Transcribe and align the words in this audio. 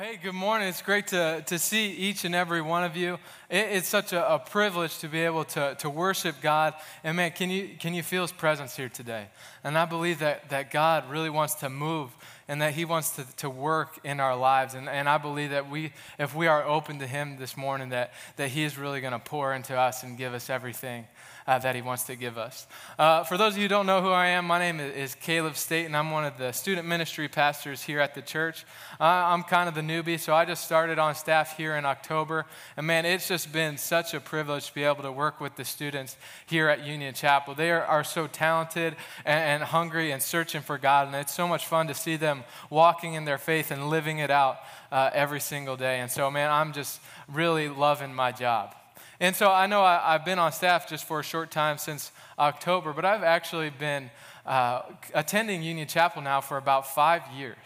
hey, 0.00 0.16
good 0.16 0.32
morning. 0.32 0.66
It's 0.66 0.80
great 0.80 1.08
to, 1.08 1.44
to 1.44 1.58
see 1.58 1.90
each 1.90 2.24
and 2.24 2.34
every 2.34 2.62
one 2.62 2.84
of 2.84 2.96
you. 2.96 3.18
It, 3.50 3.66
it's 3.72 3.86
such 3.86 4.14
a, 4.14 4.34
a, 4.34 4.38
privilege 4.38 4.96
to 5.00 5.08
be 5.08 5.20
able 5.20 5.44
to, 5.44 5.74
to 5.80 5.90
worship 5.90 6.36
God. 6.40 6.72
And 7.04 7.18
man, 7.18 7.32
can 7.32 7.50
you, 7.50 7.68
can 7.78 7.92
you 7.92 8.02
feel 8.02 8.22
His 8.22 8.32
presence 8.32 8.74
here 8.74 8.88
today? 8.88 9.26
And 9.62 9.76
I 9.76 9.84
believe 9.84 10.20
that, 10.20 10.48
that 10.48 10.70
God 10.70 11.10
really 11.10 11.28
wants 11.28 11.52
to 11.56 11.68
move 11.68 12.16
and 12.48 12.62
that 12.62 12.72
He 12.72 12.86
wants 12.86 13.10
to, 13.16 13.26
to 13.36 13.50
work 13.50 13.98
in 14.02 14.20
our 14.20 14.34
lives. 14.34 14.72
And, 14.72 14.88
and 14.88 15.06
I 15.06 15.18
believe 15.18 15.50
that 15.50 15.68
we, 15.68 15.92
if 16.18 16.34
we 16.34 16.46
are 16.46 16.64
open 16.64 17.00
to 17.00 17.06
Him 17.06 17.36
this 17.36 17.54
morning, 17.54 17.90
that, 17.90 18.14
that 18.36 18.48
He 18.48 18.64
is 18.64 18.78
really 18.78 19.02
going 19.02 19.12
to 19.12 19.18
pour 19.18 19.52
into 19.52 19.76
us 19.76 20.02
and 20.02 20.16
give 20.16 20.32
us 20.32 20.48
everything 20.48 21.06
uh, 21.50 21.58
that 21.58 21.74
He 21.74 21.82
wants 21.82 22.04
to 22.04 22.14
give 22.14 22.38
us. 22.38 22.68
Uh, 22.96 23.24
for 23.24 23.36
those 23.36 23.54
of 23.54 23.58
you 23.58 23.64
who 23.64 23.68
don't 23.68 23.86
know 23.86 24.00
who 24.00 24.10
I 24.10 24.28
am, 24.28 24.46
my 24.46 24.60
name 24.60 24.78
is 24.78 25.16
Caleb 25.16 25.56
State, 25.56 25.84
and 25.84 25.96
I'm 25.96 26.12
one 26.12 26.24
of 26.24 26.38
the 26.38 26.52
student 26.52 26.86
ministry 26.86 27.26
pastors 27.26 27.82
here 27.82 27.98
at 27.98 28.14
the 28.14 28.22
church. 28.22 28.64
Uh, 29.00 29.04
I'm 29.04 29.42
kind 29.42 29.68
of 29.68 29.74
the 29.74 29.80
newbie, 29.80 30.20
so 30.20 30.32
I 30.32 30.44
just 30.44 30.62
started 30.62 31.00
on 31.00 31.16
staff 31.16 31.56
here 31.56 31.74
in 31.74 31.84
October. 31.84 32.46
And 32.76 32.86
man, 32.86 33.04
it's 33.04 33.26
just 33.26 33.52
been 33.52 33.78
such 33.78 34.14
a 34.14 34.20
privilege 34.20 34.68
to 34.68 34.74
be 34.74 34.84
able 34.84 35.02
to 35.02 35.10
work 35.10 35.40
with 35.40 35.56
the 35.56 35.64
students 35.64 36.16
here 36.46 36.68
at 36.68 36.86
Union 36.86 37.14
Chapel. 37.14 37.56
They 37.56 37.72
are, 37.72 37.82
are 37.82 38.04
so 38.04 38.28
talented 38.28 38.94
and, 39.24 39.62
and 39.62 39.62
hungry 39.64 40.12
and 40.12 40.22
searching 40.22 40.62
for 40.62 40.78
God, 40.78 41.08
and 41.08 41.16
it's 41.16 41.34
so 41.34 41.48
much 41.48 41.66
fun 41.66 41.88
to 41.88 41.94
see 41.94 42.14
them 42.14 42.44
walking 42.70 43.14
in 43.14 43.24
their 43.24 43.38
faith 43.38 43.72
and 43.72 43.90
living 43.90 44.18
it 44.18 44.30
out 44.30 44.58
uh, 44.92 45.10
every 45.12 45.40
single 45.40 45.76
day. 45.76 45.98
And 45.98 46.12
so, 46.12 46.30
man, 46.30 46.48
I'm 46.48 46.72
just 46.72 47.00
really 47.26 47.68
loving 47.68 48.14
my 48.14 48.30
job. 48.30 48.76
And 49.22 49.36
so 49.36 49.50
I 49.50 49.66
know 49.66 49.82
I, 49.82 50.12
have 50.12 50.24
been 50.24 50.38
on 50.38 50.50
staff 50.50 50.88
just 50.88 51.04
for 51.04 51.20
a 51.20 51.22
short 51.22 51.50
time 51.50 51.76
since 51.76 52.10
October, 52.38 52.94
but 52.94 53.04
I've 53.04 53.22
actually 53.22 53.68
been 53.68 54.10
uh, 54.46 54.80
attending 55.12 55.62
Union 55.62 55.86
Chapel 55.86 56.22
now 56.22 56.40
for 56.40 56.56
about 56.56 56.94
five 56.94 57.22
years. 57.36 57.56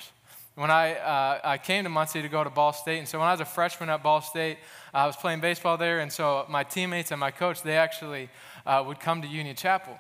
When 0.57 0.69
I, 0.73 0.95
uh, 0.95 1.41
I 1.45 1.59
came 1.59 1.85
to 1.85 1.91
Muncie 1.91 2.23
to 2.23 2.29
go 2.29 2.43
to 2.43 2.51
Ball 2.51 2.73
State, 2.73 2.99
and 2.99 3.07
so 3.07 3.21
when 3.21 3.29
I 3.29 3.31
was 3.31 3.41
a 3.41 3.45
freshman 3.45 3.89
at 3.89 4.03
Ball 4.03 4.21
State, 4.21 4.59
I 4.93 5.07
was 5.07 5.15
playing 5.15 5.41
baseball 5.41 5.77
there, 5.77 6.01
and 6.01 6.13
so 6.13 6.45
my 6.49 6.65
teammates 6.65 7.13
and 7.13 7.21
my 7.21 7.31
coach, 7.31 7.63
they 7.63 7.77
actually 7.77 8.31
uh, 8.67 8.83
would 8.85 8.99
come 8.99 9.23
to 9.23 9.29
Union 9.29 9.55
Chapel. 9.55 9.97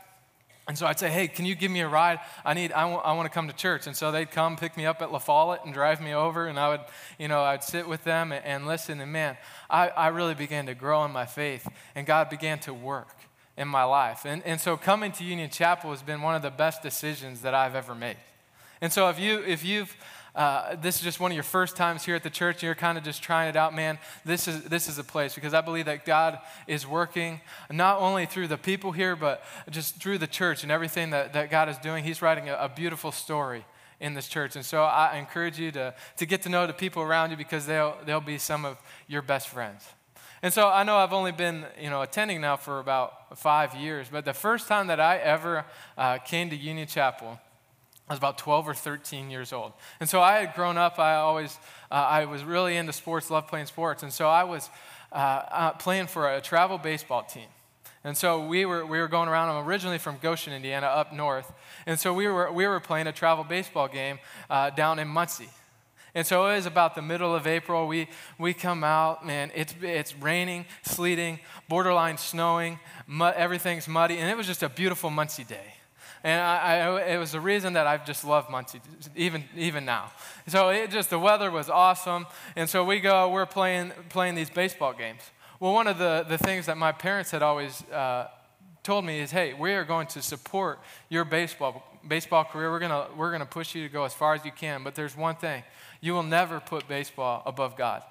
And 0.66 0.78
so 0.78 0.86
I'd 0.86 0.98
say, 0.98 1.10
hey, 1.10 1.28
can 1.28 1.44
you 1.44 1.54
give 1.54 1.70
me 1.70 1.80
a 1.80 1.88
ride? 1.88 2.20
I 2.42 2.54
need, 2.54 2.72
I, 2.72 2.82
w- 2.82 3.00
I 3.00 3.12
want 3.12 3.26
to 3.26 3.34
come 3.34 3.48
to 3.48 3.54
church. 3.54 3.86
And 3.86 3.94
so 3.94 4.10
they'd 4.10 4.30
come 4.30 4.56
pick 4.56 4.78
me 4.78 4.86
up 4.86 5.02
at 5.02 5.12
La 5.12 5.18
Follette 5.18 5.64
and 5.64 5.74
drive 5.74 6.00
me 6.00 6.14
over, 6.14 6.46
and 6.46 6.58
I 6.58 6.70
would, 6.70 6.80
you 7.18 7.28
know, 7.28 7.42
I'd 7.42 7.62
sit 7.62 7.86
with 7.86 8.02
them 8.04 8.32
and, 8.32 8.42
and 8.44 8.66
listen. 8.66 9.00
And 9.00 9.12
man, 9.12 9.36
I, 9.68 9.88
I 9.88 10.08
really 10.08 10.34
began 10.34 10.64
to 10.66 10.74
grow 10.74 11.04
in 11.04 11.10
my 11.10 11.26
faith, 11.26 11.68
and 11.94 12.06
God 12.06 12.30
began 12.30 12.58
to 12.60 12.72
work 12.72 13.14
in 13.58 13.68
my 13.68 13.84
life. 13.84 14.24
And, 14.24 14.42
and 14.44 14.58
so 14.58 14.76
coming 14.78 15.12
to 15.12 15.24
Union 15.24 15.50
Chapel 15.50 15.90
has 15.90 16.02
been 16.02 16.22
one 16.22 16.34
of 16.34 16.40
the 16.40 16.50
best 16.50 16.82
decisions 16.82 17.42
that 17.42 17.54
I've 17.54 17.74
ever 17.74 17.94
made. 17.94 18.16
And 18.80 18.92
so 18.92 19.08
if, 19.10 19.20
you, 19.20 19.40
if 19.44 19.64
you've 19.64 19.94
uh, 20.34 20.74
this 20.76 20.96
is 20.96 21.02
just 21.02 21.20
one 21.20 21.30
of 21.30 21.34
your 21.34 21.44
first 21.44 21.76
times 21.76 22.04
here 22.04 22.16
at 22.16 22.22
the 22.24 22.30
church, 22.30 22.56
and 22.56 22.62
you're 22.64 22.74
kind 22.74 22.98
of 22.98 23.04
just 23.04 23.22
trying 23.22 23.48
it 23.48 23.56
out, 23.56 23.74
man, 23.74 23.98
this 24.24 24.48
is, 24.48 24.64
this 24.64 24.88
is 24.88 24.98
a 24.98 25.04
place 25.04 25.34
because 25.34 25.54
I 25.54 25.60
believe 25.60 25.86
that 25.86 26.04
God 26.04 26.38
is 26.66 26.86
working 26.86 27.40
not 27.70 28.00
only 28.00 28.26
through 28.26 28.48
the 28.48 28.58
people 28.58 28.90
here, 28.90 29.14
but 29.14 29.44
just 29.70 30.02
through 30.02 30.18
the 30.18 30.26
church 30.26 30.64
and 30.64 30.72
everything 30.72 31.10
that, 31.10 31.32
that 31.34 31.50
God 31.50 31.68
is 31.68 31.78
doing. 31.78 32.02
He's 32.02 32.20
writing 32.20 32.48
a, 32.48 32.54
a 32.54 32.68
beautiful 32.68 33.12
story 33.12 33.64
in 34.00 34.14
this 34.14 34.26
church. 34.26 34.56
And 34.56 34.64
so 34.64 34.82
I 34.82 35.16
encourage 35.18 35.58
you 35.58 35.70
to, 35.72 35.94
to 36.16 36.26
get 36.26 36.42
to 36.42 36.48
know 36.48 36.66
the 36.66 36.72
people 36.72 37.02
around 37.02 37.30
you 37.30 37.36
because 37.36 37.64
they'll, 37.66 37.96
they'll 38.04 38.20
be 38.20 38.38
some 38.38 38.64
of 38.64 38.76
your 39.06 39.22
best 39.22 39.48
friends. 39.48 39.86
And 40.42 40.52
so 40.52 40.68
I 40.68 40.82
know 40.82 40.96
I've 40.96 41.12
only 41.12 41.32
been, 41.32 41.64
you 41.80 41.88
know, 41.88 42.02
attending 42.02 42.40
now 42.40 42.56
for 42.56 42.80
about 42.80 43.38
five 43.38 43.74
years, 43.74 44.08
but 44.10 44.24
the 44.24 44.34
first 44.34 44.68
time 44.68 44.88
that 44.88 45.00
I 45.00 45.16
ever 45.16 45.64
uh, 45.96 46.18
came 46.18 46.50
to 46.50 46.56
Union 46.56 46.86
Chapel, 46.86 47.40
I 48.08 48.12
was 48.12 48.18
about 48.18 48.36
12 48.36 48.68
or 48.68 48.74
13 48.74 49.30
years 49.30 49.52
old. 49.52 49.72
And 49.98 50.08
so 50.08 50.20
I 50.20 50.40
had 50.40 50.54
grown 50.54 50.76
up, 50.76 50.98
I 50.98 51.14
always, 51.14 51.58
uh, 51.90 51.94
I 51.94 52.26
was 52.26 52.44
really 52.44 52.76
into 52.76 52.92
sports, 52.92 53.30
loved 53.30 53.48
playing 53.48 53.66
sports. 53.66 54.02
And 54.02 54.12
so 54.12 54.28
I 54.28 54.44
was 54.44 54.68
uh, 55.10 55.14
uh, 55.14 55.70
playing 55.72 56.08
for 56.08 56.30
a 56.30 56.40
travel 56.40 56.76
baseball 56.76 57.22
team. 57.22 57.48
And 58.06 58.14
so 58.14 58.46
we 58.46 58.66
were, 58.66 58.84
we 58.84 58.98
were 58.98 59.08
going 59.08 59.30
around. 59.30 59.48
I'm 59.48 59.66
originally 59.66 59.96
from 59.96 60.18
Goshen, 60.20 60.52
Indiana, 60.52 60.86
up 60.86 61.14
north. 61.14 61.50
And 61.86 61.98
so 61.98 62.12
we 62.12 62.26
were, 62.26 62.52
we 62.52 62.66
were 62.66 62.78
playing 62.78 63.06
a 63.06 63.12
travel 63.12 63.42
baseball 63.42 63.88
game 63.88 64.18
uh, 64.50 64.68
down 64.68 64.98
in 64.98 65.08
Muncie. 65.08 65.48
And 66.14 66.26
so 66.26 66.46
it 66.46 66.56
was 66.56 66.66
about 66.66 66.94
the 66.94 67.02
middle 67.02 67.34
of 67.34 67.46
April. 67.46 67.88
We, 67.88 68.08
we 68.38 68.52
come 68.52 68.84
out, 68.84 69.26
man, 69.26 69.50
it's, 69.54 69.74
it's 69.80 70.14
raining, 70.16 70.66
sleeting, 70.82 71.40
borderline 71.68 72.18
snowing, 72.18 72.78
everything's 73.18 73.88
muddy, 73.88 74.18
and 74.18 74.30
it 74.30 74.36
was 74.36 74.46
just 74.46 74.62
a 74.62 74.68
beautiful 74.68 75.10
Muncie 75.10 75.42
day. 75.42 75.73
And 76.24 76.40
I, 76.40 76.78
I, 76.78 77.02
it 77.12 77.18
was 77.18 77.32
the 77.32 77.40
reason 77.40 77.74
that 77.74 77.86
I've 77.86 78.06
just 78.06 78.24
loved 78.24 78.50
Muncie, 78.50 78.80
even, 79.14 79.44
even 79.54 79.84
now. 79.84 80.10
So 80.48 80.70
it 80.70 80.90
just, 80.90 81.10
the 81.10 81.18
weather 81.18 81.50
was 81.50 81.68
awesome. 81.68 82.26
And 82.56 82.68
so 82.68 82.82
we 82.82 82.98
go, 82.98 83.28
we're 83.28 83.44
playing, 83.44 83.92
playing 84.08 84.34
these 84.34 84.48
baseball 84.48 84.94
games. 84.94 85.20
Well, 85.60 85.74
one 85.74 85.86
of 85.86 85.98
the, 85.98 86.24
the 86.26 86.38
things 86.38 86.64
that 86.64 86.78
my 86.78 86.92
parents 86.92 87.30
had 87.30 87.42
always 87.42 87.82
uh, 87.90 88.28
told 88.82 89.04
me 89.04 89.20
is, 89.20 89.30
hey, 89.30 89.52
we 89.52 89.74
are 89.74 89.84
going 89.84 90.06
to 90.08 90.22
support 90.22 90.80
your 91.10 91.26
baseball, 91.26 91.86
baseball 92.08 92.44
career. 92.44 92.70
We're 92.70 92.80
going 92.80 93.16
we're 93.18 93.30
going 93.30 93.40
to 93.40 93.46
push 93.46 93.74
you 93.74 93.82
to 93.82 93.92
go 93.92 94.04
as 94.04 94.14
far 94.14 94.34
as 94.34 94.44
you 94.46 94.52
can. 94.52 94.82
But 94.82 94.94
there's 94.94 95.16
one 95.16 95.36
thing 95.36 95.62
you 96.00 96.14
will 96.14 96.22
never 96.22 96.58
put 96.58 96.88
baseball 96.88 97.42
above 97.44 97.76
God. 97.76 98.02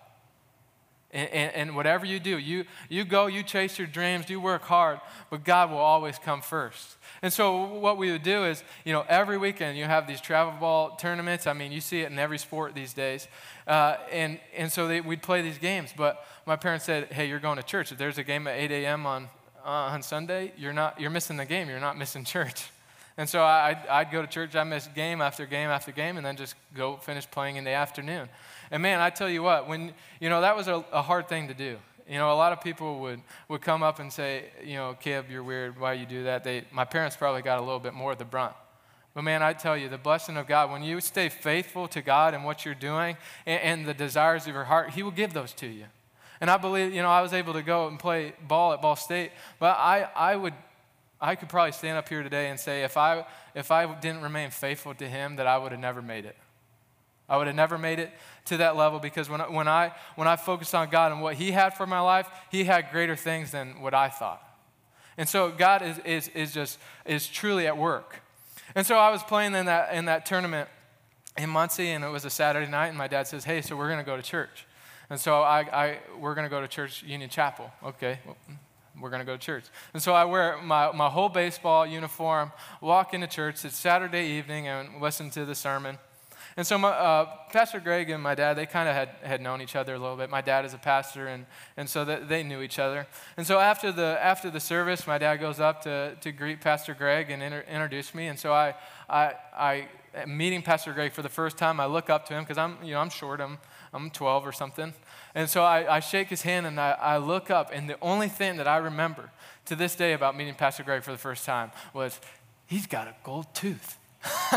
And, 1.13 1.53
and, 1.53 1.75
whatever 1.75 2.07
you 2.07 2.19
do, 2.19 2.39
you, 2.39 2.65
you 2.89 3.05
go, 3.05 3.27
you 3.27 3.43
chase 3.43 3.77
your 3.77 3.85
dreams, 3.87 4.31
you 4.31 4.41
work 4.41 4.63
hard, 4.63 4.99
but 5.29 5.43
God 5.43 5.69
will 5.69 5.77
always 5.77 6.17
come 6.17 6.41
first. 6.41 6.97
And 7.21 7.31
so 7.31 7.65
what 7.65 7.97
we 7.97 8.11
would 8.11 8.23
do 8.23 8.45
is, 8.45 8.63
you 8.83 8.93
know, 8.93 9.05
every 9.07 9.37
weekend 9.37 9.77
you 9.77 9.85
have 9.85 10.07
these 10.07 10.19
travel 10.19 10.53
ball 10.59 10.95
tournaments. 10.95 11.45
I 11.45 11.53
mean, 11.53 11.71
you 11.71 11.81
see 11.81 12.01
it 12.01 12.11
in 12.11 12.17
every 12.17 12.39
sport 12.39 12.73
these 12.73 12.93
days. 12.93 13.27
Uh, 13.67 13.97
and, 14.11 14.39
and 14.57 14.71
so 14.71 14.87
they, 14.87 15.01
we'd 15.01 15.21
play 15.21 15.43
these 15.43 15.59
games. 15.59 15.93
But 15.95 16.25
my 16.47 16.55
parents 16.55 16.83
said, 16.83 17.11
hey, 17.13 17.29
you're 17.29 17.39
going 17.39 17.57
to 17.57 17.63
church. 17.63 17.91
If 17.91 17.99
there's 17.99 18.17
a 18.17 18.23
game 18.23 18.47
at 18.47 18.57
8 18.57 18.71
a.m. 18.71 19.05
on, 19.05 19.29
uh, 19.63 19.69
on 19.69 20.01
Sunday, 20.01 20.51
you're, 20.57 20.73
not, 20.73 20.99
you're 20.99 21.11
missing 21.11 21.37
the 21.37 21.45
game. 21.45 21.69
You're 21.69 21.79
not 21.79 21.97
missing 21.97 22.23
church. 22.25 22.71
And 23.17 23.29
so 23.29 23.43
I'd, 23.43 23.85
I'd 23.89 24.11
go 24.11 24.21
to 24.21 24.27
church, 24.27 24.55
I'd 24.55 24.63
miss 24.63 24.87
game 24.87 25.21
after 25.21 25.45
game 25.45 25.69
after 25.69 25.91
game, 25.91 26.17
and 26.17 26.25
then 26.25 26.35
just 26.35 26.55
go 26.75 26.97
finish 26.97 27.29
playing 27.29 27.57
in 27.57 27.63
the 27.63 27.71
afternoon. 27.71 28.27
And 28.73 28.81
man, 28.81 29.01
I 29.01 29.11
tell 29.11 29.29
you 29.29 29.43
what, 29.43 29.69
when, 29.69 29.93
you 30.19 30.29
know, 30.29 30.41
that 30.41 30.55
was 30.55 30.67
a, 30.67 30.83
a 30.91 31.03
hard 31.03 31.29
thing 31.29 31.47
to 31.47 31.53
do. 31.53 31.77
You 32.09 32.17
know, 32.17 32.33
a 32.33 32.35
lot 32.35 32.53
of 32.53 32.59
people 32.59 33.01
would, 33.01 33.21
would 33.47 33.61
come 33.61 33.83
up 33.83 33.99
and 33.99 34.11
say, 34.11 34.45
you 34.65 34.73
know, 34.73 34.97
Caleb, 34.99 35.27
you're 35.29 35.43
weird. 35.43 35.79
Why 35.79 35.93
you 35.93 36.07
do 36.07 36.23
that? 36.23 36.43
They, 36.43 36.63
my 36.71 36.83
parents 36.83 37.15
probably 37.15 37.43
got 37.43 37.59
a 37.59 37.61
little 37.61 37.79
bit 37.79 37.93
more 37.93 38.13
of 38.13 38.17
the 38.17 38.25
brunt. 38.25 38.55
But 39.13 39.25
man, 39.25 39.43
I 39.43 39.53
tell 39.53 39.77
you, 39.77 39.89
the 39.89 39.99
blessing 39.99 40.37
of 40.37 40.47
God, 40.47 40.71
when 40.71 40.81
you 40.81 41.01
stay 41.01 41.29
faithful 41.29 41.87
to 41.89 42.01
God 42.01 42.33
and 42.33 42.43
what 42.43 42.65
you're 42.65 42.73
doing 42.73 43.15
and, 43.45 43.61
and 43.61 43.85
the 43.85 43.93
desires 43.93 44.47
of 44.47 44.55
your 44.55 44.63
heart, 44.63 44.89
He 44.89 45.03
will 45.03 45.11
give 45.11 45.33
those 45.33 45.53
to 45.53 45.67
you. 45.67 45.85
And 46.41 46.49
I 46.49 46.57
believe, 46.57 46.95
you 46.95 47.03
know, 47.03 47.11
I 47.11 47.21
was 47.21 47.31
able 47.31 47.53
to 47.53 47.61
go 47.61 47.87
and 47.87 47.99
play 47.99 48.33
ball 48.47 48.73
at 48.73 48.81
Ball 48.81 48.95
State, 48.95 49.33
but 49.59 49.77
I, 49.77 50.09
I 50.15 50.35
would 50.35 50.55
I 51.21 51.35
could 51.35 51.47
probably 51.47 51.71
stand 51.73 51.97
up 51.97 52.09
here 52.09 52.21
today 52.21 52.49
and 52.49 52.59
say 52.59 52.83
if 52.83 52.97
I, 52.97 53.25
if 53.55 53.71
I 53.71 53.85
didn't 53.99 54.23
remain 54.23 54.49
faithful 54.49 54.93
to 54.95 55.07
him, 55.07 55.37
that 55.37 55.47
I 55.47 55.57
would 55.57 55.71
have 55.71 55.79
never 55.79 56.01
made 56.01 56.25
it. 56.25 56.35
I 57.29 57.37
would 57.37 57.47
have 57.47 57.55
never 57.55 57.77
made 57.77 57.99
it 57.99 58.11
to 58.45 58.57
that 58.57 58.75
level 58.75 58.99
because 58.99 59.29
when, 59.29 59.39
when, 59.53 59.67
I, 59.67 59.93
when 60.15 60.27
I 60.27 60.35
focused 60.35 60.75
on 60.75 60.89
God 60.89 61.11
and 61.11 61.21
what 61.21 61.35
He 61.35 61.51
had 61.51 61.75
for 61.75 61.87
my 61.87 61.99
life, 61.99 62.27
He 62.51 62.65
had 62.65 62.91
greater 62.91 63.15
things 63.15 63.51
than 63.51 63.81
what 63.81 63.93
I 63.93 64.09
thought. 64.09 64.41
And 65.17 65.29
so 65.29 65.51
God 65.51 65.81
is, 65.81 65.99
is, 65.99 66.27
is 66.29 66.53
just 66.53 66.79
is 67.05 67.27
truly 67.27 67.67
at 67.67 67.77
work. 67.77 68.21
And 68.75 68.85
so 68.85 68.97
I 68.97 69.11
was 69.11 69.23
playing 69.23 69.53
in 69.55 69.67
that, 69.67 69.93
in 69.93 70.05
that 70.05 70.25
tournament 70.25 70.69
in 71.37 71.49
Muncie, 71.49 71.89
and 71.89 72.03
it 72.03 72.09
was 72.09 72.25
a 72.25 72.29
Saturday 72.29 72.69
night, 72.69 72.87
and 72.87 72.97
my 72.97 73.07
dad 73.07 73.27
says, 73.27 73.43
Hey, 73.43 73.61
so 73.61 73.75
we're 73.75 73.87
going 73.87 73.99
to 73.99 74.05
go 74.05 74.15
to 74.15 74.23
church. 74.23 74.65
And 75.09 75.19
so 75.19 75.41
I, 75.41 75.59
I, 75.59 75.99
we're 76.19 76.35
going 76.35 76.45
to 76.45 76.49
go 76.49 76.61
to 76.61 76.67
church, 76.67 77.03
Union 77.03 77.29
Chapel. 77.29 77.71
Okay, 77.83 78.19
well, 78.25 78.37
mm, 78.49 78.55
we're 78.99 79.09
going 79.09 79.19
to 79.19 79.25
go 79.25 79.35
to 79.35 79.43
church. 79.43 79.65
And 79.93 80.01
so 80.01 80.13
I 80.13 80.25
wear 80.25 80.57
my, 80.61 80.91
my 80.91 81.09
whole 81.09 81.29
baseball 81.29 81.85
uniform, 81.85 82.51
walk 82.81 83.13
into 83.13 83.27
church. 83.27 83.65
It's 83.65 83.75
Saturday 83.75 84.25
evening 84.27 84.67
and 84.67 85.01
listen 85.01 85.29
to 85.31 85.45
the 85.45 85.55
sermon. 85.55 85.97
And 86.55 86.67
so 86.67 86.77
my, 86.77 86.89
uh, 86.89 87.25
Pastor 87.51 87.79
Greg 87.79 88.09
and 88.09 88.21
my 88.21 88.35
dad, 88.35 88.55
they 88.55 88.65
kind 88.65 88.87
of 88.87 88.95
had, 88.95 89.09
had 89.23 89.41
known 89.41 89.61
each 89.61 89.75
other 89.75 89.95
a 89.95 89.99
little 89.99 90.15
bit. 90.15 90.29
My 90.29 90.41
dad 90.41 90.65
is 90.65 90.73
a 90.73 90.77
pastor, 90.77 91.27
and, 91.27 91.45
and 91.77 91.89
so 91.89 92.05
they 92.05 92.43
knew 92.43 92.61
each 92.61 92.77
other. 92.77 93.07
And 93.37 93.47
so 93.47 93.59
after 93.59 93.91
the, 93.91 94.17
after 94.21 94.51
the 94.51 94.59
service, 94.59 95.07
my 95.07 95.17
dad 95.17 95.37
goes 95.37 95.59
up 95.59 95.81
to, 95.83 96.15
to 96.21 96.31
greet 96.31 96.61
Pastor 96.61 96.93
Greg 96.93 97.31
and 97.31 97.41
inter, 97.41 97.63
introduce 97.69 98.13
me. 98.13 98.27
And 98.27 98.37
so 98.37 98.53
I, 98.53 98.75
I, 99.09 99.33
I, 99.57 99.87
meeting 100.27 100.61
Pastor 100.61 100.93
Greg 100.93 101.11
for 101.13 101.23
the 101.23 101.29
first 101.29 101.57
time, 101.57 101.79
I 101.79 101.87
look 101.87 102.09
up 102.09 102.27
to 102.27 102.33
him 102.33 102.43
because 102.43 102.57
I'm, 102.57 102.77
you 102.83 102.93
know, 102.93 102.99
I'm 102.99 103.09
short. 103.09 103.41
I'm, 103.41 103.57
I'm 103.93 104.09
12 104.09 104.47
or 104.47 104.51
something. 104.51 104.93
And 105.35 105.49
so 105.49 105.63
I, 105.63 105.95
I 105.95 105.99
shake 105.99 106.29
his 106.29 106.41
hand 106.41 106.65
and 106.65 106.79
I, 106.79 106.91
I 106.91 107.17
look 107.17 107.49
up, 107.49 107.69
and 107.73 107.89
the 107.89 107.97
only 108.01 108.29
thing 108.29 108.57
that 108.57 108.67
I 108.67 108.77
remember 108.77 109.31
to 109.65 109.75
this 109.75 109.95
day 109.95 110.13
about 110.13 110.35
meeting 110.35 110.55
Pastor 110.55 110.83
Greg 110.83 111.03
for 111.03 111.11
the 111.11 111.17
first 111.17 111.45
time 111.45 111.71
was 111.93 112.19
he's 112.65 112.87
got 112.87 113.07
a 113.07 113.15
gold 113.23 113.47
tooth. 113.53 113.97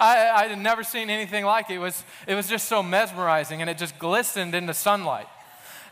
I, 0.00 0.46
had 0.48 0.58
never 0.58 0.82
seen 0.82 1.10
anything 1.10 1.44
like 1.44 1.70
it. 1.70 1.74
It 1.74 1.78
was, 1.78 2.02
it 2.26 2.34
was 2.34 2.48
just 2.48 2.68
so 2.68 2.82
mesmerizing 2.82 3.60
and 3.60 3.70
it 3.70 3.78
just 3.78 3.98
glistened 3.98 4.54
in 4.54 4.66
the 4.66 4.74
sunlight. 4.74 5.28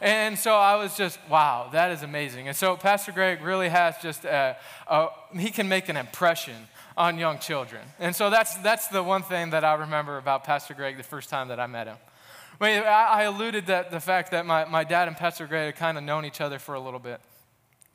And 0.00 0.38
so 0.38 0.56
I 0.56 0.76
was 0.76 0.96
just, 0.96 1.19
wow, 1.31 1.69
that 1.72 1.93
is 1.93 2.02
amazing. 2.02 2.49
And 2.49 2.56
so 2.56 2.76
Pastor 2.76 3.12
Greg 3.12 3.43
really 3.43 3.69
has 3.69 3.94
just, 4.02 4.25
a, 4.25 4.56
a, 4.88 5.08
he 5.37 5.50
can 5.50 5.69
make 5.69 5.88
an 5.88 5.96
impression 5.96 6.56
on 6.96 7.19
young 7.19 7.38
children. 7.38 7.82
And 7.99 8.14
so 8.14 8.31
that's, 8.31 8.56
that's 8.56 8.88
the 8.88 9.02
one 9.02 9.22
thing 9.22 9.50
that 9.50 9.64
I 9.64 9.75
remember 9.75 10.19
about 10.19 10.44
Pastor 10.44 10.75
Greg 10.75 10.96
the 10.96 11.02
first 11.02 11.31
time 11.31 11.49
that 11.49 11.60
I 11.60 11.67
met 11.67 11.87
him. 11.87 11.96
I, 12.60 12.81
I 12.82 13.22
alluded 13.22 13.67
that 13.67 13.90
the 13.90 14.00
fact 14.00 14.31
that 14.32 14.46
my, 14.46 14.64
my 14.64 14.84
dad 14.84 15.08
and 15.08 15.17
Pastor 15.17 15.46
Greg 15.46 15.67
had 15.67 15.76
kind 15.76 15.99
of 15.99 16.05
known 16.05 16.25
each 16.25 16.40
other 16.40 16.58
for 16.58 16.75
a 16.75 16.81
little 16.81 17.00
bit. 17.00 17.20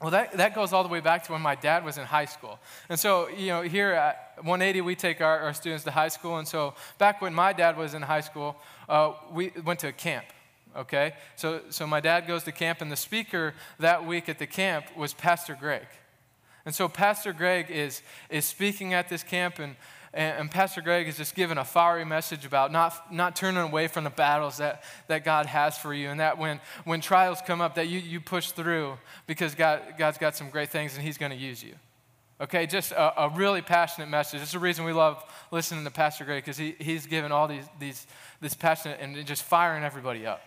Well, 0.01 0.11
that, 0.11 0.31
that 0.33 0.55
goes 0.55 0.71
all 0.71 0.83
the 0.83 0.89
way 0.89 1.01
back 1.01 1.25
to 1.25 1.33
when 1.33 1.41
my 1.41 1.55
dad 1.55 1.83
was 1.83 1.97
in 1.97 2.05
high 2.05 2.25
school. 2.25 2.57
And 2.87 2.97
so, 2.97 3.27
you 3.27 3.47
know, 3.47 3.61
here 3.63 3.91
at 3.91 4.33
180, 4.37 4.79
we 4.81 4.95
take 4.95 5.19
our, 5.19 5.39
our 5.39 5.53
students 5.53 5.83
to 5.83 5.91
high 5.91 6.07
school. 6.07 6.37
And 6.37 6.47
so, 6.47 6.73
back 6.97 7.21
when 7.21 7.33
my 7.33 7.51
dad 7.51 7.75
was 7.75 7.93
in 7.93 8.01
high 8.01 8.21
school, 8.21 8.55
uh, 8.87 9.13
we 9.29 9.51
went 9.65 9.79
to 9.81 9.89
a 9.89 9.91
camp, 9.91 10.25
okay? 10.73 11.15
So, 11.35 11.61
so, 11.69 11.85
my 11.85 11.99
dad 11.99 12.27
goes 12.27 12.45
to 12.45 12.53
camp, 12.53 12.79
and 12.79 12.89
the 12.89 12.95
speaker 12.95 13.53
that 13.77 14.05
week 14.05 14.29
at 14.29 14.39
the 14.39 14.47
camp 14.47 14.85
was 14.95 15.13
Pastor 15.13 15.57
Greg. 15.59 15.87
And 16.65 16.73
so, 16.73 16.87
Pastor 16.87 17.33
Greg 17.33 17.69
is, 17.69 18.01
is 18.29 18.45
speaking 18.45 18.93
at 18.93 19.09
this 19.09 19.21
camp, 19.21 19.59
and 19.59 19.75
and, 20.13 20.49
Pastor 20.49 20.81
Greg 20.81 21.05
has 21.05 21.17
just 21.17 21.35
given 21.35 21.57
a 21.57 21.65
fiery 21.65 22.03
message 22.03 22.45
about 22.45 22.71
not, 22.71 23.13
not 23.13 23.35
turning 23.35 23.61
away 23.61 23.87
from 23.87 24.03
the 24.03 24.09
battles 24.09 24.57
that, 24.57 24.83
that 25.07 25.23
God 25.23 25.45
has 25.45 25.77
for 25.77 25.93
you. 25.93 26.09
And 26.09 26.19
that 26.19 26.37
when, 26.37 26.59
when 26.83 26.99
trials 26.99 27.39
come 27.45 27.61
up, 27.61 27.75
that 27.75 27.87
you, 27.87 27.99
you 27.99 28.19
push 28.19 28.51
through 28.51 28.97
because 29.27 29.53
God, 29.53 29.81
God's 29.97 30.17
got 30.17 30.35
some 30.35 30.49
great 30.49 30.69
things 30.69 30.95
and 30.95 31.03
He's 31.03 31.17
going 31.17 31.31
to 31.31 31.37
use 31.37 31.63
you. 31.63 31.75
Okay, 32.41 32.65
just 32.65 32.93
a, 32.93 33.23
a, 33.23 33.29
really 33.29 33.61
passionate 33.61 34.07
message. 34.07 34.41
It's 34.41 34.53
the 34.53 34.59
reason 34.59 34.85
we 34.85 34.93
love 34.93 35.23
listening 35.51 35.83
to 35.83 35.91
Pastor 35.91 36.23
Greg 36.23 36.41
because 36.41 36.55
he, 36.55 36.73
he's 36.79 37.05
given 37.05 37.33
all 37.33 37.49
these, 37.49 37.65
these, 37.79 38.07
this 38.39 38.53
passionate 38.53 38.99
and 39.01 39.25
just 39.25 39.43
firing 39.43 39.83
everybody 39.83 40.25
up. 40.25 40.41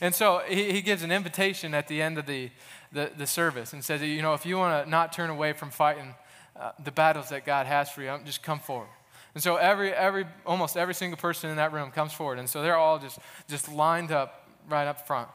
And 0.00 0.12
so 0.12 0.42
he, 0.48 0.72
he 0.72 0.82
gives 0.82 1.04
an 1.04 1.12
invitation 1.12 1.74
at 1.74 1.86
the 1.86 2.02
end 2.02 2.18
of 2.18 2.26
the, 2.26 2.50
the, 2.90 3.12
the 3.16 3.26
service 3.28 3.72
and 3.72 3.84
says, 3.84 4.02
you 4.02 4.20
know, 4.20 4.34
if 4.34 4.44
you 4.44 4.58
want 4.58 4.84
to 4.84 4.90
not 4.90 5.12
turn 5.12 5.30
away 5.30 5.52
from 5.52 5.70
fighting 5.70 6.16
uh, 6.58 6.72
the 6.84 6.92
battles 6.92 7.30
that 7.30 7.44
God 7.44 7.66
has 7.66 7.90
for 7.90 8.02
you, 8.02 8.18
just 8.24 8.42
come 8.42 8.60
forward. 8.60 8.88
And 9.34 9.42
so 9.42 9.56
every, 9.56 9.92
every, 9.92 10.26
almost 10.44 10.76
every 10.76 10.94
single 10.94 11.16
person 11.16 11.50
in 11.50 11.56
that 11.56 11.72
room 11.72 11.90
comes 11.90 12.12
forward. 12.12 12.38
And 12.38 12.48
so 12.48 12.62
they're 12.62 12.76
all 12.76 12.98
just, 12.98 13.18
just 13.48 13.72
lined 13.72 14.12
up 14.12 14.46
right 14.68 14.86
up 14.86 15.06
front. 15.06 15.28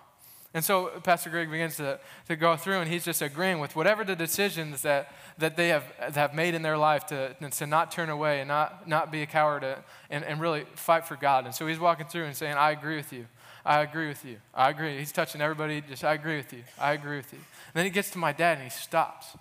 And 0.53 0.63
so 0.63 0.87
Pastor 1.03 1.29
Greg 1.29 1.51
begins 1.51 1.77
to, 1.77 1.99
to 2.27 2.35
go 2.35 2.55
through, 2.55 2.79
and 2.79 2.89
he's 2.89 3.03
just 3.03 3.21
agreeing 3.21 3.59
with 3.59 3.75
whatever 3.75 4.03
the 4.03 4.15
decisions 4.15 4.81
that, 4.83 5.11
that 5.37 5.57
they 5.57 5.67
have, 5.69 5.83
have 6.15 6.33
made 6.33 6.55
in 6.55 6.61
their 6.61 6.77
life 6.77 7.05
to, 7.07 7.35
to 7.51 7.67
not 7.67 7.91
turn 7.91 8.09
away 8.09 8.39
and 8.39 8.47
not, 8.47 8.87
not 8.87 9.11
be 9.11 9.21
a 9.21 9.25
coward 9.25 9.63
and, 10.09 10.23
and 10.23 10.39
really 10.39 10.65
fight 10.75 11.05
for 11.05 11.15
God. 11.15 11.45
And 11.45 11.53
so 11.53 11.67
he's 11.67 11.79
walking 11.79 12.07
through 12.07 12.25
and 12.25 12.35
saying, 12.35 12.55
I 12.55 12.71
agree 12.71 12.95
with 12.95 13.11
you. 13.11 13.27
I 13.65 13.81
agree 13.81 14.07
with 14.07 14.23
you. 14.23 14.37
I 14.53 14.69
agree. 14.69 14.97
He's 14.97 15.11
touching 15.11 15.41
everybody, 15.41 15.81
just, 15.81 16.03
I 16.03 16.13
agree 16.13 16.37
with 16.37 16.53
you. 16.53 16.63
I 16.79 16.93
agree 16.93 17.17
with 17.17 17.31
you. 17.33 17.39
And 17.39 17.73
then 17.73 17.85
he 17.85 17.91
gets 17.91 18.09
to 18.11 18.17
my 18.17 18.31
dad 18.31 18.53
and 18.53 18.63
he 18.63 18.69
stops. 18.69 19.35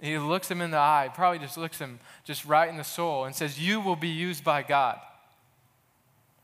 He 0.00 0.18
looks 0.18 0.50
him 0.50 0.60
in 0.60 0.70
the 0.70 0.78
eye, 0.78 1.10
probably 1.12 1.38
just 1.38 1.58
looks 1.58 1.78
him 1.78 2.00
just 2.24 2.44
right 2.46 2.68
in 2.68 2.76
the 2.76 2.84
soul, 2.84 3.24
and 3.24 3.34
says, 3.34 3.60
You 3.60 3.80
will 3.80 3.96
be 3.96 4.08
used 4.08 4.42
by 4.42 4.62
God. 4.62 4.98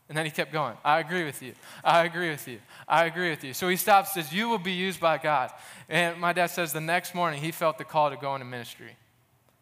And 0.09 0.17
then 0.17 0.25
he 0.25 0.31
kept 0.31 0.53
going. 0.53 0.77
I 0.85 1.01
agree 1.01 1.25
with 1.25 1.43
you. 1.43 1.55
I 1.83 2.05
agree 2.05 2.31
with 2.31 2.47
you. 2.47 2.61
I 2.87 3.07
agree 3.07 3.31
with 3.31 3.43
you. 3.43 3.53
So 3.55 3.69
he 3.69 3.77
stops, 3.77 4.15
says, 4.15 4.33
You 4.33 4.49
will 4.49 4.59
be 4.59 4.73
used 4.73 5.01
by 5.01 5.19
God. 5.19 5.51
And 5.89 6.21
my 6.21 6.33
dad 6.33 6.49
says 6.49 6.73
the 6.73 6.81
next 6.81 7.15
morning 7.15 7.41
he 7.41 7.51
felt 7.51 7.79
the 7.79 7.85
call 7.85 8.11
to 8.11 8.17
go 8.17 8.35
into 8.35 8.45
ministry. 8.45 8.97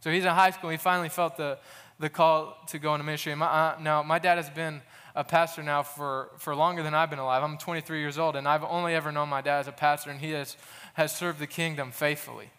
So 0.00 0.10
he's 0.10 0.24
in 0.24 0.30
high 0.30 0.50
school. 0.50 0.70
He 0.70 0.76
finally 0.76 1.08
felt 1.08 1.36
the, 1.36 1.58
the 1.98 2.10
call 2.10 2.58
to 2.68 2.78
go 2.78 2.94
into 2.94 3.04
ministry. 3.04 3.34
My, 3.34 3.76
now, 3.80 4.02
my 4.02 4.18
dad 4.18 4.36
has 4.36 4.50
been 4.50 4.82
a 5.14 5.24
pastor 5.24 5.62
now 5.62 5.82
for, 5.82 6.30
for 6.38 6.54
longer 6.54 6.82
than 6.82 6.92
I've 6.92 7.08
been 7.08 7.20
alive. 7.20 7.42
I'm 7.42 7.56
23 7.56 8.00
years 8.00 8.18
old, 8.18 8.36
and 8.36 8.46
I've 8.46 8.64
only 8.64 8.94
ever 8.94 9.12
known 9.12 9.28
my 9.28 9.40
dad 9.40 9.60
as 9.60 9.68
a 9.68 9.72
pastor, 9.72 10.10
and 10.10 10.20
he 10.20 10.32
has, 10.32 10.56
has 10.94 11.14
served 11.14 11.38
the 11.38 11.46
kingdom 11.46 11.92
faithfully. 11.92 12.50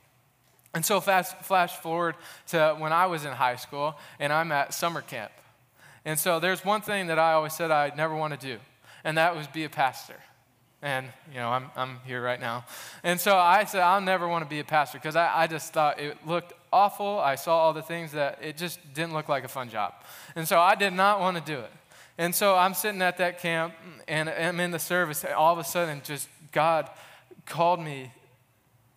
And 0.75 0.86
so, 0.86 1.00
fast, 1.00 1.38
flash 1.38 1.75
forward 1.77 2.16
to 2.50 2.75
when 2.77 2.92
I 2.92 3.07
was 3.07 3.24
in 3.24 3.31
high 3.31 3.56
school 3.56 3.95
and 4.19 4.31
I'm 4.31 4.51
at 4.51 4.74
summer 4.74 5.01
camp. 5.01 5.31
And 6.04 6.19
so, 6.19 6.39
there's 6.39 6.63
one 6.66 6.81
thing 6.81 7.07
that 7.07 7.18
I 7.18 7.31
always 7.31 7.54
said 7.54 7.72
I'd 7.72 7.98
never 7.98 8.13
want 8.13 8.39
to 8.39 8.48
do, 8.48 8.60
and 9.04 9.18
that 9.18 9.36
was 9.36 9.48
be 9.48 9.63
a 9.63 9.69
pastor. 9.69 10.18
And, 10.81 11.07
you 11.31 11.39
know, 11.39 11.50
I'm, 11.50 11.72
I'm 11.75 12.00
here 12.06 12.22
right 12.22 12.39
now. 12.39 12.66
And 13.04 13.19
so 13.19 13.36
I 13.38 13.63
said, 13.63 13.81
I'll 13.81 14.01
never 14.01 14.27
want 14.27 14.44
to 14.44 14.50
be 14.50 14.60
a 14.60 14.63
pastor 14.63 15.00
because 15.00 15.16
I, 15.16 15.31
I 15.33 15.48
just 15.48 15.74
thought 15.74 16.00
it 16.00 16.16
looked 16.27 16.54
awful. 16.72 17.18
I 17.18 17.36
saw 17.36 17.57
all 17.57 17.74
the 17.74 17.81
things 17.81 18.12
that 18.12 18.38
it 18.39 18.56
just 18.56 18.77
didn't 18.94 19.13
look 19.13 19.27
like 19.27 19.44
a 19.44 19.48
fun 19.48 19.69
job. 19.69 19.95
And 20.36 20.48
so 20.48 20.60
I 20.60 20.75
did 20.75 20.94
not 20.94 21.19
want 21.19 21.38
to 21.38 21.44
do 21.44 21.57
it. 21.57 21.72
And 22.19 22.36
so 22.36 22.56
I'm 22.56 22.75
sitting 22.75 23.01
at 23.01 23.18
that 23.18 23.39
camp 23.39 23.74
and 24.07 24.30
I'm 24.30 24.60
in 24.60 24.69
the 24.69 24.77
service. 24.77 25.24
And 25.24 25.33
all 25.33 25.54
of 25.54 25.57
a 25.57 25.63
sudden, 25.63 26.01
just 26.04 26.30
God 26.51 26.88
called 27.48 27.80
me 27.80 28.12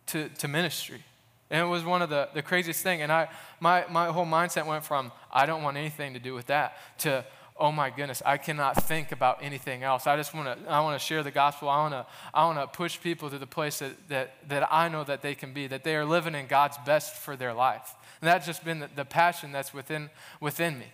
to, 0.07 0.29
to 0.29 0.47
ministry. 0.47 1.03
And 1.49 1.61
it 1.61 1.69
was 1.69 1.83
one 1.83 2.01
of 2.01 2.09
the, 2.09 2.29
the 2.33 2.41
craziest 2.41 2.83
things. 2.83 3.01
And 3.01 3.11
I, 3.11 3.27
my, 3.59 3.85
my 3.89 4.07
whole 4.07 4.25
mindset 4.25 4.65
went 4.65 4.83
from, 4.83 5.11
I 5.31 5.45
don't 5.45 5.63
want 5.63 5.77
anything 5.77 6.13
to 6.13 6.19
do 6.19 6.33
with 6.33 6.47
that, 6.47 6.77
to, 6.99 7.25
oh 7.59 7.71
my 7.71 7.89
goodness, 7.89 8.21
I 8.25 8.37
cannot 8.37 8.83
think 8.83 9.11
about 9.11 9.39
anything 9.41 9.83
else. 9.83 10.07
I 10.07 10.15
just 10.15 10.33
want 10.33 10.47
to, 10.47 10.69
I 10.69 10.79
want 10.81 10.99
to 10.99 11.05
share 11.05 11.23
the 11.23 11.31
gospel. 11.31 11.67
I 11.67 11.81
want 11.81 11.93
to, 11.93 12.05
I 12.33 12.45
want 12.45 12.59
to 12.59 12.67
push 12.67 12.99
people 13.01 13.29
to 13.29 13.37
the 13.37 13.47
place 13.47 13.79
that, 13.79 14.07
that, 14.09 14.35
that 14.47 14.71
I 14.71 14.87
know 14.89 15.03
that 15.03 15.21
they 15.21 15.35
can 15.35 15.51
be, 15.51 15.67
that 15.67 15.83
they 15.83 15.95
are 15.95 16.05
living 16.05 16.35
in 16.35 16.47
God's 16.47 16.77
best 16.85 17.15
for 17.15 17.35
their 17.35 17.53
life. 17.53 17.95
And 18.21 18.27
that's 18.27 18.45
just 18.45 18.63
been 18.63 18.79
the, 18.79 18.89
the 18.95 19.05
passion 19.05 19.51
that's 19.51 19.73
within, 19.73 20.09
within 20.39 20.79
me. 20.79 20.87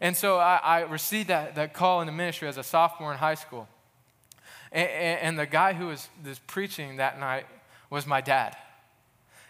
And 0.00 0.16
so 0.16 0.38
I, 0.38 0.60
I 0.62 0.80
received 0.82 1.28
that, 1.28 1.56
that 1.56 1.74
call 1.74 2.00
into 2.00 2.12
ministry 2.12 2.46
as 2.46 2.56
a 2.56 2.62
sophomore 2.62 3.12
in 3.12 3.18
high 3.18 3.34
school. 3.34 3.68
And, 4.70 4.88
and 4.88 5.38
the 5.38 5.46
guy 5.46 5.72
who 5.72 5.88
was, 5.88 6.08
was 6.24 6.38
preaching 6.38 6.96
that 6.96 7.18
night 7.18 7.46
was 7.90 8.06
my 8.06 8.20
dad. 8.20 8.56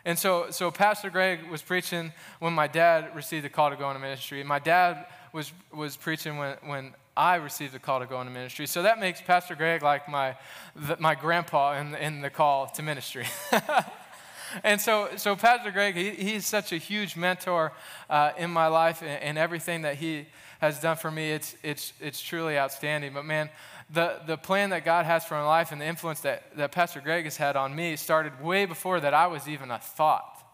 And 0.08 0.19
so, 0.19 0.46
so 0.49 0.70
Pastor 0.70 1.10
Greg 1.10 1.50
was 1.50 1.60
preaching 1.60 2.14
when 2.38 2.55
my 2.55 2.66
dad 2.66 3.14
received 3.14 3.44
the 3.44 3.50
call 3.50 3.69
to 3.69 3.76
go 3.76 3.90
into 3.90 4.00
ministry. 4.00 4.43
My 4.43 4.58
dad 4.58 5.05
was, 5.34 5.52
was 5.70 5.99
preaching 5.99 6.38
when, 6.38 6.56
when 6.64 6.94
I 7.14 7.34
received 7.34 7.75
the 7.75 7.78
call 7.78 8.00
to 8.00 8.06
go 8.06 8.19
into 8.22 8.32
ministry. 8.32 8.66
So 8.66 8.81
that 8.84 8.99
makes 8.99 9.20
Pastor 9.20 9.55
Greg 9.55 9.82
like 9.82 10.08
my, 10.08 10.34
the, 10.75 10.96
my 10.99 11.14
grandpa 11.14 11.78
in, 11.78 11.94
in 11.94 12.22
the 12.22 12.31
call 12.31 12.69
to 12.69 12.82
ministry. 12.82 13.26
and 14.64 14.81
so, 14.81 15.10
so 15.16 15.37
Pastor 15.37 15.70
Greg, 15.70 15.94
he, 15.94 16.08
he's 16.12 16.46
such 16.46 16.72
a 16.72 16.78
huge 16.78 17.14
mentor 17.14 17.75
uh, 18.08 18.31
in 18.38 18.50
my 18.50 18.69
life 18.69 19.02
and, 19.02 19.22
and, 19.22 19.37
everything 19.37 19.82
that 19.82 19.96
he 19.96 20.25
has 20.62 20.81
done 20.81 20.96
for 20.96 21.11
me. 21.11 21.32
It's, 21.32 21.54
it's, 21.62 21.93
it's 22.00 22.22
truly 22.22 22.58
outstanding. 22.58 23.12
But 23.12 23.26
man, 23.26 23.50
the, 23.90 24.20
the 24.26 24.37
plan 24.37 24.70
that 24.70 24.85
God 24.85 25.06
has 25.06 25.25
for 25.25 25.35
my 25.35 25.46
life 25.46 25.73
and 25.73 25.81
the 25.81 25.87
influence 25.87 26.20
that, 26.20 26.56
that 26.56 26.73
Pastor 26.73 27.00
Greg 27.00 27.25
has 27.25 27.37
had 27.37 27.56
on 27.56 27.75
me 27.75 27.96
started 27.96 28.40
way 28.43 28.67
before 28.67 29.00
that 29.00 29.14
I 29.14 29.26
was 29.26 29.49
even 29.49 29.70
a 29.70 29.79
thought, 29.79 30.44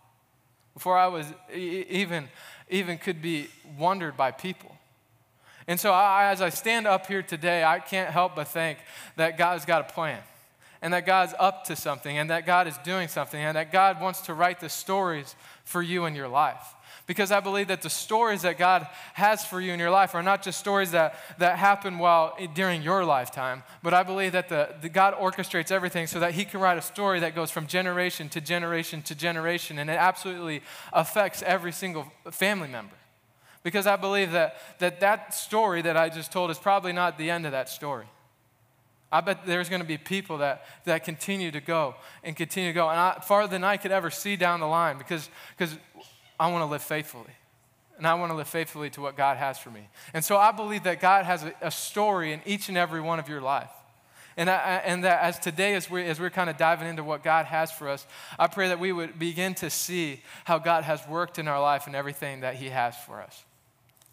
before 0.72 0.96
I 0.96 1.08
was 1.08 1.26
even, 1.52 2.28
even 2.68 2.98
could 2.98 3.20
be 3.20 3.48
wondered 3.76 4.16
by 4.16 4.30
people. 4.30 4.76
And 5.66 5.80
so, 5.80 5.92
I, 5.92 6.30
as 6.30 6.42
I 6.42 6.50
stand 6.50 6.86
up 6.86 7.06
here 7.06 7.22
today, 7.22 7.64
I 7.64 7.78
can't 7.78 8.10
help 8.10 8.36
but 8.36 8.48
think 8.48 8.78
that 9.16 9.38
God's 9.38 9.64
got 9.64 9.90
a 9.90 9.92
plan, 9.92 10.20
and 10.82 10.92
that 10.92 11.06
God's 11.06 11.34
up 11.38 11.64
to 11.64 11.76
something, 11.76 12.18
and 12.18 12.28
that 12.28 12.44
God 12.44 12.68
is 12.68 12.76
doing 12.84 13.08
something, 13.08 13.40
and 13.40 13.56
that 13.56 13.72
God 13.72 14.00
wants 14.00 14.20
to 14.22 14.34
write 14.34 14.60
the 14.60 14.68
stories 14.68 15.34
for 15.64 15.80
you 15.80 16.04
in 16.04 16.14
your 16.14 16.28
life 16.28 16.73
because 17.06 17.30
I 17.30 17.40
believe 17.40 17.68
that 17.68 17.82
the 17.82 17.90
stories 17.90 18.42
that 18.42 18.56
God 18.56 18.86
has 19.12 19.44
for 19.44 19.60
you 19.60 19.72
in 19.72 19.78
your 19.78 19.90
life 19.90 20.14
are 20.14 20.22
not 20.22 20.42
just 20.42 20.58
stories 20.58 20.92
that, 20.92 21.14
that 21.38 21.58
happen 21.58 21.98
while 21.98 22.34
eh, 22.38 22.46
during 22.54 22.82
your 22.82 23.04
lifetime, 23.04 23.62
but 23.82 23.92
I 23.92 24.02
believe 24.02 24.32
that 24.32 24.48
the, 24.48 24.74
the 24.80 24.88
God 24.88 25.14
orchestrates 25.14 25.70
everything 25.70 26.06
so 26.06 26.20
that 26.20 26.32
He 26.32 26.44
can 26.46 26.60
write 26.60 26.78
a 26.78 26.82
story 26.82 27.20
that 27.20 27.34
goes 27.34 27.50
from 27.50 27.66
generation 27.66 28.30
to 28.30 28.40
generation 28.40 29.02
to 29.02 29.14
generation, 29.14 29.78
and 29.78 29.90
it 29.90 29.98
absolutely 29.98 30.62
affects 30.92 31.42
every 31.42 31.72
single 31.72 32.10
family 32.30 32.68
member. 32.68 32.94
Because 33.62 33.86
I 33.86 33.96
believe 33.96 34.32
that 34.32 34.56
that, 34.78 35.00
that 35.00 35.34
story 35.34 35.82
that 35.82 35.96
I 35.96 36.08
just 36.08 36.32
told 36.32 36.50
is 36.50 36.58
probably 36.58 36.92
not 36.92 37.18
the 37.18 37.30
end 37.30 37.44
of 37.44 37.52
that 37.52 37.68
story. 37.68 38.06
I 39.12 39.20
bet 39.20 39.46
there's 39.46 39.68
going 39.68 39.80
to 39.80 39.86
be 39.86 39.96
people 39.96 40.38
that, 40.38 40.64
that 40.86 41.04
continue 41.04 41.50
to 41.50 41.60
go 41.60 41.94
and 42.24 42.34
continue 42.34 42.70
to 42.70 42.74
go, 42.74 42.88
and 42.88 42.98
I, 42.98 43.20
farther 43.20 43.50
than 43.50 43.62
I 43.62 43.76
could 43.76 43.92
ever 43.92 44.10
see 44.10 44.36
down 44.36 44.60
the 44.60 44.66
line, 44.66 44.98
because 44.98 45.28
because 45.56 45.76
I 46.38 46.50
want 46.50 46.62
to 46.62 46.66
live 46.66 46.82
faithfully. 46.82 47.32
And 47.96 48.06
I 48.06 48.14
want 48.14 48.32
to 48.32 48.36
live 48.36 48.48
faithfully 48.48 48.90
to 48.90 49.00
what 49.00 49.16
God 49.16 49.36
has 49.36 49.58
for 49.58 49.70
me. 49.70 49.88
And 50.12 50.24
so 50.24 50.36
I 50.36 50.50
believe 50.50 50.82
that 50.82 51.00
God 51.00 51.24
has 51.24 51.44
a, 51.44 51.54
a 51.60 51.70
story 51.70 52.32
in 52.32 52.40
each 52.44 52.68
and 52.68 52.76
every 52.76 53.00
one 53.00 53.18
of 53.18 53.28
your 53.28 53.40
life. 53.40 53.70
And, 54.36 54.50
I, 54.50 54.82
and 54.84 55.04
that 55.04 55.22
as 55.22 55.38
today, 55.38 55.74
as 55.74 55.88
we're, 55.88 56.04
as 56.04 56.18
we're 56.18 56.30
kind 56.30 56.50
of 56.50 56.56
diving 56.56 56.88
into 56.88 57.04
what 57.04 57.22
God 57.22 57.46
has 57.46 57.70
for 57.70 57.88
us, 57.88 58.04
I 58.36 58.48
pray 58.48 58.68
that 58.68 58.80
we 58.80 58.90
would 58.90 59.16
begin 59.16 59.54
to 59.56 59.70
see 59.70 60.22
how 60.44 60.58
God 60.58 60.82
has 60.82 61.06
worked 61.06 61.38
in 61.38 61.46
our 61.46 61.60
life 61.60 61.86
and 61.86 61.94
everything 61.94 62.40
that 62.40 62.56
He 62.56 62.70
has 62.70 62.96
for 62.96 63.22
us. 63.22 63.44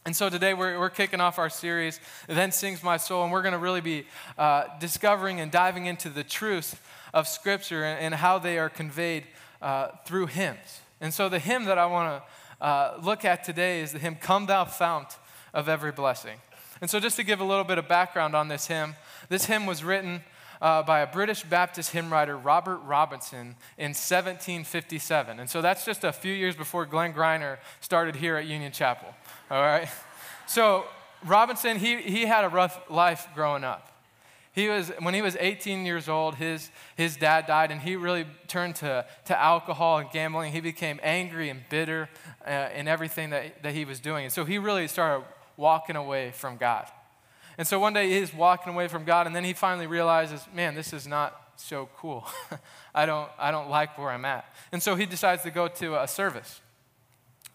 And 0.05 0.15
so 0.15 0.29
today 0.29 0.53
we're, 0.53 0.79
we're 0.79 0.89
kicking 0.91 1.21
off 1.21 1.39
our 1.39 1.49
series, 1.49 1.99
Then 2.27 2.51
Sings 2.51 2.83
My 2.83 2.97
Soul, 2.97 3.23
and 3.23 3.31
we're 3.31 3.41
going 3.41 3.53
to 3.53 3.59
really 3.59 3.81
be 3.81 4.05
uh, 4.37 4.65
discovering 4.79 5.39
and 5.39 5.51
diving 5.51 5.87
into 5.87 6.09
the 6.09 6.23
truth 6.23 6.79
of 7.13 7.27
Scripture 7.27 7.83
and, 7.83 7.99
and 7.99 8.15
how 8.15 8.37
they 8.37 8.59
are 8.59 8.69
conveyed 8.69 9.25
uh, 9.59 9.89
through 10.05 10.27
hymns. 10.27 10.81
And 11.01 11.13
so 11.13 11.27
the 11.27 11.39
hymn 11.39 11.65
that 11.65 11.77
I 11.79 11.87
want 11.87 12.23
to 12.59 12.65
uh, 12.65 12.99
look 13.01 13.25
at 13.25 13.43
today 13.43 13.81
is 13.81 13.91
the 13.91 13.99
hymn, 13.99 14.15
Come 14.15 14.45
Thou 14.45 14.65
Fount 14.65 15.17
of 15.51 15.67
Every 15.67 15.91
Blessing. 15.91 16.37
And 16.79 16.89
so, 16.89 16.99
just 16.99 17.15
to 17.17 17.23
give 17.23 17.39
a 17.39 17.43
little 17.43 17.63
bit 17.63 17.77
of 17.77 17.87
background 17.87 18.35
on 18.35 18.47
this 18.47 18.67
hymn, 18.67 18.95
this 19.29 19.45
hymn 19.45 19.65
was 19.65 19.83
written 19.83 20.21
uh, 20.61 20.81
by 20.83 21.01
a 21.01 21.07
British 21.07 21.43
Baptist 21.43 21.91
hymn 21.91 22.11
writer, 22.11 22.37
Robert 22.37 22.77
Robinson, 22.77 23.55
in 23.77 23.89
1757. 23.89 25.39
And 25.39 25.49
so, 25.49 25.61
that's 25.61 25.85
just 25.85 26.03
a 26.03 26.11
few 26.11 26.33
years 26.33 26.55
before 26.55 26.85
Glenn 26.85 27.13
Greiner 27.13 27.57
started 27.81 28.15
here 28.15 28.35
at 28.35 28.45
Union 28.45 28.71
Chapel. 28.71 29.13
All 29.51 29.61
right? 29.61 29.87
So, 30.47 30.85
Robinson, 31.23 31.77
he, 31.77 31.97
he 32.01 32.25
had 32.25 32.45
a 32.45 32.49
rough 32.49 32.89
life 32.89 33.27
growing 33.35 33.63
up. 33.63 33.90
He 34.53 34.67
was, 34.67 34.91
when 34.99 35.13
he 35.13 35.21
was 35.21 35.37
18 35.39 35.85
years 35.85 36.09
old, 36.09 36.35
his, 36.35 36.71
his 36.97 37.15
dad 37.15 37.47
died, 37.47 37.71
and 37.71 37.79
he 37.79 37.95
really 37.95 38.25
turned 38.47 38.75
to, 38.77 39.05
to 39.25 39.39
alcohol 39.39 39.99
and 39.99 40.11
gambling. 40.11 40.51
He 40.51 40.59
became 40.59 40.99
angry 41.01 41.49
and 41.49 41.61
bitter 41.69 42.09
uh, 42.45 42.69
in 42.75 42.87
everything 42.87 43.29
that, 43.29 43.63
that 43.63 43.73
he 43.73 43.85
was 43.85 44.01
doing. 44.01 44.25
And 44.25 44.33
so 44.33 44.43
he 44.43 44.57
really 44.57 44.87
started 44.87 45.25
walking 45.55 45.95
away 45.95 46.31
from 46.31 46.57
God. 46.57 46.85
And 47.57 47.65
so 47.65 47.79
one 47.79 47.93
day 47.93 48.09
he's 48.09 48.33
walking 48.33 48.73
away 48.73 48.89
from 48.89 49.05
God, 49.05 49.25
and 49.25 49.33
then 49.33 49.45
he 49.45 49.53
finally 49.53 49.87
realizes, 49.87 50.45
man, 50.53 50.75
this 50.75 50.91
is 50.91 51.07
not 51.07 51.53
so 51.55 51.87
cool. 51.95 52.27
I, 52.95 53.05
don't, 53.05 53.29
I 53.39 53.51
don't 53.51 53.69
like 53.69 53.97
where 53.97 54.09
I'm 54.09 54.25
at. 54.25 54.45
And 54.73 54.83
so 54.83 54.95
he 54.95 55.05
decides 55.05 55.43
to 55.43 55.51
go 55.51 55.69
to 55.69 56.01
a 56.01 56.07
service 56.07 56.59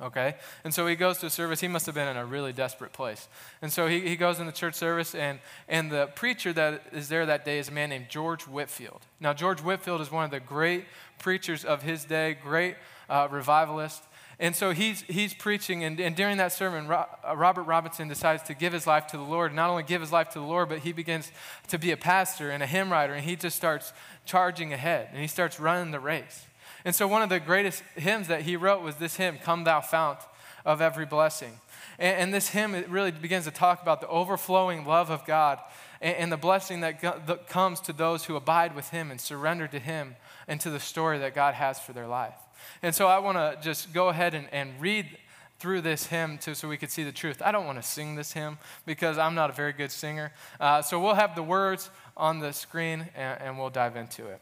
okay? 0.00 0.36
And 0.64 0.74
so 0.74 0.86
he 0.86 0.96
goes 0.96 1.18
to 1.18 1.26
a 1.26 1.30
service. 1.30 1.60
He 1.60 1.68
must 1.68 1.86
have 1.86 1.94
been 1.94 2.08
in 2.08 2.16
a 2.16 2.24
really 2.24 2.52
desperate 2.52 2.92
place. 2.92 3.28
And 3.62 3.72
so 3.72 3.86
he, 3.86 4.00
he 4.00 4.16
goes 4.16 4.40
in 4.40 4.46
the 4.46 4.52
church 4.52 4.74
service, 4.74 5.14
and, 5.14 5.38
and 5.68 5.90
the 5.90 6.06
preacher 6.14 6.52
that 6.52 6.82
is 6.92 7.08
there 7.08 7.26
that 7.26 7.44
day 7.44 7.58
is 7.58 7.68
a 7.68 7.72
man 7.72 7.90
named 7.90 8.06
George 8.08 8.42
Whitefield. 8.42 9.02
Now, 9.20 9.32
George 9.32 9.60
Whitefield 9.60 10.00
is 10.00 10.10
one 10.10 10.24
of 10.24 10.30
the 10.30 10.40
great 10.40 10.84
preachers 11.18 11.64
of 11.64 11.82
his 11.82 12.04
day, 12.04 12.36
great 12.42 12.76
uh, 13.08 13.28
revivalist. 13.30 14.02
And 14.38 14.54
so 14.54 14.72
he's, 14.72 15.00
he's 15.02 15.32
preaching, 15.32 15.82
and, 15.82 15.98
and 15.98 16.14
during 16.14 16.36
that 16.36 16.52
sermon, 16.52 16.90
uh, 16.90 17.06
Robert 17.34 17.62
Robinson 17.62 18.06
decides 18.06 18.42
to 18.44 18.54
give 18.54 18.74
his 18.74 18.86
life 18.86 19.06
to 19.08 19.16
the 19.16 19.22
Lord. 19.22 19.54
Not 19.54 19.70
only 19.70 19.82
give 19.82 20.02
his 20.02 20.12
life 20.12 20.28
to 20.30 20.38
the 20.38 20.44
Lord, 20.44 20.68
but 20.68 20.80
he 20.80 20.92
begins 20.92 21.32
to 21.68 21.78
be 21.78 21.90
a 21.90 21.96
pastor 21.96 22.50
and 22.50 22.62
a 22.62 22.66
hymn 22.66 22.92
writer, 22.92 23.14
and 23.14 23.24
he 23.24 23.34
just 23.34 23.56
starts 23.56 23.94
charging 24.26 24.74
ahead, 24.74 25.08
and 25.10 25.22
he 25.22 25.26
starts 25.26 25.58
running 25.58 25.90
the 25.90 26.00
race. 26.00 26.44
And 26.86 26.94
so, 26.94 27.08
one 27.08 27.20
of 27.20 27.28
the 27.28 27.40
greatest 27.40 27.82
hymns 27.96 28.28
that 28.28 28.42
he 28.42 28.54
wrote 28.54 28.80
was 28.80 28.94
this 28.94 29.16
hymn, 29.16 29.38
Come 29.42 29.64
Thou 29.64 29.80
Fount 29.80 30.20
of 30.64 30.80
Every 30.80 31.04
Blessing. 31.04 31.58
And, 31.98 32.16
and 32.16 32.34
this 32.34 32.50
hymn, 32.50 32.76
it 32.76 32.88
really 32.88 33.10
begins 33.10 33.44
to 33.46 33.50
talk 33.50 33.82
about 33.82 34.00
the 34.00 34.06
overflowing 34.06 34.86
love 34.86 35.10
of 35.10 35.26
God 35.26 35.58
and, 36.00 36.16
and 36.16 36.32
the 36.32 36.36
blessing 36.36 36.82
that, 36.82 37.02
go, 37.02 37.20
that 37.26 37.48
comes 37.48 37.80
to 37.80 37.92
those 37.92 38.26
who 38.26 38.36
abide 38.36 38.76
with 38.76 38.90
him 38.90 39.10
and 39.10 39.20
surrender 39.20 39.66
to 39.66 39.80
him 39.80 40.14
and 40.46 40.60
to 40.60 40.70
the 40.70 40.78
story 40.78 41.18
that 41.18 41.34
God 41.34 41.54
has 41.54 41.80
for 41.80 41.92
their 41.92 42.06
life. 42.06 42.38
And 42.84 42.94
so, 42.94 43.08
I 43.08 43.18
want 43.18 43.36
to 43.36 43.58
just 43.60 43.92
go 43.92 44.08
ahead 44.10 44.32
and, 44.32 44.46
and 44.52 44.80
read 44.80 45.18
through 45.58 45.80
this 45.80 46.06
hymn 46.06 46.38
too, 46.38 46.54
so 46.54 46.68
we 46.68 46.76
could 46.76 46.92
see 46.92 47.02
the 47.02 47.10
truth. 47.10 47.42
I 47.44 47.50
don't 47.50 47.66
want 47.66 47.82
to 47.82 47.88
sing 47.88 48.14
this 48.14 48.30
hymn 48.30 48.58
because 48.84 49.18
I'm 49.18 49.34
not 49.34 49.50
a 49.50 49.54
very 49.54 49.72
good 49.72 49.90
singer. 49.90 50.32
Uh, 50.60 50.82
so 50.82 51.00
we'll 51.00 51.14
have 51.14 51.34
the 51.34 51.42
words 51.42 51.90
on 52.16 52.38
the 52.38 52.52
screen 52.52 53.08
and, 53.16 53.42
and 53.42 53.58
we'll 53.58 53.70
dive 53.70 53.96
into 53.96 54.28
it. 54.28 54.40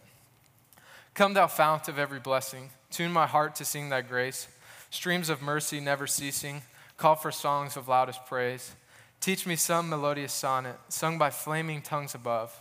Come, 1.15 1.35
thou 1.35 1.47
fount 1.47 1.87
of 1.87 1.97
every 1.97 2.19
blessing, 2.19 2.71
tune 2.91 3.13
my 3.13 3.27
heart 3.27 3.55
to 3.57 3.65
sing 3.65 3.89
thy 3.89 4.01
grace. 4.01 4.49
Streams 4.91 5.29
of 5.29 5.41
mercy 5.41 5.79
never 5.79 6.09
ceasing, 6.09 6.63
call 6.97 7.15
for 7.15 7.31
songs 7.31 7.77
of 7.77 7.87
loudest 7.87 8.27
praise. 8.27 8.75
Teach 9.21 9.47
me 9.47 9.55
some 9.55 9.89
melodious 9.89 10.33
sonnet, 10.33 10.77
sung 10.89 11.17
by 11.17 11.31
flaming 11.31 11.83
tongues 11.83 12.17
above. 12.17 12.61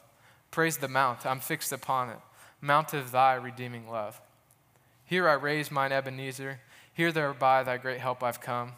Praise 0.51 0.77
the 0.77 0.88
mount, 0.88 1.25
I'm 1.25 1.39
fixed 1.39 1.72
upon 1.72 2.10
it, 2.10 2.19
mount 2.62 2.93
of 2.93 3.12
thy 3.12 3.33
redeeming 3.33 3.89
love. 3.89 4.22
Here 5.03 5.27
I 5.27 5.33
raise 5.33 5.72
mine 5.72 5.91
Ebenezer, 5.91 6.60
here 6.93 7.12
thereby 7.12 7.63
thy 7.63 7.77
great 7.77 8.00
help 8.00 8.22
I've 8.22 8.39
come, 8.39 8.74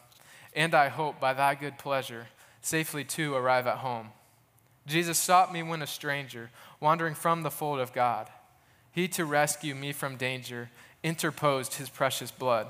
and 0.55 0.73
I 0.73 0.87
hope 0.87 1.19
by 1.19 1.33
thy 1.33 1.53
good 1.53 1.77
pleasure 1.77 2.27
safely 2.61 3.03
to 3.03 3.35
arrive 3.35 3.67
at 3.67 3.77
home. 3.77 4.07
Jesus 4.87 5.17
sought 5.17 5.51
me 5.51 5.63
when 5.63 5.81
a 5.81 5.87
stranger, 5.87 6.49
wandering 6.79 7.13
from 7.13 7.43
the 7.43 7.51
fold 7.51 7.79
of 7.79 7.91
God. 7.91 8.29
He 8.95 9.09
to 9.09 9.25
rescue 9.25 9.75
me 9.75 9.91
from 9.91 10.15
danger 10.15 10.69
interposed 11.03 11.73
his 11.73 11.89
precious 11.89 12.31
blood. 12.31 12.67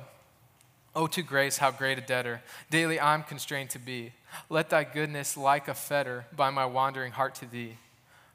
Oh, 0.96 1.06
to 1.06 1.22
grace, 1.22 1.60
how 1.60 1.70
great 1.70 2.00
a 2.00 2.02
debtor 2.02 2.42
daily 2.72 3.00
I'm 3.00 3.22
constrained 3.22 3.70
to 3.72 3.80
be. 3.80 4.12
Let 4.50 4.72
thy 4.72 4.86
goodness, 4.86 5.38
like 5.38 5.68
a 5.68 5.76
fetter, 5.76 6.26
by 6.36 6.50
my 6.50 6.66
wandering 6.66 7.12
heart 7.12 7.36
to 7.36 7.46
thee. 7.46 7.78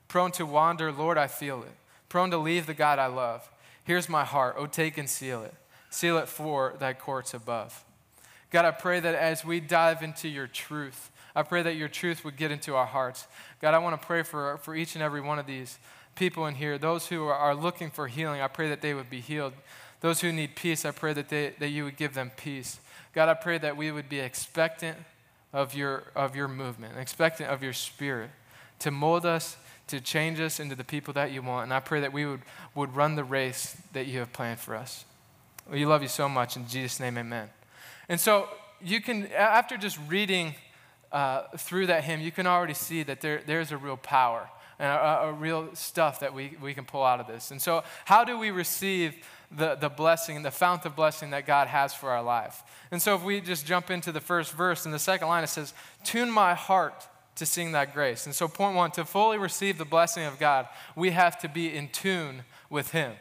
Prone 0.06 0.30
to 0.32 0.46
wander, 0.46 0.92
Lord, 0.92 1.18
I 1.18 1.26
feel 1.26 1.62
it. 1.64 1.72
Prone 2.08 2.30
to 2.30 2.38
leave 2.38 2.66
the 2.66 2.74
God 2.74 3.00
I 3.00 3.06
love. 3.06 3.50
Here's 3.82 4.08
my 4.08 4.24
heart, 4.24 4.54
oh, 4.56 4.66
take 4.66 4.96
and 4.96 5.10
seal 5.10 5.42
it. 5.42 5.54
Seal 5.90 6.16
it 6.18 6.28
for 6.28 6.76
thy 6.78 6.92
courts 6.92 7.34
above. 7.34 7.84
God, 8.52 8.64
I 8.64 8.70
pray 8.70 9.00
that 9.00 9.16
as 9.16 9.44
we 9.44 9.58
dive 9.58 10.04
into 10.04 10.28
your 10.28 10.46
truth, 10.46 11.10
I 11.34 11.42
pray 11.42 11.62
that 11.62 11.74
your 11.74 11.88
truth 11.88 12.24
would 12.24 12.36
get 12.36 12.52
into 12.52 12.76
our 12.76 12.86
hearts. 12.86 13.26
God, 13.60 13.74
I 13.74 13.78
want 13.78 14.00
to 14.00 14.06
pray 14.06 14.22
for, 14.22 14.58
for 14.58 14.76
each 14.76 14.94
and 14.94 15.02
every 15.02 15.20
one 15.20 15.40
of 15.40 15.46
these 15.46 15.78
people 16.14 16.46
in 16.46 16.54
here, 16.54 16.78
those 16.78 17.08
who 17.08 17.26
are 17.26 17.54
looking 17.54 17.90
for 17.90 18.08
healing, 18.08 18.40
I 18.40 18.48
pray 18.48 18.68
that 18.68 18.82
they 18.82 18.94
would 18.94 19.10
be 19.10 19.20
healed. 19.20 19.52
Those 20.00 20.20
who 20.20 20.32
need 20.32 20.56
peace, 20.56 20.84
I 20.84 20.90
pray 20.90 21.12
that, 21.12 21.28
they, 21.28 21.54
that 21.58 21.68
you 21.68 21.84
would 21.84 21.96
give 21.96 22.14
them 22.14 22.30
peace. 22.36 22.80
God, 23.14 23.28
I 23.28 23.34
pray 23.34 23.58
that 23.58 23.76
we 23.76 23.90
would 23.90 24.08
be 24.08 24.20
expectant 24.20 24.96
of 25.52 25.74
your, 25.74 26.04
of 26.14 26.36
your 26.36 26.48
movement, 26.48 26.96
expectant 26.98 27.50
of 27.50 27.62
your 27.62 27.72
spirit 27.72 28.30
to 28.78 28.90
mold 28.90 29.26
us, 29.26 29.56
to 29.88 30.00
change 30.00 30.40
us 30.40 30.60
into 30.60 30.74
the 30.74 30.84
people 30.84 31.12
that 31.14 31.32
you 31.32 31.42
want. 31.42 31.64
And 31.64 31.74
I 31.74 31.80
pray 31.80 32.00
that 32.00 32.12
we 32.12 32.24
would, 32.24 32.42
would 32.74 32.94
run 32.94 33.16
the 33.16 33.24
race 33.24 33.76
that 33.92 34.06
you 34.06 34.20
have 34.20 34.32
planned 34.32 34.60
for 34.60 34.74
us. 34.74 35.04
We 35.70 35.84
love 35.84 36.02
you 36.02 36.08
so 36.08 36.28
much. 36.28 36.56
In 36.56 36.66
Jesus' 36.66 37.00
name, 37.00 37.18
amen. 37.18 37.50
And 38.08 38.18
so 38.18 38.48
you 38.80 39.00
can, 39.00 39.26
after 39.32 39.76
just 39.76 39.98
reading 40.08 40.54
uh, 41.12 41.42
through 41.56 41.86
that 41.86 42.04
hymn, 42.04 42.20
you 42.20 42.32
can 42.32 42.46
already 42.46 42.74
see 42.74 43.02
that 43.02 43.20
there, 43.20 43.42
there's 43.44 43.72
a 43.72 43.76
real 43.76 43.96
power 43.96 44.48
and 44.80 44.90
a, 44.90 45.28
a, 45.28 45.32
real 45.32 45.68
stuff 45.74 46.20
that 46.20 46.32
we, 46.32 46.56
we 46.60 46.72
can 46.72 46.86
pull 46.86 47.04
out 47.04 47.20
of 47.20 47.26
this. 47.26 47.50
And 47.50 47.60
so, 47.60 47.84
how 48.06 48.24
do 48.24 48.38
we 48.38 48.50
receive 48.50 49.14
the, 49.50 49.74
the 49.74 49.90
blessing, 49.90 50.42
the 50.42 50.50
fount 50.50 50.86
of 50.86 50.96
blessing 50.96 51.30
that 51.30 51.46
God 51.46 51.68
has 51.68 51.92
for 51.92 52.10
our 52.10 52.22
life? 52.22 52.62
And 52.90 53.00
so, 53.00 53.14
if 53.14 53.22
we 53.22 53.42
just 53.42 53.66
jump 53.66 53.90
into 53.90 54.10
the 54.10 54.22
first 54.22 54.52
verse, 54.52 54.86
in 54.86 54.90
the 54.90 54.98
second 54.98 55.28
line, 55.28 55.44
it 55.44 55.48
says, 55.48 55.74
Tune 56.02 56.30
my 56.30 56.54
heart 56.54 57.06
to 57.36 57.44
sing 57.44 57.72
that 57.72 57.92
grace. 57.92 58.24
And 58.24 58.34
so, 58.34 58.48
point 58.48 58.74
one, 58.74 58.90
to 58.92 59.04
fully 59.04 59.36
receive 59.36 59.76
the 59.76 59.84
blessing 59.84 60.24
of 60.24 60.38
God, 60.38 60.66
we 60.96 61.10
have 61.10 61.38
to 61.40 61.48
be 61.48 61.76
in 61.76 61.88
tune 61.88 62.44
with 62.70 62.92
Him. 62.92 63.12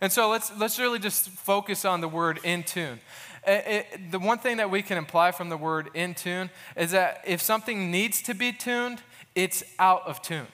And 0.00 0.12
so, 0.12 0.30
let's, 0.30 0.56
let's 0.56 0.78
really 0.78 1.00
just 1.00 1.30
focus 1.30 1.84
on 1.84 2.00
the 2.00 2.08
word 2.08 2.38
in 2.44 2.62
tune. 2.62 3.00
It, 3.44 3.64
it, 3.66 4.12
the 4.12 4.20
one 4.20 4.38
thing 4.38 4.58
that 4.58 4.70
we 4.70 4.82
can 4.82 4.98
imply 4.98 5.32
from 5.32 5.48
the 5.48 5.56
word 5.56 5.90
in 5.94 6.14
tune 6.14 6.48
is 6.76 6.92
that 6.92 7.24
if 7.26 7.42
something 7.42 7.90
needs 7.90 8.22
to 8.22 8.34
be 8.34 8.52
tuned, 8.52 9.00
it's 9.34 9.64
out 9.80 10.06
of 10.06 10.22
tune. 10.22 10.46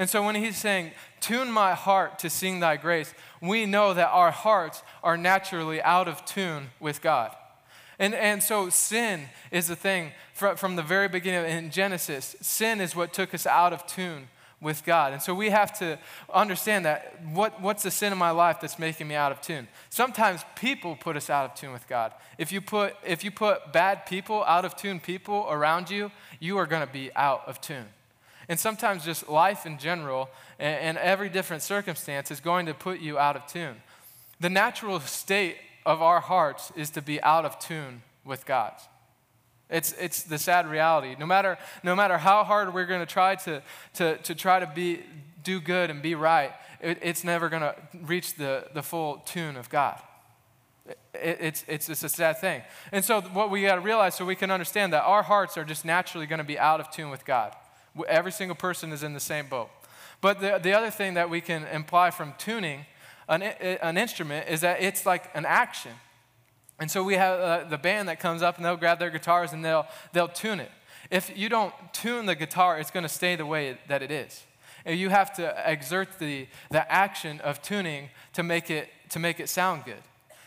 And 0.00 0.08
so 0.08 0.24
when 0.24 0.34
he's 0.34 0.56
saying, 0.56 0.92
Tune 1.20 1.52
my 1.52 1.74
heart 1.74 2.18
to 2.20 2.30
sing 2.30 2.60
thy 2.60 2.78
grace, 2.78 3.12
we 3.42 3.66
know 3.66 3.92
that 3.92 4.08
our 4.08 4.30
hearts 4.30 4.82
are 5.02 5.18
naturally 5.18 5.82
out 5.82 6.08
of 6.08 6.24
tune 6.24 6.70
with 6.80 7.02
God. 7.02 7.36
And, 7.98 8.14
and 8.14 8.42
so 8.42 8.70
sin 8.70 9.28
is 9.50 9.68
the 9.68 9.76
thing 9.76 10.12
from, 10.32 10.56
from 10.56 10.76
the 10.76 10.82
very 10.82 11.06
beginning 11.06 11.50
in 11.50 11.70
Genesis. 11.70 12.34
Sin 12.40 12.80
is 12.80 12.96
what 12.96 13.12
took 13.12 13.34
us 13.34 13.46
out 13.46 13.74
of 13.74 13.86
tune 13.86 14.28
with 14.62 14.86
God. 14.86 15.12
And 15.12 15.20
so 15.20 15.34
we 15.34 15.50
have 15.50 15.78
to 15.80 15.98
understand 16.32 16.86
that 16.86 17.20
what, 17.34 17.60
what's 17.60 17.82
the 17.82 17.90
sin 17.90 18.10
in 18.10 18.18
my 18.18 18.30
life 18.30 18.56
that's 18.58 18.78
making 18.78 19.06
me 19.06 19.16
out 19.16 19.32
of 19.32 19.42
tune? 19.42 19.68
Sometimes 19.90 20.40
people 20.56 20.96
put 20.96 21.14
us 21.14 21.28
out 21.28 21.44
of 21.50 21.54
tune 21.54 21.74
with 21.74 21.86
God. 21.86 22.14
If 22.38 22.52
you 22.52 22.62
put, 22.62 22.96
if 23.06 23.22
you 23.22 23.30
put 23.30 23.70
bad 23.70 24.06
people, 24.06 24.44
out 24.44 24.64
of 24.64 24.76
tune 24.76 24.98
people 24.98 25.46
around 25.50 25.90
you, 25.90 26.10
you 26.38 26.56
are 26.56 26.66
going 26.66 26.86
to 26.86 26.90
be 26.90 27.14
out 27.14 27.42
of 27.46 27.60
tune. 27.60 27.84
And 28.50 28.58
sometimes 28.58 29.04
just 29.04 29.28
life 29.28 29.64
in 29.64 29.78
general 29.78 30.28
and, 30.58 30.80
and 30.80 30.98
every 30.98 31.28
different 31.28 31.62
circumstance 31.62 32.32
is 32.32 32.40
going 32.40 32.66
to 32.66 32.74
put 32.74 32.98
you 32.98 33.16
out 33.16 33.36
of 33.36 33.46
tune. 33.46 33.76
The 34.40 34.50
natural 34.50 34.98
state 34.98 35.56
of 35.86 36.02
our 36.02 36.18
hearts 36.18 36.72
is 36.74 36.90
to 36.90 37.00
be 37.00 37.22
out 37.22 37.44
of 37.44 37.60
tune 37.60 38.02
with 38.24 38.44
God. 38.44 38.72
It's, 39.70 39.92
it's 40.00 40.24
the 40.24 40.36
sad 40.36 40.68
reality. 40.68 41.14
No 41.16 41.26
matter, 41.26 41.58
no 41.84 41.94
matter 41.94 42.18
how 42.18 42.42
hard 42.42 42.74
we're 42.74 42.86
going 42.86 42.98
to 42.98 43.06
try 43.06 43.36
to, 43.36 43.62
to, 43.94 44.16
to 44.18 44.34
try 44.34 44.58
to 44.58 44.66
be, 44.66 45.04
do 45.44 45.60
good 45.60 45.88
and 45.88 46.02
be 46.02 46.16
right, 46.16 46.50
it, 46.80 46.98
it's 47.02 47.22
never 47.22 47.48
going 47.50 47.62
to 47.62 47.76
reach 48.02 48.34
the, 48.34 48.64
the 48.74 48.82
full 48.82 49.18
tune 49.26 49.56
of 49.56 49.70
God. 49.70 50.00
It, 51.14 51.38
it's, 51.40 51.64
it's, 51.68 51.88
it's 51.88 52.02
a 52.02 52.08
sad 52.08 52.40
thing. 52.40 52.62
And 52.90 53.04
so, 53.04 53.20
what 53.20 53.48
we 53.48 53.62
got 53.62 53.76
to 53.76 53.80
realize 53.80 54.16
so 54.16 54.24
we 54.24 54.34
can 54.34 54.50
understand 54.50 54.92
that 54.92 55.04
our 55.04 55.22
hearts 55.22 55.56
are 55.56 55.64
just 55.64 55.84
naturally 55.84 56.26
going 56.26 56.38
to 56.38 56.44
be 56.44 56.58
out 56.58 56.80
of 56.80 56.90
tune 56.90 57.10
with 57.10 57.24
God. 57.24 57.54
Every 58.08 58.32
single 58.32 58.56
person 58.56 58.92
is 58.92 59.02
in 59.02 59.14
the 59.14 59.20
same 59.20 59.46
boat. 59.48 59.70
But 60.20 60.40
the, 60.40 60.60
the 60.62 60.72
other 60.72 60.90
thing 60.90 61.14
that 61.14 61.30
we 61.30 61.40
can 61.40 61.64
imply 61.66 62.10
from 62.10 62.34
tuning 62.38 62.86
an, 63.28 63.42
an 63.42 63.96
instrument 63.96 64.48
is 64.48 64.60
that 64.60 64.82
it's 64.82 65.06
like 65.06 65.30
an 65.34 65.46
action. 65.46 65.92
And 66.78 66.90
so 66.90 67.04
we 67.04 67.14
have 67.14 67.40
uh, 67.40 67.68
the 67.68 67.78
band 67.78 68.08
that 68.08 68.20
comes 68.20 68.42
up 68.42 68.56
and 68.56 68.64
they'll 68.64 68.76
grab 68.76 68.98
their 68.98 69.10
guitars 69.10 69.52
and 69.52 69.64
they'll, 69.64 69.86
they'll 70.12 70.28
tune 70.28 70.60
it. 70.60 70.70
If 71.10 71.36
you 71.36 71.48
don't 71.48 71.74
tune 71.92 72.26
the 72.26 72.34
guitar, 72.34 72.78
it's 72.78 72.90
going 72.90 73.02
to 73.02 73.08
stay 73.08 73.36
the 73.36 73.46
way 73.46 73.78
that 73.88 74.02
it 74.02 74.10
is. 74.10 74.44
And 74.84 74.98
you 74.98 75.10
have 75.10 75.32
to 75.34 75.54
exert 75.70 76.18
the, 76.18 76.48
the 76.70 76.90
action 76.90 77.40
of 77.40 77.60
tuning 77.60 78.08
to 78.32 78.42
make 78.42 78.70
it, 78.70 78.88
to 79.10 79.18
make 79.18 79.40
it 79.40 79.48
sound 79.48 79.84
good. 79.84 80.02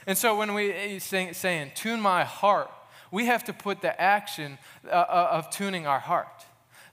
And 0.07 0.17
so 0.17 0.35
when 0.35 0.53
we 0.53 0.71
eh, 0.71 0.99
say, 0.99 1.33
saying, 1.33 1.71
tune 1.75 2.01
my 2.01 2.23
heart, 2.23 2.71
we 3.11 3.27
have 3.27 3.43
to 3.45 3.53
put 3.53 3.81
the 3.81 3.99
action 4.01 4.57
uh, 4.87 4.89
uh 4.89 5.29
of 5.31 5.49
tuning 5.51 5.85
our 5.85 5.99
heart. 5.99 6.45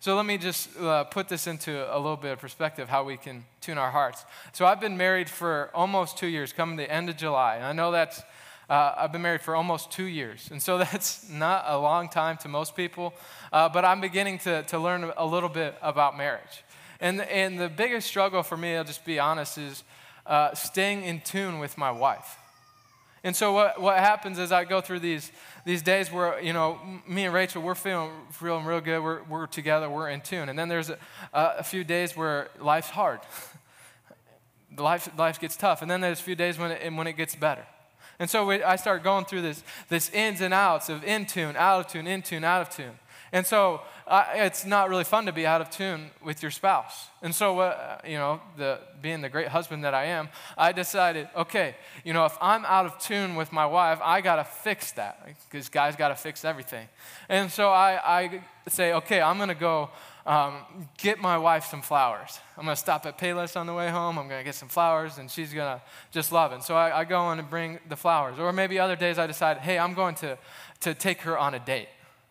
So 0.03 0.17
let 0.17 0.25
me 0.25 0.39
just 0.39 0.75
uh, 0.79 1.05
put 1.05 1.29
this 1.29 1.47
into 1.47 1.95
a 1.95 1.99
little 1.99 2.17
bit 2.17 2.33
of 2.33 2.39
perspective 2.39 2.89
how 2.89 3.05
we 3.05 3.19
can 3.19 3.45
tune 3.61 3.77
our 3.77 3.91
hearts. 3.91 4.25
So 4.55 4.65
I've 4.65 4.81
been 4.81 4.97
married 4.97 5.29
for 5.29 5.71
almost 5.75 6.17
two 6.17 6.27
years, 6.27 6.55
coming 6.55 6.77
the 6.77 6.91
end 6.91 7.11
of 7.11 7.19
July. 7.19 7.57
And 7.57 7.67
I 7.67 7.75
know 7.75 7.91
that's, 7.93 8.23
uh, 8.71 8.95
I've 8.97 9.13
been 9.13 9.21
married 9.21 9.43
for 9.43 9.55
almost 9.55 9.91
two 9.91 10.07
years. 10.07 10.49
And 10.51 10.63
so 10.63 10.79
that's 10.79 11.29
not 11.29 11.65
a 11.67 11.77
long 11.79 12.09
time 12.09 12.39
to 12.39 12.49
most 12.49 12.75
people, 12.75 13.13
uh, 13.53 13.69
but 13.69 13.85
I'm 13.85 14.01
beginning 14.01 14.39
to, 14.39 14.63
to 14.63 14.79
learn 14.79 15.13
a 15.19 15.27
little 15.27 15.51
bit 15.51 15.77
about 15.83 16.17
marriage. 16.17 16.65
And, 16.99 17.21
and 17.21 17.61
the 17.61 17.69
biggest 17.69 18.09
struggle 18.09 18.43
for 18.43 18.57
me, 18.57 18.77
I'll 18.77 18.85
just 18.85 19.05
be 19.05 19.19
honest, 19.19 19.59
is 19.59 19.85
uh, 20.25 20.55
staying 20.55 21.03
in 21.03 21.21
tune 21.21 21.59
with 21.59 21.77
my 21.77 21.91
wife. 21.91 22.39
And 23.23 23.37
so 23.37 23.53
what, 23.53 23.81
what 23.81 23.99
happens 23.99 24.39
is 24.39 24.51
I 24.51 24.65
go 24.65 24.81
through 24.81 25.01
these, 25.01 25.31
these 25.65 25.83
days 25.83 26.11
where, 26.11 26.41
you 26.41 26.53
know, 26.53 26.79
me 27.07 27.27
and 27.27 27.35
Rachel, 27.35 27.63
we're 27.63 27.75
feeling, 27.75 28.11
feeling 28.31 28.65
real 28.65 28.81
good. 28.81 29.03
We're, 29.03 29.23
we're 29.25 29.47
together. 29.47 29.91
We're 29.91 30.09
in 30.09 30.23
tune. 30.23 30.49
And 30.49 30.59
then 30.59 30.69
there's 30.69 30.89
a, 30.89 30.99
a 31.35 31.63
few 31.63 31.85
days 31.85 32.17
where 32.17 32.49
life's 32.59 32.91
hard. 32.91 33.21
life, 34.79 35.11
life 35.19 35.39
gets 35.39 35.57
tough. 35.57 35.83
And 35.83 35.91
then 35.91 36.01
there's 36.01 36.21
a 36.21 36.23
few 36.23 36.35
days 36.35 36.59
when 36.59 36.71
it, 36.71 36.93
when 36.95 37.07
it 37.07 37.15
gets 37.15 37.35
better. 37.35 37.67
And 38.19 38.29
so 38.29 38.47
we, 38.47 38.63
I 38.63 38.77
start 38.77 39.03
going 39.03 39.25
through 39.25 39.43
this, 39.43 39.63
this 39.89 40.11
ins 40.11 40.41
and 40.41 40.53
outs 40.55 40.89
of 40.89 41.05
in 41.05 41.27
tune, 41.27 41.57
out 41.57 41.81
of 41.81 41.93
tune, 41.93 42.07
in 42.07 42.23
tune, 42.23 42.45
out 42.45 42.63
of 42.63 42.71
tune. 42.71 42.99
And 43.33 43.47
so 43.47 43.83
it's 44.11 44.67
not 44.67 44.89
really 44.89 45.05
fun 45.05 45.27
to 45.27 45.33
be 45.33 45.47
out 45.47 45.61
of 45.61 45.71
tune 45.71 46.11
with 46.25 46.43
your 46.43 46.51
spouse. 46.51 47.09
And 47.23 47.33
so, 47.33 47.61
uh, 47.61 47.99
you 48.05 48.17
know, 48.17 48.41
the, 48.57 48.81
being 49.01 49.21
the 49.21 49.29
great 49.29 49.49
husband 49.49 49.85
that 49.85 49.95
I 49.95 50.07
am, 50.07 50.29
I 50.59 50.73
decided, 50.73 51.29
okay, 51.37 51.77
you 52.05 52.13
know, 52.13 52.25
if 52.25 52.37
I'm 52.41 52.65
out 52.65 52.87
of 52.87 52.99
tune 52.99 53.37
with 53.37 53.53
my 53.53 53.67
wife, 53.67 54.01
I 54.03 54.21
got 54.21 54.37
to 54.37 54.45
fix 54.45 54.93
that 54.93 55.29
because 55.49 55.69
guys 55.69 55.95
got 55.95 56.09
to 56.09 56.17
fix 56.17 56.45
everything. 56.45 56.89
And 57.29 57.53
so 57.53 57.71
I, 57.71 58.01
I 58.05 58.43
say, 58.69 58.95
okay, 58.95 59.21
I'm 59.21 59.37
going 59.37 59.49
to 59.49 59.55
go 59.55 59.91
um, 60.27 60.57
get 60.99 61.21
my 61.21 61.39
wife 61.39 61.67
some 61.67 61.83
flowers. 61.83 62.41
I'm 62.59 62.65
going 62.65 62.75
to 62.75 62.81
stop 62.81 63.07
at 63.07 63.17
Payless 63.17 63.57
on 63.57 63.67
the 63.67 63.75
way 63.75 63.91
home. 63.91 64.19
I'm 64.19 64.29
going 64.29 64.41
to 64.41 64.45
get 64.45 64.55
some 64.57 64.69
flowers, 64.69 65.19
and 65.19 65.31
she's 65.31 65.55
going 65.55 65.79
to 65.79 65.83
just 66.11 66.33
love 66.33 66.53
it. 66.53 66.65
So 66.65 66.75
I, 66.75 67.01
I 67.01 67.05
go 67.05 67.31
in 67.33 67.39
and 67.39 67.49
bring 67.49 67.79
the 67.89 67.97
flowers. 67.97 68.39
Or 68.39 68.53
maybe 68.53 68.79
other 68.79 68.97
days 68.97 69.19
I 69.19 69.27
decide, 69.27 69.59
hey, 69.59 69.79
I'm 69.79 69.95
going 69.95 70.17
to, 70.17 70.37
to 70.81 70.95
take 70.95 71.23
her 71.23 71.39
on 71.39 71.55
a 71.55 71.61
date. 71.61 71.89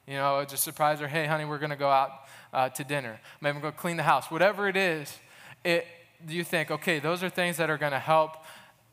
You 0.10 0.16
know, 0.16 0.44
just 0.44 0.64
surprise 0.64 1.00
her, 1.02 1.08
hey, 1.08 1.28
honey, 1.28 1.46
we're 1.46 1.60
going 1.60 1.70
to 1.70 1.76
go 1.76 1.90
out 1.90 2.10
uh, 2.52 2.70
to 2.70 2.84
dinner. 2.84 3.20
Maybe 3.42 3.60
to 3.60 3.62
go 3.62 3.72
clean 3.72 3.96
the 3.96 4.04
house. 4.04 4.32
Whatever 4.32 4.68
it 4.68 4.76
is, 4.76 5.16
it, 5.64 5.86
you 6.28 6.44
think, 6.44 6.72
okay, 6.72 6.98
those 6.98 7.22
are 7.22 7.30
things 7.30 7.58
that 7.58 7.70
are 7.70 7.78
going 7.78 7.92
to 7.92 8.00
help 8.00 8.38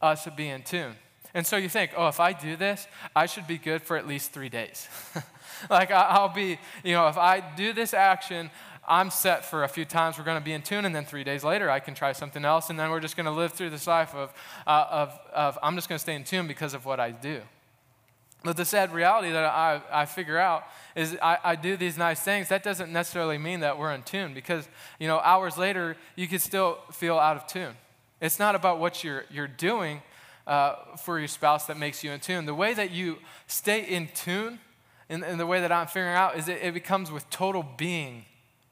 us 0.02 0.28
be 0.36 0.48
in 0.48 0.62
tune. 0.62 0.94
And 1.32 1.46
so 1.46 1.56
you 1.56 1.70
think, 1.70 1.92
oh, 1.96 2.08
if 2.08 2.20
I 2.20 2.34
do 2.34 2.54
this, 2.54 2.86
I 3.14 3.24
should 3.24 3.46
be 3.46 3.56
good 3.56 3.80
for 3.80 3.96
at 3.96 4.06
least 4.06 4.32
three 4.32 4.50
days. 4.50 4.88
like 5.70 5.90
I'll 5.90 6.34
be, 6.34 6.58
you 6.84 6.92
know, 6.92 7.08
if 7.08 7.16
I 7.16 7.42
do 7.56 7.72
this 7.72 7.94
action, 7.94 8.50
I'm 8.86 9.08
set 9.08 9.46
for 9.46 9.64
a 9.64 9.68
few 9.68 9.86
times 9.86 10.18
we're 10.18 10.24
going 10.24 10.38
to 10.38 10.44
be 10.44 10.52
in 10.52 10.60
tune, 10.60 10.84
and 10.84 10.94
then 10.94 11.06
three 11.06 11.24
days 11.24 11.42
later 11.42 11.70
I 11.70 11.80
can 11.80 11.94
try 11.94 12.12
something 12.12 12.44
else, 12.44 12.68
and 12.68 12.78
then 12.78 12.90
we're 12.90 13.00
just 13.00 13.16
going 13.16 13.26
to 13.26 13.32
live 13.32 13.54
through 13.54 13.70
this 13.70 13.86
life 13.86 14.14
of, 14.14 14.34
uh, 14.66 14.86
of, 14.90 15.18
of 15.32 15.58
I'm 15.62 15.76
just 15.76 15.88
going 15.88 15.96
to 15.96 16.02
stay 16.02 16.14
in 16.14 16.24
tune 16.24 16.46
because 16.46 16.74
of 16.74 16.84
what 16.84 17.00
I 17.00 17.10
do. 17.10 17.40
But 18.46 18.56
the 18.56 18.64
sad 18.64 18.94
reality 18.94 19.32
that 19.32 19.44
I, 19.44 19.82
I 19.90 20.06
figure 20.06 20.38
out 20.38 20.68
is 20.94 21.16
I, 21.20 21.38
I 21.42 21.56
do 21.56 21.76
these 21.76 21.98
nice 21.98 22.20
things. 22.20 22.48
That 22.48 22.62
doesn't 22.62 22.92
necessarily 22.92 23.38
mean 23.38 23.58
that 23.60 23.76
we're 23.76 23.92
in 23.92 24.04
tune 24.04 24.34
because, 24.34 24.68
you 25.00 25.08
know, 25.08 25.18
hours 25.18 25.58
later, 25.58 25.96
you 26.14 26.28
could 26.28 26.40
still 26.40 26.78
feel 26.92 27.18
out 27.18 27.36
of 27.36 27.48
tune. 27.48 27.74
It's 28.20 28.38
not 28.38 28.54
about 28.54 28.78
what 28.78 29.02
you're, 29.02 29.24
you're 29.32 29.48
doing 29.48 30.00
uh, 30.46 30.76
for 30.96 31.18
your 31.18 31.26
spouse 31.26 31.66
that 31.66 31.76
makes 31.76 32.04
you 32.04 32.12
in 32.12 32.20
tune. 32.20 32.46
The 32.46 32.54
way 32.54 32.72
that 32.72 32.92
you 32.92 33.18
stay 33.48 33.82
in 33.82 34.08
tune, 34.14 34.60
and, 35.08 35.24
and 35.24 35.40
the 35.40 35.46
way 35.46 35.60
that 35.60 35.72
I'm 35.72 35.88
figuring 35.88 36.14
out, 36.14 36.38
is 36.38 36.48
it, 36.48 36.60
it 36.62 36.72
becomes 36.72 37.10
with 37.10 37.28
total 37.30 37.64
being 37.76 38.26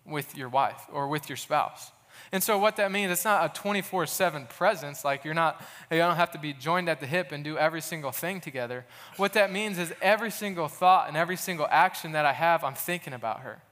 with 0.06 0.36
your 0.36 0.48
wife 0.48 0.86
or 0.92 1.08
with 1.08 1.28
your 1.28 1.36
spouse. 1.36 1.90
And 2.34 2.42
so, 2.42 2.58
what 2.58 2.74
that 2.78 2.90
means, 2.90 3.12
it's 3.12 3.24
not 3.24 3.48
a 3.48 3.60
24 3.60 4.06
7 4.06 4.46
presence. 4.46 5.04
Like, 5.04 5.24
you're 5.24 5.34
not, 5.34 5.64
you 5.88 5.98
don't 5.98 6.16
have 6.16 6.32
to 6.32 6.38
be 6.38 6.52
joined 6.52 6.88
at 6.88 6.98
the 6.98 7.06
hip 7.06 7.30
and 7.30 7.44
do 7.44 7.56
every 7.56 7.80
single 7.80 8.10
thing 8.10 8.40
together. 8.40 8.84
What 9.18 9.34
that 9.34 9.52
means 9.52 9.78
is 9.78 9.94
every 10.02 10.32
single 10.32 10.66
thought 10.66 11.06
and 11.06 11.16
every 11.16 11.36
single 11.36 11.68
action 11.70 12.10
that 12.10 12.26
I 12.26 12.32
have, 12.32 12.64
I'm 12.64 12.74
thinking 12.74 13.12
about 13.12 13.42
her. 13.42 13.62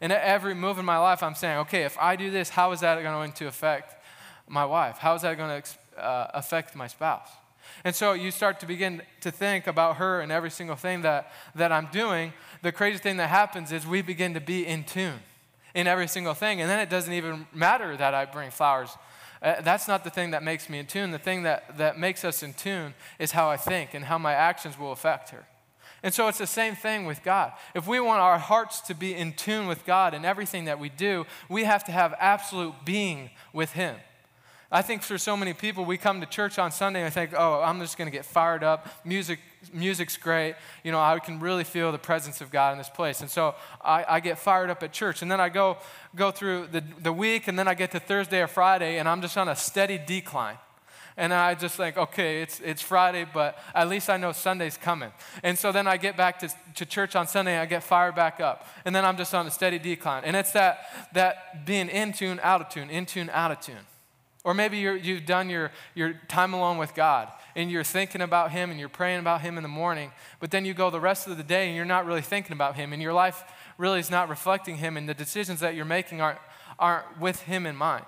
And 0.00 0.10
every 0.10 0.56
move 0.56 0.80
in 0.80 0.84
my 0.84 0.98
life, 0.98 1.22
I'm 1.22 1.36
saying, 1.36 1.58
okay, 1.58 1.84
if 1.84 1.96
I 2.00 2.16
do 2.16 2.32
this, 2.32 2.48
how 2.48 2.72
is 2.72 2.80
that 2.80 3.00
going 3.00 3.30
to 3.30 3.46
affect 3.46 3.94
my 4.48 4.64
wife? 4.64 4.98
How 4.98 5.14
is 5.14 5.22
that 5.22 5.36
going 5.36 5.62
to 5.62 6.02
uh, 6.02 6.30
affect 6.34 6.74
my 6.74 6.88
spouse? 6.88 7.28
And 7.84 7.94
so 7.94 8.12
you 8.12 8.32
start 8.32 8.58
to 8.58 8.66
begin 8.66 9.02
to 9.20 9.30
think 9.30 9.68
about 9.68 9.98
her 9.98 10.20
and 10.20 10.32
every 10.32 10.50
single 10.50 10.74
thing 10.74 11.02
that, 11.02 11.30
that 11.54 11.70
I'm 11.70 11.86
doing. 11.92 12.32
The 12.60 12.72
crazy 12.72 12.98
thing 12.98 13.18
that 13.18 13.28
happens 13.28 13.70
is 13.70 13.86
we 13.86 14.02
begin 14.02 14.34
to 14.34 14.40
be 14.40 14.66
in 14.66 14.82
tune 14.82 15.20
in 15.74 15.86
every 15.86 16.08
single 16.08 16.34
thing. 16.34 16.60
And 16.60 16.70
then 16.70 16.78
it 16.78 16.88
doesn't 16.88 17.12
even 17.12 17.46
matter 17.52 17.96
that 17.96 18.14
I 18.14 18.24
bring 18.24 18.50
flowers. 18.50 18.90
Uh, 19.42 19.60
that's 19.60 19.86
not 19.86 20.04
the 20.04 20.10
thing 20.10 20.30
that 20.30 20.42
makes 20.42 20.70
me 20.70 20.78
in 20.78 20.86
tune. 20.86 21.10
The 21.10 21.18
thing 21.18 21.42
that, 21.42 21.76
that 21.76 21.98
makes 21.98 22.24
us 22.24 22.42
in 22.42 22.54
tune 22.54 22.94
is 23.18 23.32
how 23.32 23.50
I 23.50 23.56
think 23.56 23.92
and 23.92 24.04
how 24.06 24.16
my 24.16 24.32
actions 24.32 24.78
will 24.78 24.92
affect 24.92 25.30
her. 25.30 25.46
And 26.02 26.12
so 26.12 26.28
it's 26.28 26.38
the 26.38 26.46
same 26.46 26.74
thing 26.74 27.06
with 27.06 27.22
God. 27.22 27.52
If 27.74 27.86
we 27.86 27.98
want 27.98 28.20
our 28.20 28.38
hearts 28.38 28.80
to 28.82 28.94
be 28.94 29.14
in 29.14 29.32
tune 29.32 29.66
with 29.66 29.86
God 29.86 30.12
in 30.12 30.24
everything 30.24 30.66
that 30.66 30.78
we 30.78 30.90
do, 30.90 31.24
we 31.48 31.64
have 31.64 31.82
to 31.84 31.92
have 31.92 32.14
absolute 32.18 32.74
being 32.84 33.30
with 33.52 33.72
Him. 33.72 33.96
I 34.74 34.82
think 34.82 35.02
for 35.02 35.18
so 35.18 35.36
many 35.36 35.52
people, 35.52 35.84
we 35.84 35.96
come 35.96 36.20
to 36.20 36.26
church 36.26 36.58
on 36.58 36.72
Sunday 36.72 37.02
and 37.02 37.14
think, 37.14 37.32
oh, 37.32 37.62
I'm 37.62 37.78
just 37.78 37.96
going 37.96 38.06
to 38.06 38.12
get 38.12 38.24
fired 38.24 38.64
up. 38.64 38.88
Music, 39.04 39.38
music's 39.72 40.16
great. 40.16 40.56
You 40.82 40.90
know, 40.90 40.98
I 40.98 41.20
can 41.20 41.38
really 41.38 41.62
feel 41.62 41.92
the 41.92 41.98
presence 41.98 42.40
of 42.40 42.50
God 42.50 42.72
in 42.72 42.78
this 42.78 42.88
place. 42.88 43.20
And 43.20 43.30
so 43.30 43.54
I, 43.80 44.04
I 44.08 44.18
get 44.18 44.36
fired 44.36 44.70
up 44.70 44.82
at 44.82 44.92
church. 44.92 45.22
And 45.22 45.30
then 45.30 45.40
I 45.40 45.48
go, 45.48 45.78
go 46.16 46.32
through 46.32 46.66
the, 46.72 46.82
the 47.00 47.12
week, 47.12 47.46
and 47.46 47.56
then 47.56 47.68
I 47.68 47.74
get 47.74 47.92
to 47.92 48.00
Thursday 48.00 48.42
or 48.42 48.48
Friday, 48.48 48.98
and 48.98 49.08
I'm 49.08 49.22
just 49.22 49.38
on 49.38 49.48
a 49.48 49.54
steady 49.54 49.96
decline. 49.96 50.58
And 51.16 51.32
I 51.32 51.54
just 51.54 51.76
think, 51.76 51.96
okay, 51.96 52.42
it's, 52.42 52.58
it's 52.58 52.82
Friday, 52.82 53.26
but 53.32 53.56
at 53.76 53.88
least 53.88 54.10
I 54.10 54.16
know 54.16 54.32
Sunday's 54.32 54.76
coming. 54.76 55.12
And 55.44 55.56
so 55.56 55.70
then 55.70 55.86
I 55.86 55.98
get 55.98 56.16
back 56.16 56.40
to, 56.40 56.52
to 56.74 56.84
church 56.84 57.14
on 57.14 57.28
Sunday, 57.28 57.52
and 57.52 57.60
I 57.60 57.66
get 57.66 57.84
fired 57.84 58.16
back 58.16 58.40
up. 58.40 58.66
And 58.84 58.92
then 58.92 59.04
I'm 59.04 59.16
just 59.16 59.36
on 59.36 59.46
a 59.46 59.52
steady 59.52 59.78
decline. 59.78 60.24
And 60.24 60.34
it's 60.34 60.50
that, 60.50 61.12
that 61.12 61.64
being 61.64 61.88
in 61.88 62.12
tune, 62.12 62.40
out 62.42 62.60
of 62.60 62.70
tune, 62.70 62.90
in 62.90 63.06
tune, 63.06 63.30
out 63.32 63.52
of 63.52 63.60
tune. 63.60 63.76
Or 64.44 64.52
maybe 64.52 64.78
you 64.78 65.14
have 65.14 65.26
done 65.26 65.48
your, 65.48 65.72
your 65.94 66.12
time 66.28 66.52
alone 66.52 66.76
with 66.76 66.94
God 66.94 67.32
and 67.56 67.70
you're 67.70 67.82
thinking 67.82 68.20
about 68.20 68.52
Him 68.52 68.70
and 68.70 68.78
you're 68.78 68.90
praying 68.90 69.20
about 69.20 69.40
Him 69.40 69.56
in 69.56 69.62
the 69.62 69.68
morning, 69.70 70.12
but 70.38 70.50
then 70.50 70.66
you 70.66 70.74
go 70.74 70.90
the 70.90 71.00
rest 71.00 71.26
of 71.26 71.38
the 71.38 71.42
day 71.42 71.66
and 71.66 71.74
you're 71.74 71.86
not 71.86 72.04
really 72.04 72.20
thinking 72.20 72.52
about 72.52 72.76
Him 72.76 72.92
and 72.92 73.00
your 73.00 73.14
life 73.14 73.42
really 73.78 74.00
is 74.00 74.10
not 74.10 74.28
reflecting 74.28 74.76
Him 74.76 74.98
and 74.98 75.08
the 75.08 75.14
decisions 75.14 75.60
that 75.60 75.74
you're 75.74 75.86
making 75.86 76.20
aren't, 76.20 76.38
aren't 76.78 77.18
with 77.18 77.40
Him 77.42 77.64
in 77.64 77.74
mind. 77.74 78.04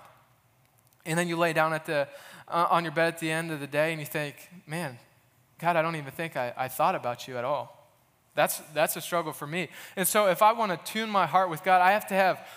And 1.07 1.17
then 1.17 1.27
you 1.27 1.37
lay 1.37 1.53
down 1.53 1.73
at 1.73 1.85
the, 1.87 2.07
uh, 2.47 2.67
on 2.69 2.83
your 2.83 2.93
bed 2.93 3.15
at 3.15 3.19
the 3.19 3.31
end 3.31 3.49
of 3.51 3.59
the 3.59 3.67
day 3.67 3.91
and 3.91 3.99
you 3.99 4.05
think, 4.05 4.35
man, 4.67 4.99
God, 5.59 5.75
I 5.75 5.81
don't 5.81 5.95
even 5.95 6.11
think 6.11 6.37
I, 6.37 6.53
I 6.55 6.67
thought 6.67 6.93
about 6.93 7.27
you 7.27 7.37
at 7.37 7.45
all. 7.45 7.89
That's, 8.35 8.59
that's 8.75 8.95
a 8.95 9.01
struggle 9.01 9.33
for 9.33 9.47
me. 9.47 9.69
And 9.95 10.07
so 10.07 10.27
if 10.27 10.43
I 10.43 10.51
want 10.53 10.71
to 10.71 10.91
tune 10.91 11.09
my 11.09 11.25
heart 11.25 11.49
with 11.49 11.63
God, 11.63 11.81
I 11.81 11.93
have 11.93 12.05
to 12.09 12.13
have 12.13 12.47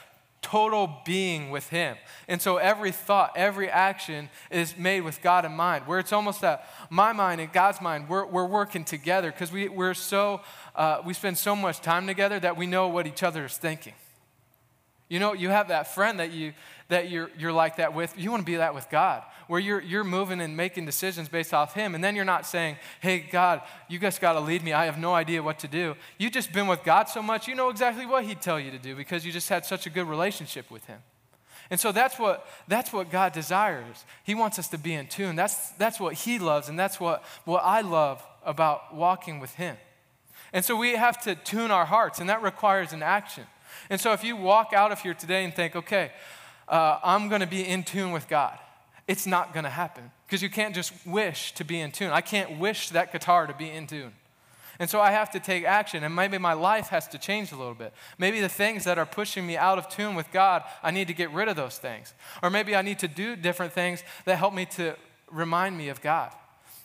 total 0.42 1.00
being 1.04 1.50
with 1.50 1.68
Him. 1.68 1.96
And 2.28 2.40
so 2.40 2.56
every 2.56 2.92
thought, 2.92 3.32
every 3.36 3.68
action 3.68 4.30
is 4.50 4.76
made 4.76 5.02
with 5.02 5.20
God 5.22 5.44
in 5.44 5.52
mind, 5.52 5.86
where 5.86 5.98
it's 5.98 6.12
almost 6.12 6.40
that 6.40 6.68
my 6.88 7.12
mind 7.12 7.40
and 7.40 7.52
God's 7.52 7.80
mind, 7.80 8.08
we're, 8.08 8.26
we're 8.26 8.46
working 8.46 8.84
together 8.84 9.30
because 9.30 9.52
we, 9.52 9.68
we're 9.68 9.94
so, 9.94 10.40
uh, 10.74 11.02
we 11.04 11.14
spend 11.14 11.38
so 11.38 11.54
much 11.54 11.80
time 11.80 12.06
together 12.06 12.40
that 12.40 12.56
we 12.56 12.66
know 12.66 12.88
what 12.88 13.06
each 13.06 13.22
other 13.22 13.44
is 13.44 13.56
thinking. 13.56 13.94
You 15.08 15.18
know, 15.18 15.32
you 15.32 15.48
have 15.48 15.68
that 15.68 15.92
friend 15.92 16.20
that, 16.20 16.32
you, 16.32 16.52
that 16.90 17.10
you're, 17.10 17.30
you're 17.38 17.52
like 17.52 17.76
that 17.76 17.94
with. 17.94 18.16
You 18.16 18.30
want 18.30 18.42
to 18.42 18.46
be 18.46 18.56
that 18.56 18.74
with 18.74 18.88
God, 18.90 19.22
where 19.48 19.58
you're, 19.58 19.80
you're 19.80 20.04
moving 20.04 20.40
and 20.40 20.56
making 20.56 20.84
decisions 20.84 21.28
based 21.28 21.54
off 21.54 21.74
Him. 21.74 21.94
And 21.94 22.04
then 22.04 22.14
you're 22.14 22.24
not 22.24 22.46
saying, 22.46 22.76
hey, 23.00 23.20
God, 23.20 23.62
you 23.88 23.98
just 23.98 24.20
got 24.20 24.34
to 24.34 24.40
lead 24.40 24.62
me. 24.62 24.72
I 24.72 24.84
have 24.84 24.98
no 24.98 25.14
idea 25.14 25.42
what 25.42 25.58
to 25.60 25.68
do. 25.68 25.96
You've 26.18 26.32
just 26.32 26.52
been 26.52 26.66
with 26.66 26.84
God 26.84 27.08
so 27.08 27.22
much, 27.22 27.48
you 27.48 27.54
know 27.54 27.70
exactly 27.70 28.06
what 28.06 28.24
He'd 28.24 28.42
tell 28.42 28.60
you 28.60 28.70
to 28.70 28.78
do 28.78 28.94
because 28.94 29.24
you 29.24 29.32
just 29.32 29.48
had 29.48 29.64
such 29.64 29.86
a 29.86 29.90
good 29.90 30.06
relationship 30.06 30.70
with 30.70 30.84
Him. 30.86 30.98
And 31.70 31.78
so 31.78 31.92
that's 31.92 32.18
what, 32.18 32.46
that's 32.66 32.92
what 32.92 33.10
God 33.10 33.32
desires. 33.32 34.04
He 34.24 34.34
wants 34.34 34.58
us 34.58 34.68
to 34.68 34.78
be 34.78 34.92
in 34.92 35.06
tune. 35.06 35.36
That's, 35.36 35.70
that's 35.70 36.00
what 36.00 36.14
He 36.14 36.38
loves, 36.38 36.68
and 36.68 36.78
that's 36.78 36.98
what, 36.98 37.24
what 37.44 37.62
I 37.64 37.80
love 37.80 38.22
about 38.44 38.94
walking 38.94 39.38
with 39.38 39.54
Him. 39.54 39.76
And 40.52 40.64
so 40.64 40.74
we 40.74 40.96
have 40.96 41.22
to 41.22 41.36
tune 41.36 41.70
our 41.70 41.84
hearts, 41.84 42.18
and 42.18 42.28
that 42.28 42.42
requires 42.42 42.92
an 42.92 43.02
action. 43.02 43.44
And 43.88 44.00
so 44.00 44.12
if 44.12 44.24
you 44.24 44.36
walk 44.36 44.72
out 44.72 44.90
of 44.92 45.00
here 45.00 45.14
today 45.14 45.44
and 45.44 45.54
think, 45.54 45.76
okay, 45.76 46.10
uh, 46.70 46.98
I'm 47.02 47.28
going 47.28 47.42
to 47.42 47.46
be 47.46 47.66
in 47.66 47.82
tune 47.82 48.12
with 48.12 48.28
God, 48.28 48.58
it's 49.06 49.26
not 49.26 49.52
going 49.52 49.64
to 49.64 49.70
happen 49.70 50.10
because 50.26 50.42
you 50.42 50.48
can't 50.48 50.74
just 50.74 50.92
wish 51.04 51.52
to 51.54 51.64
be 51.64 51.80
in 51.80 51.90
tune. 51.90 52.10
I 52.10 52.20
can't 52.20 52.58
wish 52.58 52.90
that 52.90 53.12
guitar 53.12 53.46
to 53.46 53.54
be 53.54 53.68
in 53.68 53.86
tune. 53.86 54.12
And 54.78 54.88
so 54.88 54.98
I 54.98 55.10
have 55.10 55.30
to 55.32 55.40
take 55.40 55.64
action, 55.64 56.04
and 56.04 56.16
maybe 56.16 56.38
my 56.38 56.54
life 56.54 56.88
has 56.88 57.06
to 57.08 57.18
change 57.18 57.52
a 57.52 57.56
little 57.56 57.74
bit. 57.74 57.92
Maybe 58.16 58.40
the 58.40 58.48
things 58.48 58.84
that 58.84 58.96
are 58.96 59.04
pushing 59.04 59.46
me 59.46 59.58
out 59.58 59.76
of 59.76 59.90
tune 59.90 60.14
with 60.14 60.32
God, 60.32 60.62
I 60.82 60.90
need 60.90 61.08
to 61.08 61.12
get 61.12 61.30
rid 61.32 61.48
of 61.48 61.56
those 61.56 61.76
things. 61.76 62.14
Or 62.42 62.48
maybe 62.48 62.74
I 62.74 62.80
need 62.80 62.98
to 63.00 63.08
do 63.08 63.36
different 63.36 63.74
things 63.74 64.02
that 64.24 64.36
help 64.36 64.54
me 64.54 64.64
to 64.76 64.96
remind 65.30 65.76
me 65.76 65.90
of 65.90 66.00
God. 66.00 66.32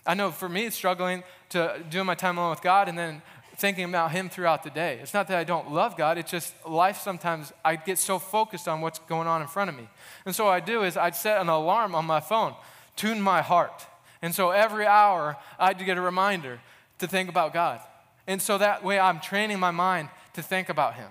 I 0.06 0.14
know 0.14 0.32
for 0.32 0.50
me, 0.50 0.66
it's 0.66 0.76
struggling 0.76 1.24
to 1.50 1.82
do 1.90 2.04
my 2.04 2.16
time 2.16 2.38
alone 2.38 2.50
with 2.50 2.62
God 2.62 2.90
and 2.90 2.98
then 2.98 3.22
thinking 3.58 3.86
about 3.86 4.12
Him 4.12 4.30
throughout 4.30 4.64
the 4.64 4.70
day. 4.70 5.00
It's 5.02 5.14
not 5.14 5.28
that 5.28 5.38
I 5.38 5.44
don't 5.44 5.72
love 5.72 5.98
God, 5.98 6.18
it's 6.18 6.32
just 6.32 6.54
life 6.68 7.00
sometimes 7.00 7.54
I 7.64 7.76
get 7.76 7.98
so 7.98 8.20
focused 8.20 8.68
on 8.68 8.82
what's 8.82 9.00
going 9.00 9.28
on 9.28 9.42
in 9.42 9.48
front 9.48 9.70
of 9.70 9.76
me. 9.76 9.88
And 10.26 10.36
so 10.36 10.46
what 10.46 10.52
I 10.52 10.60
do 10.60 10.84
is 10.84 10.98
I'd 10.98 11.16
set 11.16 11.42
an 11.42 11.50
alarm 11.50 11.96
on 11.96 12.06
my 12.06 12.20
phone, 12.20 12.56
tune 12.96 13.22
my 13.22 13.42
heart. 13.42 13.86
And 14.22 14.34
so 14.34 14.52
every 14.52 14.86
hour 14.86 15.38
I'd 15.60 15.84
get 15.84 15.98
a 15.98 16.02
reminder 16.02 16.60
to 17.00 17.08
think 17.08 17.30
about 17.30 17.54
God. 17.54 17.80
And 18.28 18.42
so 18.42 18.58
that 18.58 18.84
way 18.84 19.00
I'm 19.00 19.20
training 19.20 19.60
my 19.60 19.72
mind 19.72 20.10
to 20.34 20.42
think 20.42 20.70
about 20.70 20.96
Him. 20.96 21.10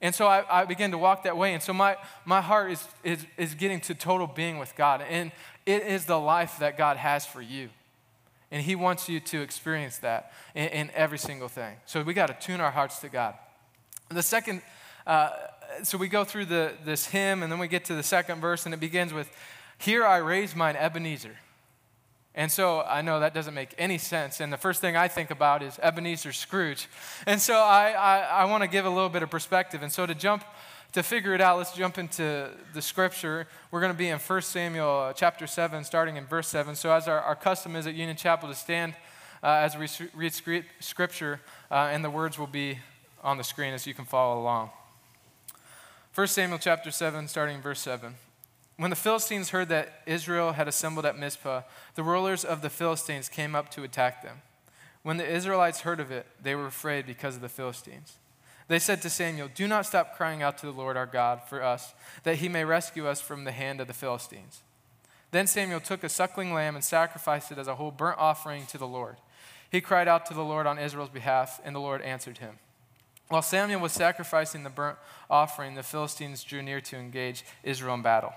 And 0.00 0.14
so 0.14 0.26
I, 0.26 0.62
I 0.62 0.64
began 0.64 0.92
to 0.92 0.98
walk 0.98 1.24
that 1.24 1.36
way. 1.36 1.54
And 1.54 1.62
so 1.62 1.72
my, 1.72 1.96
my 2.24 2.40
heart 2.40 2.70
is, 2.70 2.84
is, 3.02 3.26
is 3.36 3.54
getting 3.54 3.80
to 3.82 3.94
total 3.94 4.26
being 4.26 4.58
with 4.58 4.76
God. 4.76 5.02
And 5.08 5.32
it 5.66 5.82
is 5.82 6.04
the 6.04 6.18
life 6.18 6.58
that 6.60 6.78
God 6.78 6.96
has 6.96 7.26
for 7.26 7.42
you. 7.42 7.70
And 8.50 8.62
He 8.62 8.74
wants 8.74 9.08
you 9.08 9.20
to 9.20 9.42
experience 9.42 9.98
that 9.98 10.32
in, 10.54 10.68
in 10.68 10.90
every 10.94 11.18
single 11.18 11.48
thing. 11.48 11.76
So 11.86 12.02
we 12.02 12.14
got 12.14 12.26
to 12.26 12.36
tune 12.46 12.60
our 12.60 12.70
hearts 12.70 12.98
to 13.00 13.08
God. 13.08 13.34
The 14.08 14.22
second, 14.22 14.62
uh, 15.06 15.30
so 15.82 15.98
we 15.98 16.08
go 16.08 16.24
through 16.24 16.46
the, 16.46 16.72
this 16.84 17.06
hymn, 17.06 17.42
and 17.42 17.52
then 17.52 17.58
we 17.58 17.68
get 17.68 17.84
to 17.86 17.94
the 17.94 18.02
second 18.02 18.40
verse, 18.40 18.64
and 18.64 18.74
it 18.74 18.80
begins 18.80 19.12
with, 19.12 19.30
Here 19.78 20.04
I 20.06 20.18
raise 20.18 20.56
mine 20.56 20.76
Ebenezer. 20.76 21.36
And 22.34 22.52
so 22.52 22.82
I 22.82 23.02
know 23.02 23.18
that 23.18 23.34
doesn't 23.34 23.54
make 23.54 23.74
any 23.78 23.98
sense. 23.98 24.38
And 24.38 24.52
the 24.52 24.56
first 24.56 24.80
thing 24.80 24.96
I 24.96 25.08
think 25.08 25.32
about 25.32 25.60
is 25.60 25.76
Ebenezer 25.82 26.32
Scrooge. 26.32 26.88
And 27.26 27.40
so 27.40 27.54
I, 27.56 27.90
I, 27.90 28.18
I 28.18 28.44
want 28.44 28.62
to 28.62 28.68
give 28.68 28.86
a 28.86 28.90
little 28.90 29.08
bit 29.08 29.24
of 29.24 29.30
perspective. 29.30 29.82
And 29.82 29.90
so 29.90 30.06
to 30.06 30.14
jump, 30.14 30.44
to 30.92 31.02
figure 31.02 31.34
it 31.34 31.40
out, 31.40 31.58
let's 31.58 31.72
jump 31.72 31.98
into 31.98 32.50
the 32.72 32.80
scripture. 32.80 33.46
We're 33.70 33.80
going 33.80 33.92
to 33.92 33.98
be 33.98 34.08
in 34.08 34.18
1 34.18 34.42
Samuel 34.42 35.00
uh, 35.00 35.12
chapter 35.12 35.46
7, 35.46 35.84
starting 35.84 36.16
in 36.16 36.24
verse 36.24 36.48
7. 36.48 36.74
So, 36.74 36.90
as 36.90 37.08
our, 37.08 37.20
our 37.20 37.36
custom 37.36 37.76
is 37.76 37.86
at 37.86 37.94
Union 37.94 38.16
Chapel 38.16 38.48
to 38.48 38.54
stand 38.54 38.94
uh, 39.42 39.46
as 39.46 39.76
we 39.76 39.86
read 40.14 40.32
scripture, 40.80 41.40
uh, 41.70 41.90
and 41.92 42.04
the 42.04 42.10
words 42.10 42.38
will 42.38 42.46
be 42.46 42.78
on 43.22 43.36
the 43.36 43.44
screen 43.44 43.74
as 43.74 43.86
you 43.86 43.94
can 43.94 44.04
follow 44.04 44.40
along. 44.40 44.70
1 46.14 46.26
Samuel 46.26 46.58
chapter 46.58 46.90
7, 46.90 47.28
starting 47.28 47.56
in 47.56 47.62
verse 47.62 47.80
7. 47.80 48.14
When 48.76 48.90
the 48.90 48.96
Philistines 48.96 49.50
heard 49.50 49.68
that 49.68 50.02
Israel 50.06 50.52
had 50.52 50.68
assembled 50.68 51.04
at 51.04 51.18
Mizpah, 51.18 51.62
the 51.96 52.02
rulers 52.02 52.44
of 52.44 52.62
the 52.62 52.70
Philistines 52.70 53.28
came 53.28 53.54
up 53.54 53.70
to 53.72 53.82
attack 53.82 54.22
them. 54.22 54.42
When 55.02 55.16
the 55.16 55.28
Israelites 55.28 55.80
heard 55.80 56.00
of 56.00 56.10
it, 56.10 56.26
they 56.42 56.54
were 56.54 56.66
afraid 56.66 57.06
because 57.06 57.36
of 57.36 57.42
the 57.42 57.48
Philistines. 57.48 58.14
They 58.68 58.78
said 58.78 59.00
to 59.02 59.10
Samuel, 59.10 59.48
Do 59.54 59.66
not 59.66 59.86
stop 59.86 60.16
crying 60.16 60.42
out 60.42 60.58
to 60.58 60.66
the 60.66 60.72
Lord 60.72 60.96
our 60.96 61.06
God 61.06 61.40
for 61.48 61.62
us, 61.62 61.94
that 62.22 62.36
he 62.36 62.48
may 62.48 62.64
rescue 62.64 63.08
us 63.08 63.20
from 63.20 63.44
the 63.44 63.52
hand 63.52 63.80
of 63.80 63.88
the 63.88 63.94
Philistines. 63.94 64.62
Then 65.30 65.46
Samuel 65.46 65.80
took 65.80 66.04
a 66.04 66.08
suckling 66.08 66.54
lamb 66.54 66.74
and 66.74 66.84
sacrificed 66.84 67.50
it 67.50 67.58
as 67.58 67.66
a 67.66 67.74
whole 67.74 67.90
burnt 67.90 68.18
offering 68.18 68.66
to 68.66 68.78
the 68.78 68.86
Lord. 68.86 69.16
He 69.70 69.80
cried 69.80 70.08
out 70.08 70.26
to 70.26 70.34
the 70.34 70.44
Lord 70.44 70.66
on 70.66 70.78
Israel's 70.78 71.10
behalf, 71.10 71.60
and 71.64 71.74
the 71.74 71.80
Lord 71.80 72.02
answered 72.02 72.38
him. 72.38 72.58
While 73.28 73.42
Samuel 73.42 73.80
was 73.80 73.92
sacrificing 73.92 74.64
the 74.64 74.70
burnt 74.70 74.98
offering, 75.28 75.74
the 75.74 75.82
Philistines 75.82 76.44
drew 76.44 76.62
near 76.62 76.80
to 76.82 76.96
engage 76.96 77.44
Israel 77.62 77.94
in 77.94 78.02
battle. 78.02 78.32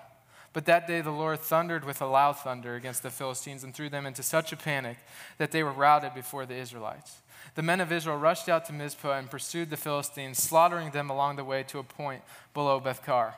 But 0.53 0.65
that 0.65 0.85
day 0.85 0.99
the 0.99 1.11
Lord 1.11 1.39
thundered 1.39 1.85
with 1.85 2.01
a 2.01 2.05
loud 2.05 2.37
thunder 2.37 2.75
against 2.75 3.03
the 3.03 3.09
Philistines 3.09 3.63
and 3.63 3.73
threw 3.73 3.89
them 3.89 4.05
into 4.05 4.21
such 4.21 4.51
a 4.51 4.57
panic 4.57 4.97
that 5.37 5.51
they 5.51 5.63
were 5.63 5.71
routed 5.71 6.13
before 6.13 6.45
the 6.45 6.55
Israelites. 6.55 7.20
The 7.55 7.61
men 7.61 7.81
of 7.81 7.91
Israel 7.91 8.17
rushed 8.17 8.49
out 8.49 8.65
to 8.65 8.73
Mizpah 8.73 9.17
and 9.17 9.29
pursued 9.29 9.69
the 9.69 9.77
Philistines, 9.77 10.41
slaughtering 10.41 10.91
them 10.91 11.09
along 11.09 11.35
the 11.35 11.43
way 11.43 11.63
to 11.63 11.79
a 11.79 11.83
point 11.83 12.21
below 12.53 12.79
Beth 12.79 13.03
Kar. 13.05 13.35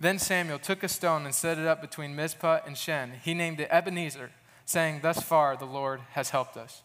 Then 0.00 0.18
Samuel 0.18 0.58
took 0.58 0.82
a 0.82 0.88
stone 0.88 1.26
and 1.26 1.34
set 1.34 1.58
it 1.58 1.66
up 1.66 1.82
between 1.82 2.16
Mizpah 2.16 2.60
and 2.66 2.76
Shen. 2.76 3.12
He 3.22 3.34
named 3.34 3.60
it 3.60 3.68
Ebenezer, 3.70 4.30
saying, 4.64 5.00
Thus 5.02 5.22
far 5.22 5.56
the 5.56 5.66
Lord 5.66 6.00
has 6.12 6.30
helped 6.30 6.56
us. 6.56 6.82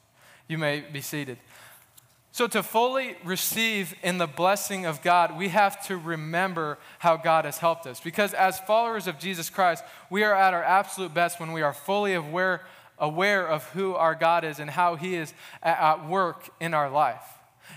You 0.47 0.57
may 0.57 0.81
be 0.81 1.01
seated. 1.01 1.37
So, 2.35 2.47
to 2.47 2.61
fully 2.63 3.15
receive 3.23 3.95
in 4.03 4.17
the 4.17 4.27
blessing 4.27 4.85
of 4.85 5.01
God, 5.01 5.37
we 5.37 5.47
have 5.47 5.81
to 5.87 5.95
remember 5.95 6.77
how 6.99 7.15
God 7.15 7.45
has 7.45 7.59
helped 7.59 7.87
us. 7.87 8.01
Because 8.01 8.33
as 8.33 8.59
followers 8.59 9.07
of 9.07 9.17
Jesus 9.17 9.49
Christ, 9.49 9.85
we 10.09 10.21
are 10.21 10.35
at 10.35 10.53
our 10.53 10.61
absolute 10.61 11.13
best 11.13 11.39
when 11.39 11.53
we 11.53 11.61
are 11.61 11.71
fully 11.71 12.13
aware, 12.13 12.63
aware 12.97 13.47
of 13.47 13.63
who 13.69 13.95
our 13.95 14.15
God 14.15 14.43
is 14.43 14.59
and 14.59 14.69
how 14.69 14.95
He 14.95 15.15
is 15.15 15.33
at 15.61 16.07
work 16.07 16.49
in 16.59 16.73
our 16.73 16.89
life. 16.89 17.23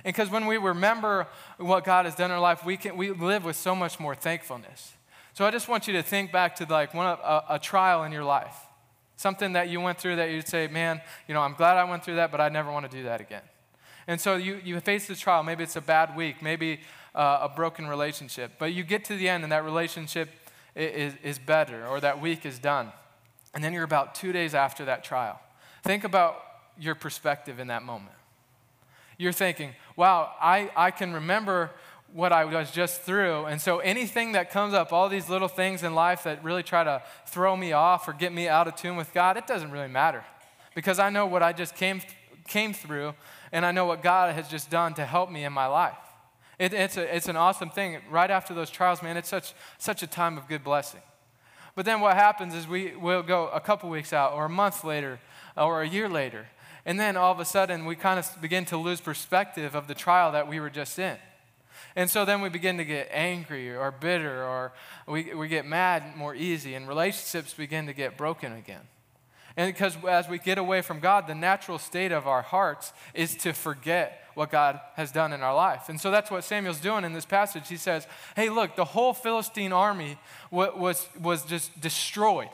And 0.05 0.15
because 0.15 0.31
when 0.31 0.47
we 0.47 0.59
remember 0.59 1.27
what 1.57 1.85
God 1.85 2.05
has 2.05 2.15
done 2.15 2.31
in 2.31 2.35
our 2.35 2.41
life, 2.41 2.65
we, 2.65 2.77
can, 2.77 2.97
we 2.97 3.11
live 3.11 3.45
with 3.45 3.57
so 3.57 3.75
much 3.75 3.99
more 3.99 4.15
thankfulness. 4.15 4.93
So, 5.35 5.45
I 5.45 5.51
just 5.51 5.69
want 5.69 5.87
you 5.87 5.93
to 5.95 6.03
think 6.03 6.33
back 6.33 6.57
to 6.57 6.65
like 6.65 6.95
one, 6.95 7.07
a, 7.07 7.45
a 7.51 7.59
trial 7.59 8.05
in 8.05 8.13
your 8.13 8.25
life, 8.25 8.57
something 9.17 9.53
that 9.53 9.69
you 9.69 9.81
went 9.81 9.99
through 9.99 10.17
that 10.17 10.31
you'd 10.31 10.49
say, 10.49 10.67
man, 10.67 11.01
you 11.27 11.35
know, 11.35 11.41
I'm 11.41 11.55
glad 11.55 11.77
I 11.77 11.85
went 11.85 12.05
through 12.05 12.17
that, 12.17 12.31
but 12.31 12.41
I 12.41 12.49
never 12.49 12.73
want 12.73 12.91
to 12.91 12.97
do 12.97 13.05
that 13.05 13.21
again. 13.21 13.43
And 14.09 14.21
so 14.21 14.37
you, 14.37 14.61
you 14.65 14.81
face 14.81 15.07
the 15.07 15.15
trial. 15.15 15.43
Maybe 15.43 15.63
it's 15.63 15.77
a 15.77 15.83
bad 15.83 16.17
week, 16.17 16.43
maybe 16.43 16.81
uh, 17.15 17.41
a 17.43 17.49
broken 17.49 17.87
relationship. 17.87 18.53
But 18.59 18.73
you 18.73 18.83
get 18.83 19.05
to 19.07 19.17
the 19.17 19.29
end 19.29 19.43
and 19.43 19.53
that 19.53 19.65
relationship 19.65 20.31
is, 20.75 21.15
is 21.23 21.39
better 21.39 21.87
or 21.87 22.01
that 22.01 22.21
week 22.21 22.47
is 22.47 22.59
done. 22.59 22.91
And 23.55 23.63
then 23.63 23.73
you're 23.73 23.85
about 23.85 24.15
two 24.15 24.33
days 24.33 24.55
after 24.55 24.85
that 24.87 25.05
trial. 25.05 25.41
Think 25.83 26.05
about 26.05 26.43
your 26.79 26.95
perspective 26.95 27.59
in 27.59 27.69
that 27.69 27.83
moment. 27.83 28.15
You're 29.17 29.33
thinking, 29.33 29.73
wow, 29.97 30.33
I, 30.41 30.71
I 30.77 30.91
can 30.91 31.13
remember 31.13 31.71
what 32.13 32.33
I 32.33 32.45
was 32.45 32.71
just 32.71 33.03
through. 33.03 33.47
And 33.47 33.61
so 33.61 33.81
anything 33.81 34.33
that 34.33 34.51
comes 34.51 34.75
up, 34.75 34.93
all 34.93 35.09
these 35.09 35.29
little 35.29 35.49
things 35.49 35.83
in 35.83 35.95
life 35.95 36.25
that 36.25 36.43
really 36.43 36.63
try 36.63 36.85
to 36.85 37.03
throw 37.27 37.57
me 37.57 37.73
off 37.73 38.09
or 38.09 38.13
get 38.13 38.33
me 38.33 38.49
out 38.49 38.69
of 38.69 38.77
tune 38.77 38.97
with 38.97 39.13
God, 39.13 39.37
it 39.37 39.47
doesn't 39.47 39.71
really 39.71 39.89
matter. 39.89 40.25
Because 40.75 40.99
I 40.99 41.11
know 41.11 41.27
what 41.27 41.43
I 41.43 41.53
just 41.53 41.75
came, 41.75 42.01
came 42.47 42.73
through 42.73 43.15
and 43.53 43.67
I 43.67 43.73
know 43.73 43.87
what 43.87 44.03
God 44.03 44.35
has 44.35 44.49
just 44.49 44.71
done 44.71 44.95
to 44.95 45.05
help 45.05 45.31
me 45.31 45.45
in 45.45 45.53
my 45.53 45.67
life. 45.67 45.99
It, 46.59 46.73
it's, 46.73 46.97
a, 46.97 47.15
it's 47.15 47.29
an 47.29 47.37
awesome 47.37 47.71
thing. 47.71 47.99
Right 48.11 48.31
after 48.31 48.55
those 48.55 48.71
trials, 48.71 49.03
man, 49.03 49.17
it's 49.17 49.29
such, 49.29 49.55
such 49.79 50.03
a 50.03 50.07
time 50.07 50.39
of 50.39 50.49
good 50.49 50.65
blessing. 50.65 51.01
But 51.79 51.85
then 51.85 52.01
what 52.01 52.17
happens 52.17 52.57
is 52.57 52.67
we 52.67 52.97
will 52.97 53.23
go 53.23 53.47
a 53.51 53.61
couple 53.61 53.89
weeks 53.89 54.13
out, 54.13 54.33
or 54.33 54.47
a 54.47 54.49
month 54.49 54.83
later, 54.83 55.21
or 55.57 55.81
a 55.81 55.89
year 55.89 56.09
later, 56.09 56.49
and 56.85 56.99
then 56.99 57.17
all 57.17 57.31
of 57.31 57.39
a 57.39 57.45
sudden 57.45 57.85
we 57.85 57.95
kind 57.95 58.19
of 58.19 58.29
begin 58.41 58.65
to 58.65 58.77
lose 58.77 59.01
perspective 59.01 59.77
of 59.77 59.87
the 59.87 59.95
trial 59.95 60.33
that 60.33 60.49
we 60.49 60.59
were 60.59 60.71
just 60.71 60.99
in. 60.99 61.17
And 61.95 62.11
so 62.11 62.25
then 62.25 62.41
we 62.41 62.49
begin 62.49 62.79
to 62.79 62.85
get 62.85 63.09
angry 63.13 63.77
or 63.77 63.93
bitter, 63.93 64.43
or 64.43 64.73
we, 65.07 65.33
we 65.35 65.47
get 65.47 65.67
mad 65.67 66.17
more 66.17 66.35
easy, 66.35 66.75
and 66.75 66.89
relationships 66.89 67.55
begin 67.55 67.87
to 67.87 67.93
get 67.93 68.17
broken 68.17 68.55
again. 68.55 68.89
And 69.59 69.75
because 69.75 69.97
as 70.09 70.29
we 70.29 70.39
get 70.39 70.57
away 70.57 70.83
from 70.83 71.01
God, 71.01 71.27
the 71.27 71.35
natural 71.35 71.81
state 71.81 72.13
of 72.13 72.29
our 72.29 72.43
hearts 72.43 72.93
is 73.13 73.35
to 73.39 73.53
forget 73.53 74.23
what 74.35 74.53
God 74.53 74.79
has 74.95 75.11
done 75.11 75.33
in 75.33 75.43
our 75.43 75.53
life. 75.53 75.89
And 75.89 76.01
so 76.01 76.13
that's 76.13 76.31
what 76.31 76.45
Samuel's 76.45 76.79
doing 76.79 77.03
in 77.03 77.13
this 77.13 77.25
passage. 77.25 77.69
He 77.69 77.77
says, 77.77 78.07
Hey, 78.37 78.51
look, 78.51 78.77
the 78.77 78.85
whole 78.85 79.13
Philistine 79.13 79.73
army 79.73 80.17
was, 80.53 81.09
was 81.21 81.45
just 81.45 81.81
destroyed. 81.81 82.51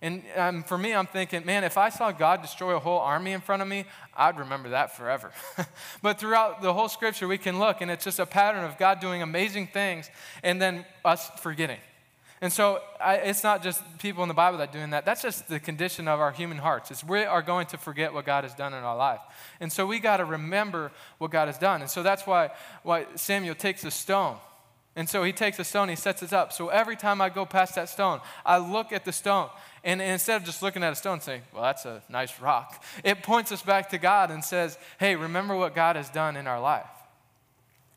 And 0.00 0.22
um, 0.36 0.62
for 0.62 0.78
me, 0.78 0.94
I'm 0.94 1.08
thinking, 1.08 1.44
man, 1.44 1.64
if 1.64 1.76
I 1.76 1.88
saw 1.88 2.12
God 2.12 2.40
destroy 2.40 2.76
a 2.76 2.78
whole 2.78 3.00
army 3.00 3.32
in 3.32 3.40
front 3.40 3.60
of 3.62 3.66
me, 3.66 3.84
I'd 4.16 4.38
remember 4.38 4.68
that 4.68 4.96
forever. 4.96 5.32
but 6.02 6.20
throughout 6.20 6.62
the 6.62 6.72
whole 6.72 6.88
scripture, 6.88 7.26
we 7.26 7.38
can 7.38 7.58
look, 7.58 7.80
and 7.80 7.90
it's 7.90 8.04
just 8.04 8.20
a 8.20 8.26
pattern 8.26 8.64
of 8.64 8.78
God 8.78 9.00
doing 9.00 9.22
amazing 9.22 9.66
things 9.66 10.08
and 10.44 10.62
then 10.62 10.86
us 11.04 11.28
forgetting. 11.40 11.80
And 12.40 12.52
so 12.52 12.80
I, 13.00 13.16
it's 13.16 13.42
not 13.42 13.62
just 13.62 13.82
people 13.98 14.22
in 14.22 14.28
the 14.28 14.34
Bible 14.34 14.58
that 14.58 14.70
are 14.70 14.72
doing 14.72 14.90
that. 14.90 15.04
That's 15.04 15.22
just 15.22 15.48
the 15.48 15.58
condition 15.58 16.06
of 16.06 16.20
our 16.20 16.30
human 16.30 16.58
hearts. 16.58 16.90
It's 16.90 17.02
we 17.02 17.24
are 17.24 17.42
going 17.42 17.66
to 17.68 17.78
forget 17.78 18.14
what 18.14 18.26
God 18.26 18.44
has 18.44 18.54
done 18.54 18.74
in 18.74 18.84
our 18.84 18.96
life. 18.96 19.20
And 19.60 19.72
so 19.72 19.86
we 19.86 19.98
got 19.98 20.18
to 20.18 20.24
remember 20.24 20.92
what 21.18 21.32
God 21.32 21.46
has 21.48 21.58
done. 21.58 21.80
And 21.80 21.90
so 21.90 22.02
that's 22.02 22.26
why, 22.26 22.50
why 22.84 23.06
Samuel 23.16 23.56
takes 23.56 23.84
a 23.84 23.90
stone. 23.90 24.36
And 24.94 25.08
so 25.08 25.22
he 25.22 25.32
takes 25.32 25.58
a 25.60 25.64
stone, 25.64 25.88
he 25.88 25.94
sets 25.94 26.24
it 26.24 26.32
up. 26.32 26.52
So 26.52 26.68
every 26.68 26.96
time 26.96 27.20
I 27.20 27.28
go 27.28 27.46
past 27.46 27.76
that 27.76 27.88
stone, 27.88 28.20
I 28.44 28.58
look 28.58 28.92
at 28.92 29.04
the 29.04 29.12
stone. 29.12 29.48
And, 29.84 30.02
and 30.02 30.12
instead 30.12 30.40
of 30.40 30.44
just 30.44 30.60
looking 30.60 30.82
at 30.82 30.92
a 30.92 30.96
stone 30.96 31.14
and 31.14 31.22
saying, 31.22 31.42
well, 31.54 31.62
that's 31.62 31.84
a 31.84 32.02
nice 32.08 32.40
rock, 32.40 32.82
it 33.04 33.22
points 33.22 33.52
us 33.52 33.62
back 33.62 33.90
to 33.90 33.98
God 33.98 34.32
and 34.32 34.44
says, 34.44 34.76
hey, 34.98 35.14
remember 35.14 35.54
what 35.54 35.74
God 35.74 35.94
has 35.94 36.10
done 36.10 36.36
in 36.36 36.48
our 36.48 36.60
life. 36.60 36.86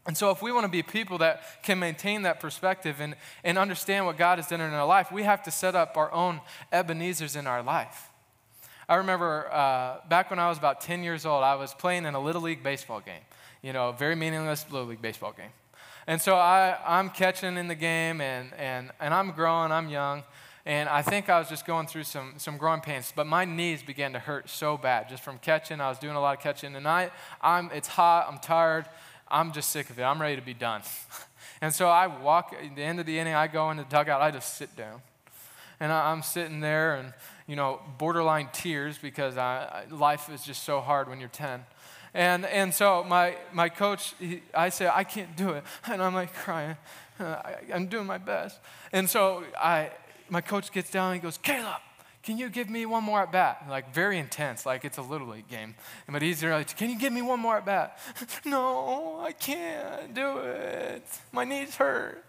And 0.07 0.17
so, 0.17 0.31
if 0.31 0.41
we 0.41 0.51
want 0.51 0.65
to 0.65 0.71
be 0.71 0.81
people 0.81 1.19
that 1.19 1.61
can 1.61 1.77
maintain 1.77 2.23
that 2.23 2.39
perspective 2.39 2.99
and, 2.99 3.15
and 3.43 3.57
understand 3.57 4.05
what 4.05 4.17
God 4.17 4.39
has 4.39 4.47
done 4.47 4.59
in 4.59 4.73
our 4.73 4.85
life, 4.85 5.11
we 5.11 5.23
have 5.23 5.43
to 5.43 5.51
set 5.51 5.75
up 5.75 5.95
our 5.95 6.11
own 6.11 6.41
Ebenezer's 6.71 7.35
in 7.35 7.45
our 7.45 7.61
life. 7.61 8.09
I 8.89 8.95
remember 8.95 9.47
uh, 9.51 9.97
back 10.09 10.31
when 10.31 10.39
I 10.39 10.49
was 10.49 10.57
about 10.57 10.81
10 10.81 11.03
years 11.03 11.25
old, 11.25 11.43
I 11.43 11.55
was 11.55 11.73
playing 11.73 12.05
in 12.05 12.15
a 12.15 12.19
Little 12.19 12.41
League 12.41 12.63
baseball 12.63 12.99
game, 12.99 13.21
you 13.61 13.73
know, 13.73 13.89
a 13.89 13.93
very 13.93 14.15
meaningless 14.15 14.65
Little 14.71 14.87
League 14.87 15.01
baseball 15.01 15.33
game. 15.37 15.51
And 16.07 16.19
so 16.19 16.35
I, 16.35 16.77
I'm 16.85 17.09
catching 17.09 17.57
in 17.57 17.67
the 17.67 17.75
game, 17.75 18.21
and, 18.21 18.51
and, 18.55 18.91
and 18.99 19.13
I'm 19.13 19.31
growing, 19.31 19.71
I'm 19.71 19.87
young, 19.87 20.23
and 20.65 20.89
I 20.89 21.03
think 21.03 21.29
I 21.29 21.39
was 21.39 21.47
just 21.47 21.65
going 21.65 21.87
through 21.87 22.03
some, 22.03 22.33
some 22.37 22.57
growing 22.57 22.81
pains, 22.81 23.13
but 23.15 23.27
my 23.27 23.45
knees 23.45 23.81
began 23.83 24.13
to 24.13 24.19
hurt 24.19 24.49
so 24.49 24.77
bad 24.77 25.09
just 25.09 25.23
from 25.23 25.37
catching. 25.37 25.79
I 25.79 25.89
was 25.89 25.99
doing 25.99 26.15
a 26.15 26.19
lot 26.19 26.35
of 26.35 26.43
catching, 26.43 26.75
I, 26.85 27.11
I'm, 27.41 27.69
it's 27.71 27.87
hot, 27.87 28.27
I'm 28.29 28.39
tired. 28.39 28.85
I'm 29.31 29.53
just 29.53 29.71
sick 29.71 29.89
of 29.89 29.97
it. 29.97 30.03
I'm 30.03 30.21
ready 30.21 30.35
to 30.35 30.41
be 30.41 30.53
done. 30.53 30.81
and 31.61 31.73
so 31.73 31.87
I 31.87 32.07
walk, 32.07 32.53
at 32.53 32.75
the 32.75 32.83
end 32.83 32.99
of 32.99 33.05
the 33.05 33.17
inning, 33.17 33.33
I 33.33 33.47
go 33.47 33.71
in 33.71 33.77
the 33.77 33.83
dugout, 33.83 34.21
I 34.21 34.29
just 34.31 34.55
sit 34.55 34.75
down. 34.75 35.01
And 35.79 35.91
I, 35.91 36.11
am 36.11 36.21
sitting 36.21 36.59
there 36.59 36.95
and, 36.95 37.13
you 37.47 37.55
know, 37.55 37.79
borderline 37.97 38.49
tears 38.53 38.99
because 38.99 39.35
I, 39.35 39.85
life 39.89 40.29
is 40.29 40.43
just 40.43 40.63
so 40.63 40.79
hard 40.79 41.09
when 41.09 41.19
you're 41.19 41.29
10. 41.29 41.65
And, 42.13 42.45
and 42.45 42.73
so 42.73 43.03
my, 43.03 43.37
my 43.51 43.69
coach, 43.69 44.13
he, 44.19 44.43
I 44.53 44.69
say, 44.69 44.87
I 44.93 45.03
can't 45.03 45.35
do 45.35 45.51
it. 45.51 45.63
And 45.91 46.03
I'm 46.03 46.13
like 46.13 46.33
crying. 46.35 46.77
I, 47.19 47.55
I'm 47.73 47.87
doing 47.87 48.05
my 48.05 48.17
best. 48.17 48.59
And 48.91 49.09
so 49.09 49.43
I, 49.59 49.91
my 50.29 50.41
coach 50.41 50.71
gets 50.71 50.91
down 50.91 51.13
and 51.13 51.21
he 51.21 51.23
goes, 51.23 51.37
Caleb, 51.37 51.81
can 52.23 52.37
you 52.37 52.49
give 52.49 52.69
me 52.69 52.85
one 52.85 53.03
more 53.03 53.21
at 53.21 53.31
bat? 53.31 53.65
Like 53.69 53.93
very 53.93 54.19
intense, 54.19 54.65
like 54.65 54.85
it's 54.85 54.97
a 54.97 55.01
little 55.01 55.27
league 55.27 55.47
game. 55.47 55.75
But 56.07 56.21
he's 56.21 56.43
like, 56.43 56.75
can 56.77 56.89
you 56.89 56.99
give 56.99 57.11
me 57.11 57.21
one 57.21 57.39
more 57.39 57.57
at 57.57 57.65
bat? 57.65 57.97
no, 58.45 59.19
I 59.21 59.31
can't 59.31 60.13
do 60.13 60.37
it. 60.37 61.03
My 61.31 61.43
knees 61.43 61.75
hurt. 61.75 62.23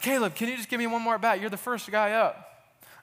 Caleb, 0.00 0.34
can 0.34 0.48
you 0.48 0.56
just 0.56 0.68
give 0.68 0.78
me 0.78 0.86
one 0.86 1.02
more 1.02 1.14
at 1.14 1.20
bat? 1.20 1.40
You're 1.40 1.50
the 1.50 1.56
first 1.56 1.90
guy 1.90 2.12
up 2.12 2.45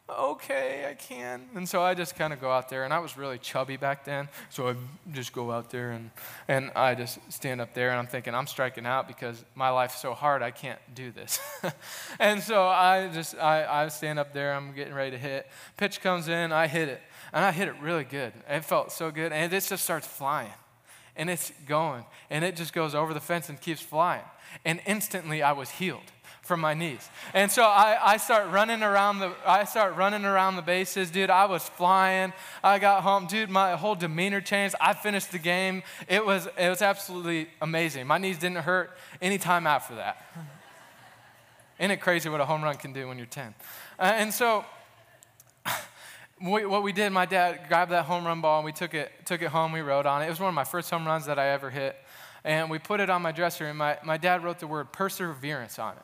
okay, 0.10 0.86
I 0.90 0.94
can. 0.96 1.44
And 1.56 1.68
so 1.68 1.82
I 1.82 1.94
just 1.94 2.16
kind 2.16 2.34
of 2.34 2.42
go 2.42 2.52
out 2.52 2.70
there, 2.70 2.84
and 2.84 2.94
I 2.94 3.00
was 3.00 3.18
really 3.18 3.38
chubby 3.38 3.78
back 3.78 4.04
then, 4.04 4.28
so 4.50 4.70
I 4.70 4.76
just 5.14 5.32
go 5.34 5.52
out 5.52 5.70
there 5.70 5.92
and, 5.92 6.12
and 6.48 6.72
I 6.76 6.96
just 6.96 7.20
stand 7.32 7.62
up 7.62 7.74
there, 7.74 7.90
and 7.90 8.00
I'm 8.00 8.08
thinking, 8.08 8.36
I'm 8.36 8.48
striking 8.48 8.86
out 8.86 9.08
because 9.08 9.44
my 9.56 9.70
life's 9.70 10.02
so 10.02 10.14
hard, 10.14 10.42
I 10.42 10.52
can't 10.52 10.80
do 10.94 11.12
this. 11.12 11.40
and 12.20 12.42
so 12.42 12.68
I 12.68 13.10
just, 13.14 13.36
I, 13.36 13.84
I 13.84 13.88
stand 13.88 14.20
up 14.20 14.34
there, 14.34 14.54
I'm 14.54 14.74
getting 14.74 14.94
ready 14.94 15.12
to 15.12 15.18
hit. 15.18 15.48
Pitch 15.78 16.02
comes 16.02 16.28
in, 16.28 16.52
I 16.52 16.68
hit 16.68 16.90
it, 16.90 17.02
and 17.32 17.44
I 17.44 17.52
hit 17.52 17.68
it 17.68 17.76
really 17.82 18.04
good. 18.04 18.34
It 18.50 18.66
felt 18.66 18.92
so 18.92 19.10
good, 19.10 19.32
and 19.32 19.54
it 19.54 19.68
just 19.68 19.84
starts 19.84 20.08
flying. 20.08 20.52
And 21.16 21.30
it's 21.30 21.54
going, 21.68 22.06
and 22.32 22.44
it 22.44 22.56
just 22.56 22.74
goes 22.74 22.96
over 22.96 23.14
the 23.14 23.20
fence 23.20 23.48
and 23.48 23.62
keeps 23.62 23.82
flying. 23.82 24.24
And 24.66 24.82
instantly 24.86 25.44
I 25.44 25.52
was 25.52 25.70
healed 25.70 26.12
from 26.44 26.60
my 26.60 26.74
knees. 26.74 27.10
And 27.34 27.50
so 27.50 27.64
I, 27.64 27.98
I 28.02 28.18
start 28.18 28.52
running 28.52 28.84
around 28.84 29.20
the 29.20 29.34
I 29.46 29.64
start 29.64 29.96
running 29.96 30.26
around 30.26 30.58
the 30.58 30.62
bases, 30.62 31.10
dude. 31.10 31.30
I 31.30 31.46
was 31.46 31.68
flying. 31.68 32.34
I 32.64 32.80
got 32.80 33.04
home, 33.04 33.28
dude. 33.28 33.50
My 33.50 33.76
whole 33.76 33.96
demeanor 33.96 34.42
changed. 34.42 34.76
I 34.80 34.94
finished 34.94 35.32
the 35.32 35.40
game. 35.40 35.84
It 36.08 36.26
was 36.26 36.48
it 36.58 36.70
was 36.70 36.82
absolutely 36.82 37.50
amazing. 37.62 38.08
My 38.08 38.18
knees 38.18 38.38
didn't 38.38 38.58
hurt 38.58 38.92
any 39.22 39.38
time 39.38 39.66
after 39.66 39.96
that. 39.96 40.22
Isn't 41.80 41.92
it 41.92 42.02
crazy 42.02 42.30
what 42.30 42.40
a 42.40 42.46
home 42.46 42.62
run 42.62 42.76
can 42.76 42.94
do 42.94 43.08
when 43.08 43.18
you're 43.18 43.26
10? 43.26 43.56
Uh, 43.98 44.04
and 44.04 44.34
so 44.34 44.64
we, 46.42 46.66
what 46.66 46.84
we 46.84 46.94
did, 46.94 47.12
my 47.12 47.26
dad 47.26 47.62
grabbed 47.68 47.92
that 47.92 48.06
home 48.06 48.26
run 48.26 48.42
ball 48.42 48.60
and 48.60 48.66
we 48.66 48.72
took 48.72 48.94
it, 48.94 49.12
took 49.26 49.42
it 49.42 49.50
home. 49.50 49.72
We 49.72 49.82
wrote 49.82 50.06
on 50.06 50.22
it. 50.22 50.28
It 50.28 50.30
was 50.30 50.40
one 50.40 50.50
of 50.50 50.56
my 50.56 50.64
first 50.64 50.90
home 50.90 51.06
runs 51.06 51.26
that 51.26 51.40
I 51.40 51.50
ever 51.50 51.70
hit. 51.70 51.96
And 52.44 52.70
we 52.70 52.78
put 52.78 53.00
it 53.00 53.10
on 53.10 53.22
my 53.22 53.32
dresser, 53.32 53.66
and 53.66 53.78
my, 53.78 53.98
my 54.04 54.18
dad 54.18 54.44
wrote 54.44 54.60
the 54.60 54.68
word 54.68 54.92
perseverance 54.92 55.80
on 55.80 55.96
it. 55.96 56.04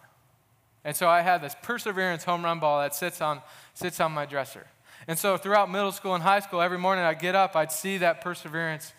And 0.84 0.96
so 0.96 1.10
I 1.10 1.22
had 1.22 1.42
this 1.42 1.56
perseverance 1.62 2.24
home 2.24 2.44
run 2.44 2.60
ball 2.60 2.80
that 2.80 2.96
sits 2.96 3.22
on, 3.22 3.42
sits 3.74 4.00
on 4.00 4.12
my 4.12 4.26
dresser. 4.26 4.68
And 5.08 5.18
so 5.18 5.38
throughout 5.38 5.70
middle 5.72 5.92
school 5.92 6.14
and 6.14 6.24
high 6.24 6.40
school, 6.40 6.62
every 6.62 6.78
morning 6.78 7.04
I'd 7.04 7.20
get 7.20 7.36
up, 7.36 7.56
I'd 7.56 7.72
see 7.72 7.98
that 7.98 8.22
perseverance 8.22 8.94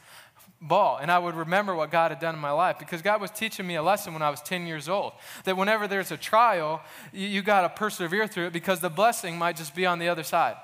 ball, 0.60 0.98
and 1.00 1.10
I 1.10 1.18
would 1.18 1.34
remember 1.34 1.74
what 1.74 1.90
God 1.90 2.10
had 2.10 2.20
done 2.20 2.34
in 2.34 2.40
my 2.40 2.50
life 2.50 2.78
because 2.78 3.00
God 3.00 3.20
was 3.20 3.30
teaching 3.30 3.66
me 3.66 3.76
a 3.76 3.82
lesson 3.82 4.12
when 4.12 4.22
I 4.22 4.28
was 4.28 4.42
10 4.42 4.66
years 4.66 4.88
old 4.88 5.14
that 5.44 5.56
whenever 5.56 5.88
there's 5.88 6.10
a 6.10 6.16
trial, 6.16 6.82
you, 7.12 7.26
you 7.26 7.42
got 7.42 7.62
to 7.62 7.70
persevere 7.70 8.26
through 8.26 8.48
it 8.48 8.52
because 8.52 8.80
the 8.80 8.90
blessing 8.90 9.38
might 9.38 9.56
just 9.56 9.74
be 9.74 9.86
on 9.86 9.98
the 9.98 10.08
other 10.08 10.22
side. 10.22 10.56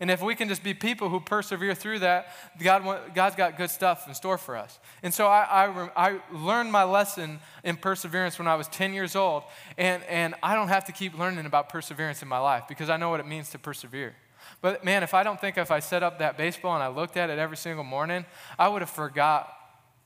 And 0.00 0.10
if 0.10 0.22
we 0.22 0.34
can 0.34 0.48
just 0.48 0.62
be 0.62 0.74
people 0.74 1.08
who 1.08 1.20
persevere 1.20 1.74
through 1.74 2.00
that, 2.00 2.32
God, 2.58 3.14
God's 3.14 3.36
got 3.36 3.56
good 3.56 3.70
stuff 3.70 4.06
in 4.06 4.14
store 4.14 4.38
for 4.38 4.56
us. 4.56 4.78
And 5.02 5.12
so 5.12 5.26
I, 5.26 5.66
I, 5.66 5.90
I, 5.96 6.20
learned 6.32 6.70
my 6.70 6.84
lesson 6.84 7.40
in 7.64 7.76
perseverance 7.76 8.38
when 8.38 8.46
I 8.46 8.54
was 8.54 8.68
10 8.68 8.94
years 8.94 9.16
old. 9.16 9.42
And, 9.76 10.02
and 10.04 10.34
I 10.42 10.54
don't 10.54 10.68
have 10.68 10.84
to 10.84 10.92
keep 10.92 11.18
learning 11.18 11.46
about 11.46 11.68
perseverance 11.68 12.22
in 12.22 12.28
my 12.28 12.38
life 12.38 12.64
because 12.68 12.90
I 12.90 12.96
know 12.96 13.10
what 13.10 13.20
it 13.20 13.26
means 13.26 13.50
to 13.50 13.58
persevere. 13.58 14.14
But 14.60 14.84
man, 14.84 15.02
if 15.02 15.14
I 15.14 15.22
don't 15.22 15.40
think 15.40 15.58
if 15.58 15.70
I 15.70 15.80
set 15.80 16.02
up 16.02 16.20
that 16.20 16.36
baseball 16.36 16.74
and 16.74 16.82
I 16.82 16.88
looked 16.88 17.16
at 17.16 17.30
it 17.30 17.38
every 17.38 17.56
single 17.56 17.84
morning, 17.84 18.24
I 18.58 18.68
would 18.68 18.82
have 18.82 18.90
forgot 18.90 19.54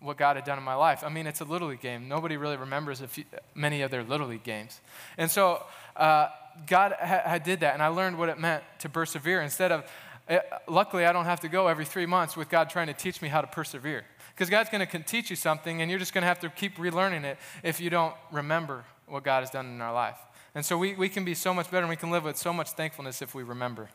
what 0.01 0.17
God 0.17 0.37
had 0.37 0.45
done 0.45 0.59
in 0.59 0.65
my 0.65 0.75
life. 0.75 1.05
I 1.05 1.09
mean, 1.09 1.27
it's 1.27 1.41
a 1.41 1.45
Little 1.45 1.69
League 1.69 1.81
game. 1.81 2.09
Nobody 2.09 2.37
really 2.37 2.57
remembers 2.57 3.01
few, 3.01 3.25
many 3.55 3.83
of 3.83 3.91
their 3.91 4.03
Little 4.03 4.27
League 4.27 4.43
games. 4.43 4.81
And 5.17 5.31
so, 5.31 5.65
uh, 5.97 6.29
God 6.67 6.95
ha- 6.99 7.38
did 7.38 7.61
that, 7.61 7.75
and 7.75 7.83
I 7.83 7.88
learned 7.88 8.19
what 8.19 8.29
it 8.29 8.38
meant 8.38 8.62
to 8.81 8.88
persevere. 8.88 9.43
Instead 9.43 9.73
of, 9.73 9.85
uh, 10.29 10.38
luckily, 10.69 11.05
I 11.05 11.12
don't 11.12 11.25
have 11.25 11.41
to 11.41 11.49
go 11.49 11.69
every 11.69 11.85
three 11.85 12.07
months 12.07 12.37
with 12.37 12.49
God 12.49 12.71
trying 12.71 12.87
to 12.87 12.95
teach 12.95 13.21
me 13.23 13.29
how 13.29 13.41
to 13.41 13.47
persevere. 13.47 14.05
Because 14.35 14.49
God's 14.49 14.71
going 14.71 14.87
to 14.87 14.99
teach 15.01 15.31
you 15.31 15.37
something, 15.37 15.83
and 15.83 15.91
you're 15.91 16.01
just 16.01 16.15
going 16.15 16.23
to 16.23 16.29
have 16.29 16.41
to 16.41 16.49
keep 16.49 16.77
relearning 16.77 17.25
it 17.25 17.38
if 17.62 17.81
you 17.81 17.91
don't 17.91 18.15
remember 18.31 18.85
what 19.07 19.25
God 19.25 19.41
has 19.41 19.51
done 19.51 19.67
in 19.67 19.81
our 19.81 19.93
life. 19.93 20.19
And 20.55 20.65
so 20.65 20.79
we, 20.79 20.95
we 20.95 21.09
can 21.09 21.25
be 21.25 21.35
so 21.35 21.53
much 21.53 21.71
better, 21.71 21.85
and 21.85 21.91
we 21.91 21.97
can 21.97 22.11
live 22.11 22.25
with 22.25 22.37
so 22.37 22.53
much 22.53 22.71
thankfulness 22.71 23.23
if 23.23 23.35
we 23.35 23.43
remember. 23.43 23.88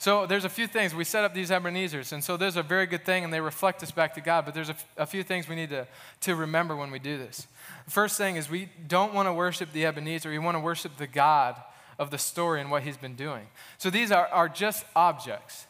So 0.00 0.24
there's 0.24 0.46
a 0.46 0.48
few 0.48 0.66
things. 0.66 0.94
We 0.94 1.04
set 1.04 1.24
up 1.24 1.34
these 1.34 1.50
Ebenezer's, 1.50 2.12
and 2.12 2.24
so 2.24 2.38
there's 2.38 2.56
a 2.56 2.62
very 2.62 2.86
good 2.86 3.04
thing, 3.04 3.22
and 3.22 3.30
they 3.30 3.42
reflect 3.42 3.82
us 3.82 3.90
back 3.90 4.14
to 4.14 4.22
God, 4.22 4.46
but 4.46 4.54
there's 4.54 4.72
a, 4.96 5.04
few 5.04 5.22
things 5.22 5.46
we 5.46 5.54
need 5.54 5.68
to, 5.68 5.86
to 6.22 6.34
remember 6.34 6.74
when 6.74 6.90
we 6.90 6.98
do 6.98 7.18
this. 7.18 7.46
First 7.86 8.16
thing 8.16 8.36
is 8.36 8.48
we 8.48 8.70
don't 8.88 9.12
want 9.12 9.28
to 9.28 9.32
worship 9.34 9.74
the 9.74 9.84
Ebenezer, 9.84 10.30
we 10.30 10.38
want 10.38 10.54
to 10.54 10.60
worship 10.60 10.96
the 10.96 11.06
God 11.06 11.54
of 11.98 12.10
the 12.10 12.16
story 12.16 12.62
and 12.62 12.70
what 12.70 12.82
he's 12.82 12.96
been 12.96 13.14
doing. 13.14 13.46
So 13.76 13.90
these 13.90 14.10
are, 14.10 14.26
are 14.28 14.48
just 14.48 14.86
objects. 14.96 15.66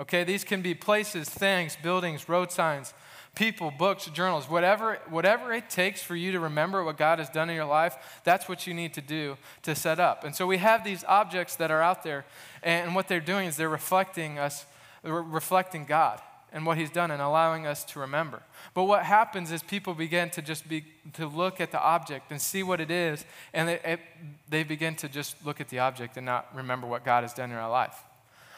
Okay, 0.00 0.24
these 0.24 0.42
can 0.42 0.62
be 0.62 0.74
places, 0.74 1.28
things, 1.28 1.76
buildings, 1.82 2.30
road 2.30 2.50
signs, 2.50 2.94
people, 3.36 3.70
books, 3.70 4.06
journals, 4.06 4.50
whatever, 4.50 4.98
whatever 5.08 5.52
it 5.52 5.70
takes 5.70 6.02
for 6.02 6.16
you 6.16 6.32
to 6.32 6.40
remember 6.40 6.82
what 6.82 6.96
God 6.96 7.20
has 7.20 7.28
done 7.28 7.48
in 7.48 7.54
your 7.54 7.66
life, 7.66 8.20
that's 8.24 8.48
what 8.48 8.66
you 8.66 8.74
need 8.74 8.94
to 8.94 9.00
do 9.00 9.36
to 9.62 9.76
set 9.76 10.00
up. 10.00 10.24
And 10.24 10.34
so 10.34 10.46
we 10.46 10.56
have 10.56 10.82
these 10.82 11.04
objects 11.04 11.54
that 11.56 11.70
are 11.70 11.82
out 11.82 12.02
there, 12.02 12.24
and 12.62 12.94
what 12.94 13.06
they're 13.06 13.20
doing 13.20 13.46
is 13.46 13.56
they're 13.56 13.68
reflecting 13.68 14.38
us, 14.38 14.64
reflecting 15.04 15.84
God 15.84 16.20
and 16.52 16.64
what 16.64 16.78
He's 16.78 16.90
done 16.90 17.10
and 17.10 17.20
allowing 17.20 17.66
us 17.66 17.84
to 17.84 18.00
remember. 18.00 18.42
But 18.72 18.84
what 18.84 19.04
happens 19.04 19.52
is 19.52 19.62
people 19.62 19.92
begin 19.92 20.30
to 20.30 20.42
just 20.42 20.66
be 20.66 20.84
to 21.12 21.26
look 21.26 21.60
at 21.60 21.70
the 21.70 21.80
object 21.80 22.30
and 22.30 22.40
see 22.40 22.62
what 22.62 22.80
it 22.80 22.90
is, 22.90 23.26
and 23.52 23.68
it, 23.68 23.82
it, 23.84 24.00
they 24.48 24.62
begin 24.62 24.96
to 24.96 25.08
just 25.08 25.44
look 25.44 25.60
at 25.60 25.68
the 25.68 25.80
object 25.80 26.16
and 26.16 26.24
not 26.24 26.48
remember 26.54 26.86
what 26.86 27.04
God 27.04 27.22
has 27.22 27.34
done 27.34 27.50
in 27.50 27.56
our 27.56 27.70
life. 27.70 27.96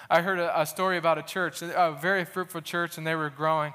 I 0.09 0.23
heard 0.23 0.39
a, 0.39 0.61
a 0.61 0.65
story 0.65 0.97
about 0.97 1.19
a 1.19 1.23
church, 1.23 1.61
a 1.61 1.99
very 2.01 2.25
fruitful 2.25 2.61
church, 2.61 2.97
and 2.97 3.07
they 3.07 3.17
were 3.17 3.31
growing. 3.31 3.75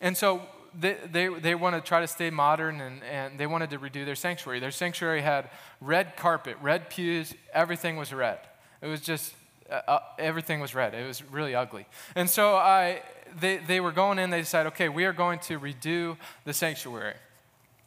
And 0.00 0.16
so 0.16 0.42
they, 0.78 0.96
they, 1.10 1.28
they 1.28 1.54
want 1.54 1.76
to 1.76 1.80
try 1.80 2.00
to 2.00 2.06
stay 2.06 2.30
modern 2.30 2.80
and, 2.80 3.02
and 3.04 3.38
they 3.38 3.46
wanted 3.46 3.70
to 3.70 3.78
redo 3.78 4.04
their 4.04 4.14
sanctuary. 4.14 4.60
Their 4.60 4.70
sanctuary 4.70 5.22
had 5.22 5.50
red 5.80 6.16
carpet, 6.16 6.56
red 6.60 6.90
pews, 6.90 7.34
everything 7.52 7.96
was 7.96 8.12
red. 8.12 8.38
It 8.82 8.86
was 8.86 9.00
just, 9.00 9.34
uh, 9.70 9.80
uh, 9.86 9.98
everything 10.18 10.60
was 10.60 10.74
red. 10.74 10.94
It 10.94 11.06
was 11.06 11.22
really 11.24 11.54
ugly. 11.54 11.86
And 12.14 12.28
so 12.28 12.56
I, 12.56 13.02
they, 13.38 13.58
they 13.58 13.80
were 13.80 13.92
going 13.92 14.18
in, 14.18 14.30
they 14.30 14.40
decided, 14.40 14.68
okay, 14.70 14.88
we 14.88 15.04
are 15.04 15.12
going 15.12 15.38
to 15.40 15.58
redo 15.58 16.16
the 16.44 16.52
sanctuary. 16.52 17.14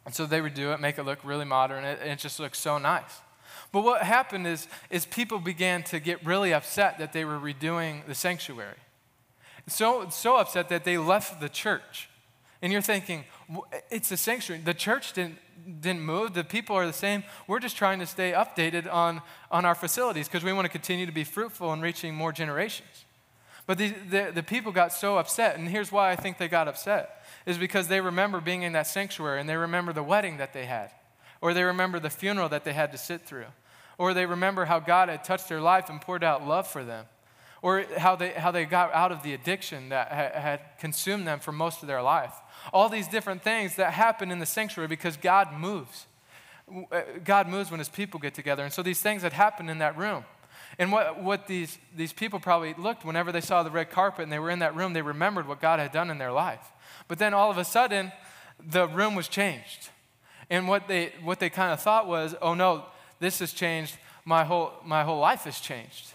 And 0.04 0.14
so 0.14 0.26
they 0.26 0.40
redo 0.40 0.72
it, 0.72 0.80
make 0.80 0.98
it 0.98 1.04
look 1.04 1.18
really 1.22 1.44
modern, 1.44 1.84
and 1.84 2.00
it, 2.00 2.06
it 2.06 2.18
just 2.18 2.40
looks 2.40 2.58
so 2.58 2.78
nice. 2.78 3.20
But 3.70 3.84
what 3.84 4.02
happened 4.02 4.46
is, 4.46 4.66
is 4.88 5.04
people 5.04 5.38
began 5.38 5.82
to 5.84 6.00
get 6.00 6.24
really 6.24 6.54
upset 6.54 6.98
that 6.98 7.12
they 7.12 7.24
were 7.24 7.38
redoing 7.38 8.06
the 8.06 8.14
sanctuary 8.14 8.76
so, 9.70 10.08
so 10.10 10.36
upset 10.36 10.68
that 10.68 10.84
they 10.84 10.98
left 10.98 11.40
the 11.40 11.48
church. 11.48 12.08
And 12.60 12.72
you're 12.72 12.82
thinking, 12.82 13.24
it's 13.90 14.10
a 14.10 14.16
sanctuary. 14.16 14.62
The 14.62 14.74
church 14.74 15.12
didn't, 15.12 15.38
didn't 15.80 16.02
move. 16.02 16.34
The 16.34 16.44
people 16.44 16.76
are 16.76 16.86
the 16.86 16.92
same. 16.92 17.22
We're 17.46 17.60
just 17.60 17.76
trying 17.76 18.00
to 18.00 18.06
stay 18.06 18.32
updated 18.32 18.92
on, 18.92 19.22
on 19.50 19.64
our 19.64 19.74
facilities 19.74 20.28
because 20.28 20.44
we 20.44 20.52
want 20.52 20.64
to 20.64 20.70
continue 20.70 21.06
to 21.06 21.12
be 21.12 21.24
fruitful 21.24 21.72
and 21.72 21.82
reaching 21.82 22.14
more 22.14 22.32
generations. 22.32 23.04
But 23.66 23.78
the, 23.78 23.88
the, 24.10 24.32
the, 24.34 24.42
people 24.42 24.72
got 24.72 24.94
so 24.94 25.18
upset, 25.18 25.58
and 25.58 25.68
here's 25.68 25.92
why 25.92 26.10
I 26.10 26.16
think 26.16 26.38
they 26.38 26.48
got 26.48 26.68
upset, 26.68 27.22
is 27.44 27.58
because 27.58 27.86
they 27.86 28.00
remember 28.00 28.40
being 28.40 28.62
in 28.62 28.72
that 28.72 28.86
sanctuary 28.86 29.40
and 29.40 29.48
they 29.48 29.56
remember 29.56 29.92
the 29.92 30.02
wedding 30.02 30.38
that 30.38 30.54
they 30.54 30.64
had, 30.64 30.90
or 31.42 31.52
they 31.52 31.64
remember 31.64 32.00
the 32.00 32.08
funeral 32.08 32.48
that 32.48 32.64
they 32.64 32.72
had 32.72 32.92
to 32.92 32.98
sit 32.98 33.26
through, 33.26 33.44
or 33.98 34.14
they 34.14 34.24
remember 34.24 34.64
how 34.64 34.80
God 34.80 35.10
had 35.10 35.22
touched 35.22 35.50
their 35.50 35.60
life 35.60 35.90
and 35.90 36.00
poured 36.00 36.24
out 36.24 36.48
love 36.48 36.66
for 36.66 36.82
them 36.82 37.04
or 37.62 37.84
how 37.96 38.16
they, 38.16 38.30
how 38.30 38.50
they 38.50 38.64
got 38.64 38.92
out 38.94 39.12
of 39.12 39.22
the 39.22 39.34
addiction 39.34 39.88
that 39.88 40.10
had 40.10 40.60
consumed 40.78 41.26
them 41.26 41.40
for 41.40 41.52
most 41.52 41.82
of 41.82 41.88
their 41.88 42.02
life. 42.02 42.32
All 42.72 42.88
these 42.88 43.08
different 43.08 43.42
things 43.42 43.76
that 43.76 43.92
happen 43.92 44.30
in 44.30 44.38
the 44.38 44.46
sanctuary 44.46 44.88
because 44.88 45.16
God 45.16 45.52
moves. 45.52 46.06
Uh, 46.92 47.00
God 47.24 47.48
moves 47.48 47.70
when 47.70 47.78
his 47.78 47.88
people 47.88 48.20
get 48.20 48.34
together. 48.34 48.62
And 48.62 48.72
so 48.72 48.82
these 48.82 49.00
things 49.00 49.22
that 49.22 49.32
happened 49.32 49.70
in 49.70 49.78
that 49.78 49.96
room. 49.96 50.24
And 50.78 50.92
what, 50.92 51.22
what 51.22 51.46
these, 51.46 51.78
these 51.96 52.12
people 52.12 52.38
probably 52.38 52.74
looked 52.74 53.04
whenever 53.04 53.32
they 53.32 53.40
saw 53.40 53.62
the 53.62 53.70
red 53.70 53.90
carpet 53.90 54.24
and 54.24 54.32
they 54.32 54.38
were 54.38 54.50
in 54.50 54.58
that 54.60 54.76
room, 54.76 54.92
they 54.92 55.02
remembered 55.02 55.48
what 55.48 55.60
God 55.60 55.80
had 55.80 55.92
done 55.92 56.10
in 56.10 56.18
their 56.18 56.32
life. 56.32 56.72
But 57.08 57.18
then 57.18 57.34
all 57.34 57.50
of 57.50 57.58
a 57.58 57.64
sudden, 57.64 58.12
the 58.64 58.86
room 58.86 59.14
was 59.14 59.28
changed. 59.28 59.88
And 60.50 60.68
what 60.68 60.86
they, 60.88 61.12
what 61.22 61.40
they 61.40 61.50
kind 61.50 61.72
of 61.72 61.80
thought 61.80 62.06
was, 62.06 62.34
oh 62.40 62.54
no, 62.54 62.84
this 63.18 63.38
has 63.40 63.52
changed. 63.52 63.96
My 64.24 64.44
whole, 64.44 64.72
my 64.84 65.04
whole 65.04 65.20
life 65.20 65.44
has 65.44 65.58
changed. 65.58 66.12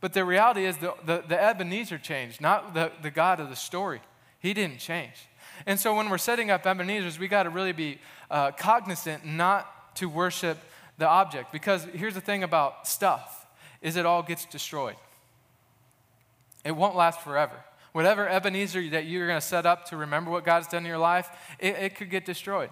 But 0.00 0.14
the 0.14 0.24
reality 0.24 0.64
is 0.64 0.78
the, 0.78 0.94
the, 1.04 1.22
the 1.26 1.40
Ebenezer 1.40 1.98
changed, 1.98 2.40
not 2.40 2.74
the, 2.74 2.90
the 3.02 3.10
God 3.10 3.38
of 3.38 3.50
the 3.50 3.56
story. 3.56 4.00
He 4.38 4.54
didn't 4.54 4.78
change. 4.78 5.28
And 5.66 5.78
so 5.78 5.94
when 5.94 6.08
we're 6.08 6.18
setting 6.18 6.50
up 6.50 6.66
Ebenezer's, 6.66 7.18
we 7.18 7.28
got 7.28 7.42
to 7.42 7.50
really 7.50 7.72
be 7.72 7.98
uh, 8.30 8.52
cognizant 8.52 9.26
not 9.26 9.94
to 9.96 10.08
worship 10.08 10.58
the 10.96 11.06
object. 11.06 11.52
Because 11.52 11.84
here's 11.92 12.14
the 12.14 12.20
thing 12.20 12.42
about 12.42 12.88
stuff, 12.88 13.46
is 13.82 13.96
it 13.96 14.06
all 14.06 14.22
gets 14.22 14.46
destroyed. 14.46 14.96
It 16.64 16.72
won't 16.72 16.96
last 16.96 17.20
forever. 17.20 17.56
Whatever 17.92 18.28
Ebenezer 18.28 18.88
that 18.90 19.06
you're 19.06 19.26
going 19.26 19.40
to 19.40 19.46
set 19.46 19.66
up 19.66 19.86
to 19.86 19.96
remember 19.96 20.30
what 20.30 20.44
God's 20.44 20.68
done 20.68 20.84
in 20.84 20.88
your 20.88 20.98
life, 20.98 21.28
it, 21.58 21.74
it 21.74 21.94
could 21.96 22.10
get 22.10 22.24
destroyed. 22.24 22.70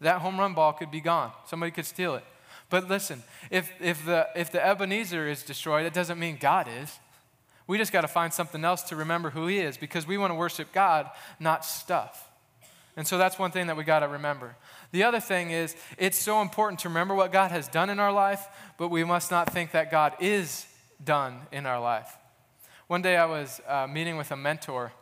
That 0.00 0.20
home 0.20 0.38
run 0.38 0.54
ball 0.54 0.72
could 0.72 0.90
be 0.90 1.00
gone. 1.00 1.32
Somebody 1.46 1.72
could 1.72 1.86
steal 1.86 2.14
it. 2.14 2.24
But 2.68 2.88
listen, 2.88 3.22
if, 3.50 3.70
if, 3.80 4.04
the, 4.04 4.28
if 4.34 4.50
the 4.50 4.64
Ebenezer 4.64 5.28
is 5.28 5.42
destroyed, 5.42 5.86
it 5.86 5.94
doesn't 5.94 6.18
mean 6.18 6.36
God 6.40 6.68
is. 6.82 6.98
We 7.66 7.78
just 7.78 7.92
got 7.92 8.02
to 8.02 8.08
find 8.08 8.32
something 8.32 8.64
else 8.64 8.82
to 8.84 8.96
remember 8.96 9.30
who 9.30 9.46
He 9.46 9.58
is 9.58 9.76
because 9.76 10.06
we 10.06 10.18
want 10.18 10.30
to 10.30 10.34
worship 10.34 10.72
God, 10.72 11.10
not 11.40 11.64
stuff. 11.64 12.28
And 12.96 13.06
so 13.06 13.18
that's 13.18 13.38
one 13.38 13.50
thing 13.50 13.66
that 13.66 13.76
we 13.76 13.84
got 13.84 14.00
to 14.00 14.08
remember. 14.08 14.56
The 14.90 15.02
other 15.02 15.20
thing 15.20 15.50
is, 15.50 15.76
it's 15.98 16.18
so 16.18 16.40
important 16.40 16.80
to 16.80 16.88
remember 16.88 17.14
what 17.14 17.32
God 17.32 17.50
has 17.50 17.68
done 17.68 17.90
in 17.90 17.98
our 17.98 18.12
life, 18.12 18.48
but 18.78 18.88
we 18.88 19.04
must 19.04 19.30
not 19.30 19.52
think 19.52 19.72
that 19.72 19.90
God 19.90 20.14
is 20.20 20.66
done 21.04 21.40
in 21.52 21.66
our 21.66 21.80
life. 21.80 22.16
One 22.86 23.02
day 23.02 23.16
I 23.16 23.26
was 23.26 23.60
uh, 23.66 23.86
meeting 23.86 24.16
with 24.16 24.30
a 24.30 24.36
mentor, 24.36 24.92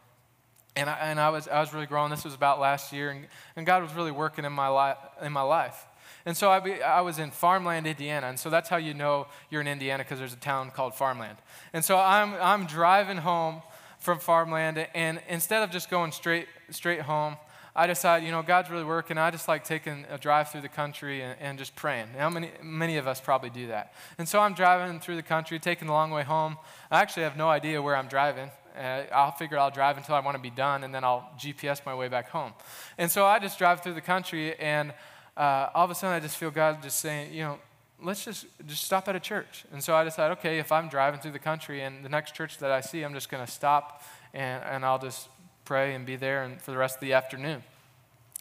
and, 0.74 0.90
I, 0.90 0.94
and 0.94 1.20
I, 1.20 1.28
was, 1.30 1.46
I 1.46 1.60
was 1.60 1.72
really 1.72 1.86
growing. 1.86 2.10
This 2.10 2.24
was 2.24 2.34
about 2.34 2.58
last 2.58 2.92
year, 2.92 3.10
and, 3.10 3.26
and 3.54 3.64
God 3.64 3.82
was 3.82 3.94
really 3.94 4.10
working 4.10 4.44
in 4.44 4.52
my, 4.52 4.68
li- 4.68 5.26
in 5.26 5.32
my 5.32 5.42
life. 5.42 5.86
And 6.26 6.36
so 6.36 6.50
I, 6.50 6.60
be, 6.60 6.82
I 6.82 7.00
was 7.00 7.18
in 7.18 7.30
Farmland, 7.30 7.86
Indiana. 7.86 8.28
And 8.28 8.38
so 8.38 8.50
that's 8.50 8.68
how 8.68 8.76
you 8.76 8.94
know 8.94 9.26
you're 9.50 9.60
in 9.60 9.68
Indiana 9.68 10.04
because 10.04 10.18
there's 10.18 10.32
a 10.32 10.36
town 10.36 10.70
called 10.70 10.94
Farmland. 10.94 11.38
And 11.72 11.84
so 11.84 11.98
I'm, 11.98 12.34
I'm 12.34 12.66
driving 12.66 13.18
home 13.18 13.62
from 14.04 14.18
Farmland, 14.18 14.86
and 14.94 15.18
instead 15.30 15.62
of 15.62 15.70
just 15.70 15.88
going 15.88 16.12
straight, 16.12 16.46
straight 16.68 17.00
home, 17.00 17.38
I 17.74 17.86
decided, 17.86 18.26
you 18.26 18.32
know, 18.32 18.42
God's 18.42 18.70
really 18.70 18.84
working. 18.84 19.16
I 19.16 19.30
just 19.30 19.48
like 19.48 19.64
taking 19.64 20.04
a 20.10 20.18
drive 20.18 20.50
through 20.50 20.60
the 20.60 20.68
country 20.68 21.22
and, 21.22 21.36
and 21.40 21.58
just 21.58 21.74
praying. 21.74 22.08
How 22.16 22.28
many, 22.28 22.50
many 22.62 22.98
of 22.98 23.08
us 23.08 23.18
probably 23.20 23.48
do 23.48 23.68
that? 23.68 23.94
And 24.18 24.28
so 24.28 24.40
I'm 24.40 24.52
driving 24.52 25.00
through 25.00 25.16
the 25.16 25.22
country, 25.22 25.58
taking 25.58 25.86
the 25.86 25.94
long 25.94 26.10
way 26.10 26.22
home. 26.22 26.58
I 26.90 27.00
actually 27.00 27.22
have 27.22 27.36
no 27.36 27.48
idea 27.48 27.80
where 27.80 27.96
I'm 27.96 28.06
driving. 28.06 28.50
Uh, 28.78 29.04
I'll 29.12 29.32
figure 29.32 29.58
I'll 29.58 29.70
drive 29.70 29.96
until 29.96 30.14
I 30.14 30.20
want 30.20 30.36
to 30.36 30.42
be 30.42 30.50
done, 30.50 30.84
and 30.84 30.94
then 30.94 31.02
I'll 31.02 31.30
GPS 31.38 31.84
my 31.86 31.94
way 31.94 32.08
back 32.08 32.28
home. 32.28 32.52
And 32.98 33.10
so 33.10 33.24
I 33.24 33.38
just 33.38 33.58
drive 33.58 33.82
through 33.82 33.94
the 33.94 34.02
country, 34.02 34.54
and 34.56 34.92
uh, 35.36 35.68
all 35.74 35.84
of 35.84 35.90
a 35.90 35.94
sudden 35.94 36.16
I 36.16 36.20
just 36.20 36.36
feel 36.36 36.50
God 36.50 36.82
just 36.82 37.00
saying, 37.00 37.32
you 37.32 37.42
know, 37.42 37.58
let's 38.02 38.24
just 38.24 38.46
just 38.66 38.84
stop 38.84 39.08
at 39.08 39.16
a 39.16 39.20
church. 39.20 39.64
And 39.72 39.82
so 39.82 39.94
I 39.94 40.04
decided, 40.04 40.38
okay, 40.38 40.58
if 40.58 40.70
I'm 40.70 40.88
driving 40.88 41.20
through 41.20 41.32
the 41.32 41.38
country 41.38 41.82
and 41.82 42.04
the 42.04 42.08
next 42.08 42.34
church 42.34 42.58
that 42.58 42.70
I 42.70 42.80
see, 42.80 43.02
I'm 43.02 43.14
just 43.14 43.28
going 43.28 43.44
to 43.44 43.50
stop 43.50 44.02
and, 44.32 44.62
and 44.64 44.84
I'll 44.84 44.98
just 44.98 45.28
pray 45.64 45.94
and 45.94 46.04
be 46.04 46.16
there 46.16 46.44
and 46.44 46.60
for 46.60 46.70
the 46.70 46.76
rest 46.76 46.96
of 46.96 47.00
the 47.00 47.12
afternoon. 47.12 47.62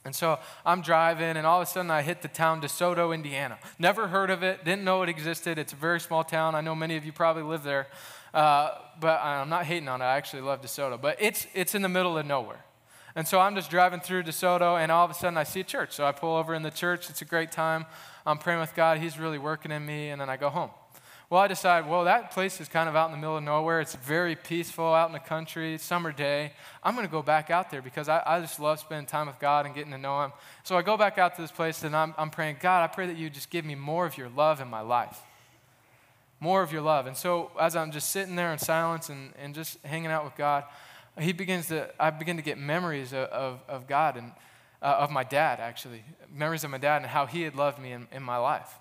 And 0.06 0.14
so 0.14 0.38
I'm 0.66 0.82
driving, 0.82 1.38
and 1.38 1.48
all 1.48 1.62
of 1.62 1.68
a 1.68 1.72
sudden 1.72 1.90
I 1.90 2.02
hit 2.02 2.22
the 2.22 2.28
town 2.28 2.62
DeSoto, 2.62 3.14
Indiana. 3.14 3.58
Never 3.80 4.10
heard 4.10 4.30
of 4.30 4.44
it, 4.44 4.66
didn't 4.66 4.84
know 4.84 5.02
it 5.02 5.08
existed. 5.08 5.58
It's 5.58 5.72
a 5.72 5.78
very 5.78 6.02
small 6.02 6.26
town. 6.26 6.56
I 6.56 6.62
know 6.62 6.76
many 6.76 6.98
of 6.98 7.06
you 7.06 7.14
probably 7.14 7.44
live 7.44 7.64
there, 7.64 7.88
uh, 8.34 8.72
but 9.00 9.22
I'm 9.22 9.48
not 9.48 9.66
hating 9.66 9.88
on 9.88 10.02
it. 10.02 10.06
I 10.06 10.18
actually 10.18 10.42
love 10.42 10.62
DeSoto, 10.62 11.00
but 11.00 11.16
it's, 11.22 11.48
it's 11.54 11.74
in 11.74 11.82
the 11.82 11.90
middle 11.90 12.18
of 12.18 12.26
nowhere. 12.26 12.66
And 13.16 13.28
so 13.28 13.40
I'm 13.40 13.56
just 13.56 13.70
driving 13.70 14.00
through 14.00 14.24
DeSoto, 14.24 14.80
and 14.82 14.92
all 14.92 15.06
of 15.06 15.12
a 15.12 15.14
sudden 15.14 15.38
I 15.38 15.44
see 15.44 15.60
a 15.60 15.64
church. 15.64 15.92
So 15.92 16.06
I 16.06 16.12
pull 16.12 16.36
over 16.36 16.56
in 16.56 16.64
the 16.64 16.72
church. 16.72 17.10
It's 17.10 17.22
a 17.22 17.26
great 17.26 17.52
time. 17.52 17.86
I'm 18.26 18.38
praying 18.38 18.60
with 18.60 18.74
God. 18.76 18.98
He's 18.98 19.20
really 19.20 19.38
working 19.38 19.72
in 19.72 19.86
me, 19.86 20.10
and 20.10 20.20
then 20.20 20.30
I 20.30 20.38
go 20.38 20.50
home. 20.50 20.72
Well, 21.30 21.42
I 21.42 21.48
decide, 21.48 21.90
well, 21.90 22.04
that 22.04 22.32
place 22.32 22.62
is 22.62 22.68
kind 22.68 22.88
of 22.88 22.96
out 22.96 23.08
in 23.08 23.12
the 23.12 23.18
middle 23.18 23.38
of 23.38 23.44
nowhere. 23.44 23.82
It's 23.82 23.96
very 23.96 24.36
peaceful 24.36 24.94
out 24.94 25.08
in 25.08 25.14
the 25.14 25.20
country, 25.20 25.78
summer 25.78 26.12
day. 26.12 26.54
I'm 26.84 26.94
going 26.96 27.08
to 27.08 27.12
go 27.12 27.24
back 27.24 27.50
out 27.50 27.72
there 27.72 27.82
because 27.82 28.08
I, 28.08 28.22
I 28.26 28.40
just 28.40 28.60
love 28.60 28.80
spending 28.80 29.08
time 29.08 29.28
with 29.28 29.40
God 29.40 29.66
and 29.66 29.74
getting 29.74 29.92
to 29.94 29.98
know 29.98 30.24
Him. 30.24 30.32
So 30.64 30.78
I 30.78 30.82
go 30.82 30.96
back 30.96 31.18
out 31.18 31.36
to 31.36 31.42
this 31.42 31.52
place, 31.52 31.84
and 31.84 31.96
I'm, 31.96 32.14
I'm 32.18 32.30
praying, 32.30 32.58
God, 32.60 32.84
I 32.84 32.88
pray 32.88 33.08
that 33.08 33.18
you 33.18 33.30
just 33.30 33.50
give 33.50 33.66
me 33.66 33.74
more 33.74 34.06
of 34.06 34.18
your 34.18 34.30
love 34.30 34.62
in 34.62 34.68
my 34.68 34.82
life. 34.82 35.22
More 36.40 36.62
of 36.62 36.72
your 36.72 36.82
love. 36.82 37.08
And 37.08 37.16
so 37.16 37.52
as 37.60 37.76
I'm 37.76 37.92
just 37.92 38.10
sitting 38.10 38.36
there 38.36 38.52
in 38.52 38.60
silence 38.60 39.10
and, 39.10 39.32
and 39.42 39.56
just 39.56 39.82
hanging 39.84 40.12
out 40.12 40.26
with 40.26 40.36
God, 40.36 40.66
he 41.20 41.32
begins 41.32 41.68
to, 41.68 41.90
I 42.00 42.10
begin 42.10 42.38
to 42.38 42.44
get 42.44 42.58
memories 42.58 43.14
of, 43.14 43.30
of, 43.30 43.60
of 43.68 43.88
God 43.88 44.18
and 44.18 44.32
uh, 44.82 44.98
of 45.00 45.12
my 45.12 45.24
dad, 45.24 45.60
actually. 45.60 46.04
Memories 46.34 46.64
of 46.64 46.72
my 46.72 46.78
dad 46.78 46.98
and 46.98 47.06
how 47.06 47.26
he 47.26 47.44
had 47.44 47.56
loved 47.56 47.80
me 47.80 47.92
in, 47.92 48.08
in 48.12 48.24
my 48.24 48.38
life. 48.38 48.80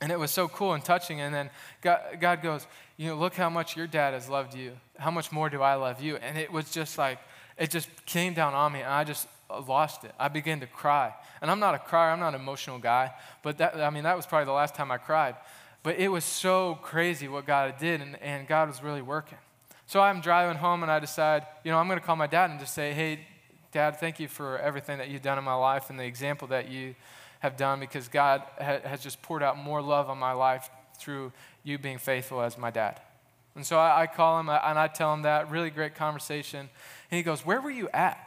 And 0.00 0.12
it 0.12 0.18
was 0.18 0.30
so 0.30 0.48
cool 0.48 0.74
and 0.74 0.84
touching. 0.84 1.20
And 1.20 1.34
then 1.34 1.50
God, 1.80 2.00
God 2.20 2.42
goes, 2.42 2.66
You 2.96 3.08
know, 3.08 3.16
look 3.16 3.34
how 3.34 3.48
much 3.48 3.76
your 3.76 3.86
dad 3.86 4.14
has 4.14 4.28
loved 4.28 4.54
you. 4.54 4.72
How 4.98 5.10
much 5.10 5.32
more 5.32 5.48
do 5.48 5.62
I 5.62 5.74
love 5.74 6.02
you? 6.02 6.16
And 6.16 6.36
it 6.36 6.52
was 6.52 6.70
just 6.70 6.98
like, 6.98 7.18
it 7.56 7.70
just 7.70 7.88
came 8.04 8.34
down 8.34 8.52
on 8.52 8.72
me. 8.72 8.80
And 8.80 8.92
I 8.92 9.04
just 9.04 9.28
lost 9.66 10.04
it. 10.04 10.12
I 10.18 10.28
began 10.28 10.60
to 10.60 10.66
cry. 10.66 11.14
And 11.40 11.50
I'm 11.50 11.60
not 11.60 11.74
a 11.74 11.78
crier, 11.78 12.10
I'm 12.10 12.20
not 12.20 12.34
an 12.34 12.40
emotional 12.40 12.78
guy. 12.78 13.12
But 13.42 13.58
that, 13.58 13.76
I 13.76 13.90
mean, 13.90 14.04
that 14.04 14.16
was 14.16 14.26
probably 14.26 14.46
the 14.46 14.52
last 14.52 14.74
time 14.74 14.90
I 14.90 14.98
cried. 14.98 15.36
But 15.82 15.98
it 15.98 16.08
was 16.08 16.24
so 16.24 16.78
crazy 16.82 17.28
what 17.28 17.46
God 17.46 17.78
did. 17.78 18.00
And, 18.00 18.20
and 18.20 18.46
God 18.46 18.68
was 18.68 18.82
really 18.82 19.02
working. 19.02 19.38
So 19.86 20.00
I'm 20.00 20.20
driving 20.20 20.56
home 20.56 20.82
and 20.82 20.90
I 20.90 20.98
decide, 20.98 21.46
you 21.62 21.70
know, 21.70 21.78
I'm 21.78 21.86
going 21.86 21.98
to 21.98 22.04
call 22.04 22.16
my 22.16 22.26
dad 22.26 22.50
and 22.50 22.58
just 22.58 22.74
say, 22.74 22.92
hey, 22.92 23.20
dad, 23.70 24.00
thank 24.00 24.18
you 24.18 24.26
for 24.26 24.58
everything 24.58 24.98
that 24.98 25.08
you've 25.08 25.22
done 25.22 25.38
in 25.38 25.44
my 25.44 25.54
life 25.54 25.90
and 25.90 25.98
the 25.98 26.04
example 26.04 26.48
that 26.48 26.68
you 26.68 26.94
have 27.40 27.56
done 27.56 27.78
because 27.78 28.08
God 28.08 28.42
ha- 28.58 28.80
has 28.84 29.00
just 29.00 29.22
poured 29.22 29.42
out 29.42 29.56
more 29.56 29.80
love 29.80 30.10
on 30.10 30.18
my 30.18 30.32
life 30.32 30.68
through 30.98 31.32
you 31.62 31.78
being 31.78 31.98
faithful 31.98 32.40
as 32.40 32.58
my 32.58 32.70
dad. 32.70 33.00
And 33.54 33.64
so 33.64 33.78
I, 33.78 34.02
I 34.02 34.06
call 34.06 34.40
him 34.40 34.48
and 34.48 34.78
I 34.78 34.88
tell 34.88 35.12
him 35.14 35.22
that, 35.22 35.50
really 35.50 35.70
great 35.70 35.94
conversation. 35.94 36.68
And 37.10 37.16
he 37.16 37.22
goes, 37.22 37.46
Where 37.46 37.60
were 37.60 37.70
you 37.70 37.88
at? 37.92 38.18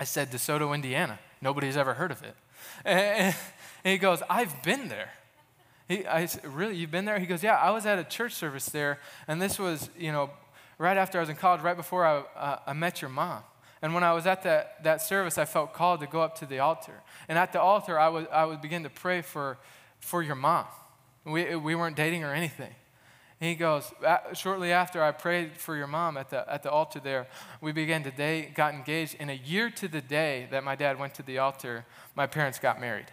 I 0.00 0.04
said, 0.04 0.30
DeSoto, 0.30 0.74
Indiana. 0.74 1.18
Nobody's 1.40 1.76
ever 1.76 1.94
heard 1.94 2.10
of 2.10 2.22
it. 2.22 2.34
And, 3.84 3.92
he 3.92 3.98
goes, 3.98 4.20
I've 4.28 4.64
been 4.64 4.88
there. 4.88 5.10
He, 5.86 6.04
I 6.06 6.26
said, 6.26 6.44
Really? 6.44 6.76
You've 6.76 6.90
been 6.90 7.04
there? 7.04 7.20
He 7.20 7.26
goes, 7.26 7.42
Yeah, 7.42 7.54
I 7.54 7.70
was 7.70 7.86
at 7.86 8.00
a 8.00 8.04
church 8.04 8.32
service 8.32 8.66
there, 8.66 8.98
and 9.28 9.40
this 9.40 9.58
was, 9.58 9.88
you 9.96 10.10
know, 10.10 10.30
right 10.78 10.96
after 10.96 11.18
I 11.18 11.22
was 11.22 11.28
in 11.28 11.36
college, 11.36 11.62
right 11.62 11.76
before 11.76 12.04
I, 12.04 12.22
uh, 12.36 12.58
I 12.66 12.72
met 12.72 13.00
your 13.00 13.10
mom. 13.10 13.42
And 13.82 13.94
when 13.94 14.02
I 14.02 14.12
was 14.12 14.26
at 14.26 14.42
that, 14.44 14.82
that 14.84 15.02
service, 15.02 15.38
I 15.38 15.44
felt 15.44 15.74
called 15.74 16.00
to 16.00 16.06
go 16.06 16.22
up 16.22 16.38
to 16.38 16.46
the 16.46 16.58
altar. 16.58 17.02
And 17.28 17.38
at 17.38 17.52
the 17.52 17.60
altar, 17.60 17.98
I 17.98 18.08
would, 18.08 18.28
I 18.28 18.44
would 18.44 18.60
begin 18.60 18.82
to 18.84 18.90
pray 18.90 19.22
for, 19.22 19.58
for 20.00 20.22
your 20.22 20.34
mom. 20.34 20.66
We, 21.24 21.56
we 21.56 21.74
weren't 21.74 21.96
dating 21.96 22.24
or 22.24 22.32
anything. 22.32 22.74
And 23.40 23.50
he 23.50 23.54
goes, 23.54 23.92
shortly 24.32 24.72
after 24.72 25.02
I 25.02 25.12
prayed 25.12 25.58
for 25.58 25.76
your 25.76 25.86
mom 25.86 26.16
at 26.16 26.30
the, 26.30 26.50
at 26.50 26.62
the 26.62 26.70
altar 26.70 27.00
there, 27.00 27.26
we 27.60 27.70
began 27.70 28.02
to 28.04 28.10
date, 28.10 28.54
got 28.54 28.72
engaged. 28.72 29.16
In 29.20 29.28
a 29.28 29.34
year 29.34 29.68
to 29.70 29.88
the 29.88 30.00
day 30.00 30.48
that 30.50 30.64
my 30.64 30.74
dad 30.74 30.98
went 30.98 31.12
to 31.14 31.22
the 31.22 31.36
altar, 31.38 31.84
my 32.14 32.26
parents 32.26 32.58
got 32.58 32.80
married 32.80 33.06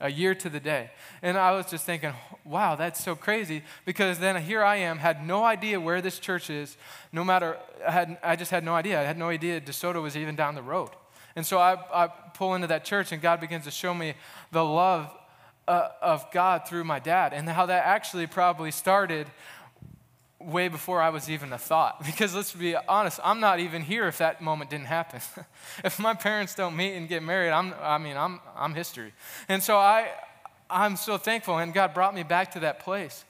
a 0.00 0.10
year 0.10 0.34
to 0.34 0.48
the 0.48 0.60
day. 0.60 0.90
And 1.22 1.36
I 1.36 1.52
was 1.52 1.66
just 1.66 1.84
thinking, 1.84 2.12
wow, 2.44 2.76
that's 2.76 3.02
so 3.02 3.14
crazy 3.14 3.62
because 3.84 4.18
then 4.18 4.40
here 4.42 4.62
I 4.62 4.76
am, 4.76 4.98
had 4.98 5.26
no 5.26 5.44
idea 5.44 5.80
where 5.80 6.00
this 6.00 6.18
church 6.18 6.50
is, 6.50 6.76
no 7.12 7.24
matter, 7.24 7.56
I, 7.86 7.90
had, 7.90 8.18
I 8.22 8.36
just 8.36 8.50
had 8.50 8.64
no 8.64 8.74
idea. 8.74 9.00
I 9.00 9.04
had 9.04 9.18
no 9.18 9.28
idea 9.28 9.60
DeSoto 9.60 10.02
was 10.02 10.16
even 10.16 10.36
down 10.36 10.54
the 10.54 10.62
road. 10.62 10.90
And 11.34 11.44
so 11.44 11.58
I, 11.58 11.76
I 11.92 12.08
pull 12.34 12.54
into 12.54 12.66
that 12.68 12.84
church 12.84 13.12
and 13.12 13.20
God 13.20 13.40
begins 13.40 13.64
to 13.64 13.70
show 13.70 13.92
me 13.92 14.14
the 14.52 14.64
love 14.64 15.10
uh, 15.66 15.90
of 16.00 16.30
God 16.32 16.66
through 16.66 16.84
my 16.84 16.98
dad 16.98 17.32
and 17.32 17.48
how 17.48 17.66
that 17.66 17.84
actually 17.84 18.26
probably 18.26 18.70
started 18.70 19.28
way 20.40 20.68
before 20.68 21.02
I 21.02 21.10
was 21.10 21.28
even 21.28 21.52
a 21.52 21.58
thought. 21.58 22.02
Because 22.06 22.34
let's 22.34 22.52
be 22.52 22.76
honest, 22.76 23.20
I'm 23.24 23.40
not 23.40 23.60
even 23.60 23.82
here 23.82 24.06
if 24.08 24.18
that 24.18 24.40
moment 24.40 24.70
didn't 24.70 24.86
happen. 24.86 25.20
if 25.84 25.98
my 25.98 26.14
parents 26.14 26.54
don't 26.54 26.76
meet 26.76 26.94
and 26.94 27.08
get 27.08 27.22
married, 27.22 27.50
I'm, 27.50 27.74
I 27.80 27.98
mean, 27.98 28.16
I'm, 28.16 28.40
I'm 28.56 28.74
history. 28.74 29.12
And 29.48 29.62
so 29.62 29.76
I, 29.76 30.08
I'm 30.70 30.96
so 30.96 31.18
thankful, 31.18 31.58
and 31.58 31.72
God 31.72 31.94
brought 31.94 32.14
me 32.14 32.22
back 32.22 32.52
to 32.52 32.60
that 32.60 32.80
place 32.80 33.24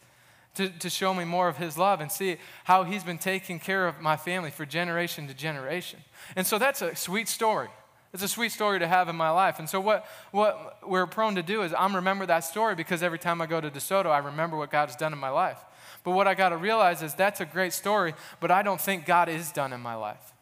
to, 0.55 0.69
to 0.69 0.91
show 0.91 1.15
me 1.15 1.25
more 1.25 1.49
of 1.49 1.57
His 1.57 1.79
love 1.79 2.01
and 2.01 2.11
see 2.11 2.37
how 2.65 2.85
He's 2.85 3.05
been 3.05 3.19
taking 3.19 3.61
care 3.61 3.87
of 3.87 4.01
my 4.01 4.17
family 4.17 4.51
for 4.51 4.67
generation 4.67 5.29
to 5.29 5.35
generation. 5.35 6.01
And 6.37 6.47
so 6.47 6.59
that's 6.59 6.83
a 6.83 6.97
sweet 6.97 7.29
story. 7.29 7.69
It's 8.13 8.23
a 8.23 8.29
sweet 8.29 8.53
story 8.53 8.79
to 8.79 8.87
have 8.87 9.09
in 9.09 9.17
my 9.17 9.31
life. 9.31 9.59
And 9.59 9.69
so, 9.69 9.81
what, 9.81 10.07
what 10.31 10.79
we're 10.89 11.07
prone 11.07 11.35
to 11.35 11.43
do 11.43 11.63
is 11.63 11.75
I'm 11.77 11.95
remember 11.95 12.25
that 12.27 12.41
story 12.41 12.75
because 12.75 13.03
every 13.03 13.19
time 13.19 13.43
I 13.43 13.47
go 13.47 13.61
to 13.61 13.71
DeSoto, 13.71 14.07
I 14.07 14.19
remember 14.19 14.57
what 14.57 14.71
God 14.71 14.89
has 14.89 14.97
done 14.97 15.13
in 15.13 15.19
my 15.19 15.29
life. 15.29 15.59
But 16.05 16.13
what 16.13 16.27
I 16.27 16.35
got 16.35 16.51
to 16.51 16.57
realize 16.57 17.03
is 17.03 17.15
that's 17.15 17.41
a 17.41 17.45
great 17.45 17.73
story, 17.73 18.15
but 18.41 18.51
I 18.51 18.63
don't 18.63 18.81
think 18.81 19.05
God 19.05 19.29
is 19.29 19.53
done 19.53 19.73
in 19.73 19.81
my 19.81 19.95
life. 19.95 20.33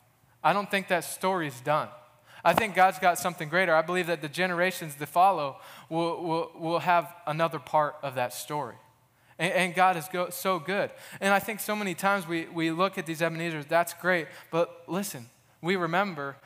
I 0.44 0.52
don't 0.52 0.70
think 0.70 0.88
that 0.88 1.02
story 1.02 1.48
is 1.48 1.60
done. 1.60 1.88
I 2.44 2.52
think 2.52 2.76
God's 2.76 3.00
got 3.00 3.18
something 3.18 3.48
greater. 3.48 3.74
I 3.74 3.82
believe 3.82 4.06
that 4.06 4.22
the 4.22 4.28
generations 4.28 4.94
that 4.94 5.08
follow 5.08 5.56
will, 5.88 6.22
will, 6.22 6.52
will 6.56 6.78
have 6.78 7.12
another 7.26 7.58
part 7.58 7.96
of 8.04 8.14
that 8.14 8.32
story. 8.32 8.76
And, 9.40 9.52
and 9.52 9.74
God 9.74 9.96
is 9.96 10.06
go, 10.06 10.30
so 10.30 10.60
good. 10.60 10.90
And 11.20 11.34
I 11.34 11.40
think 11.40 11.58
so 11.58 11.74
many 11.74 11.94
times 11.94 12.28
we, 12.28 12.46
we 12.46 12.70
look 12.70 12.98
at 12.98 13.06
these 13.06 13.20
Ebenezer's, 13.20 13.66
that's 13.66 13.94
great, 13.94 14.28
but 14.52 14.84
listen, 14.86 15.26
we 15.60 15.74
remember 15.74 16.36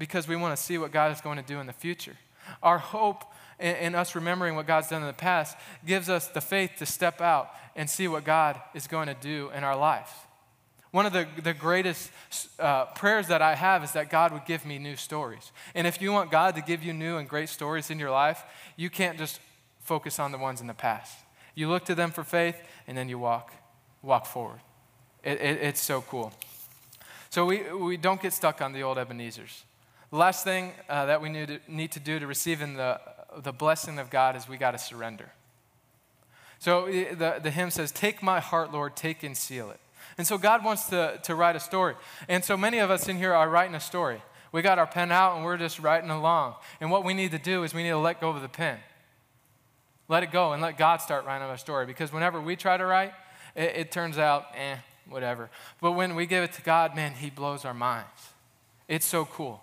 because 0.00 0.26
we 0.26 0.34
want 0.34 0.56
to 0.56 0.60
see 0.60 0.78
what 0.78 0.92
God 0.92 1.12
is 1.12 1.20
going 1.20 1.36
to 1.36 1.44
do 1.44 1.60
in 1.60 1.66
the 1.66 1.74
future. 1.74 2.16
Our 2.62 2.78
hope 2.78 3.22
in, 3.60 3.76
in 3.76 3.94
us 3.94 4.14
remembering 4.14 4.56
what 4.56 4.66
God's 4.66 4.88
done 4.88 5.02
in 5.02 5.06
the 5.06 5.12
past 5.12 5.58
gives 5.86 6.08
us 6.08 6.26
the 6.26 6.40
faith 6.40 6.72
to 6.78 6.86
step 6.86 7.20
out 7.20 7.50
and 7.76 7.88
see 7.88 8.08
what 8.08 8.24
God 8.24 8.58
is 8.74 8.86
going 8.86 9.08
to 9.08 9.14
do 9.14 9.50
in 9.54 9.62
our 9.62 9.76
life. 9.76 10.26
One 10.90 11.04
of 11.04 11.12
the, 11.12 11.28
the 11.42 11.52
greatest 11.52 12.10
uh, 12.58 12.86
prayers 12.86 13.28
that 13.28 13.42
I 13.42 13.54
have 13.54 13.84
is 13.84 13.92
that 13.92 14.08
God 14.08 14.32
would 14.32 14.46
give 14.46 14.64
me 14.64 14.78
new 14.78 14.96
stories. 14.96 15.52
And 15.74 15.86
if 15.86 16.00
you 16.00 16.12
want 16.12 16.30
God 16.30 16.56
to 16.56 16.62
give 16.62 16.82
you 16.82 16.94
new 16.94 17.18
and 17.18 17.28
great 17.28 17.50
stories 17.50 17.90
in 17.90 17.98
your 17.98 18.10
life, 18.10 18.42
you 18.76 18.88
can't 18.88 19.18
just 19.18 19.38
focus 19.80 20.18
on 20.18 20.32
the 20.32 20.38
ones 20.38 20.62
in 20.62 20.66
the 20.66 20.74
past. 20.74 21.14
You 21.54 21.68
look 21.68 21.84
to 21.84 21.94
them 21.94 22.10
for 22.10 22.24
faith, 22.24 22.56
and 22.88 22.96
then 22.96 23.10
you 23.10 23.18
walk, 23.18 23.52
walk 24.02 24.24
forward. 24.24 24.60
It, 25.22 25.40
it, 25.40 25.58
it's 25.60 25.80
so 25.82 26.00
cool. 26.00 26.32
So 27.28 27.44
we, 27.44 27.70
we 27.70 27.98
don't 27.98 28.20
get 28.20 28.32
stuck 28.32 28.62
on 28.62 28.72
the 28.72 28.82
old 28.82 28.96
Ebenezer's. 28.96 29.64
The 30.10 30.16
last 30.16 30.42
thing 30.42 30.72
uh, 30.88 31.06
that 31.06 31.22
we 31.22 31.28
need 31.28 31.48
to, 31.48 31.60
need 31.68 31.92
to 31.92 32.00
do 32.00 32.18
to 32.18 32.26
receive 32.26 32.62
in 32.62 32.74
the, 32.74 33.00
the 33.42 33.52
blessing 33.52 33.98
of 33.98 34.10
God 34.10 34.34
is 34.34 34.48
we 34.48 34.56
got 34.56 34.72
to 34.72 34.78
surrender. 34.78 35.30
So 36.58 36.86
the, 36.86 37.40
the 37.42 37.50
hymn 37.50 37.70
says, 37.70 37.92
Take 37.92 38.22
my 38.22 38.40
heart, 38.40 38.72
Lord, 38.72 38.96
take 38.96 39.22
and 39.22 39.36
seal 39.36 39.70
it. 39.70 39.80
And 40.18 40.26
so 40.26 40.36
God 40.36 40.64
wants 40.64 40.86
to, 40.86 41.20
to 41.22 41.34
write 41.34 41.56
a 41.56 41.60
story. 41.60 41.94
And 42.28 42.44
so 42.44 42.56
many 42.56 42.78
of 42.78 42.90
us 42.90 43.08
in 43.08 43.16
here 43.16 43.32
are 43.32 43.48
writing 43.48 43.74
a 43.74 43.80
story. 43.80 44.20
We 44.52 44.62
got 44.62 44.78
our 44.78 44.86
pen 44.86 45.12
out 45.12 45.36
and 45.36 45.44
we're 45.44 45.56
just 45.56 45.78
writing 45.78 46.10
along. 46.10 46.54
And 46.80 46.90
what 46.90 47.04
we 47.04 47.14
need 47.14 47.30
to 47.30 47.38
do 47.38 47.62
is 47.62 47.72
we 47.72 47.84
need 47.84 47.90
to 47.90 47.98
let 47.98 48.20
go 48.20 48.30
of 48.30 48.42
the 48.42 48.48
pen. 48.48 48.78
Let 50.08 50.24
it 50.24 50.32
go 50.32 50.52
and 50.52 50.60
let 50.60 50.76
God 50.76 50.96
start 50.96 51.24
writing 51.24 51.46
our 51.46 51.56
story. 51.56 51.86
Because 51.86 52.12
whenever 52.12 52.40
we 52.40 52.56
try 52.56 52.76
to 52.76 52.84
write, 52.84 53.12
it, 53.54 53.76
it 53.76 53.92
turns 53.92 54.18
out, 54.18 54.46
eh, 54.56 54.76
whatever. 55.08 55.50
But 55.80 55.92
when 55.92 56.16
we 56.16 56.26
give 56.26 56.42
it 56.42 56.52
to 56.54 56.62
God, 56.62 56.96
man, 56.96 57.12
He 57.12 57.30
blows 57.30 57.64
our 57.64 57.74
minds. 57.74 58.30
It's 58.88 59.06
so 59.06 59.24
cool. 59.24 59.62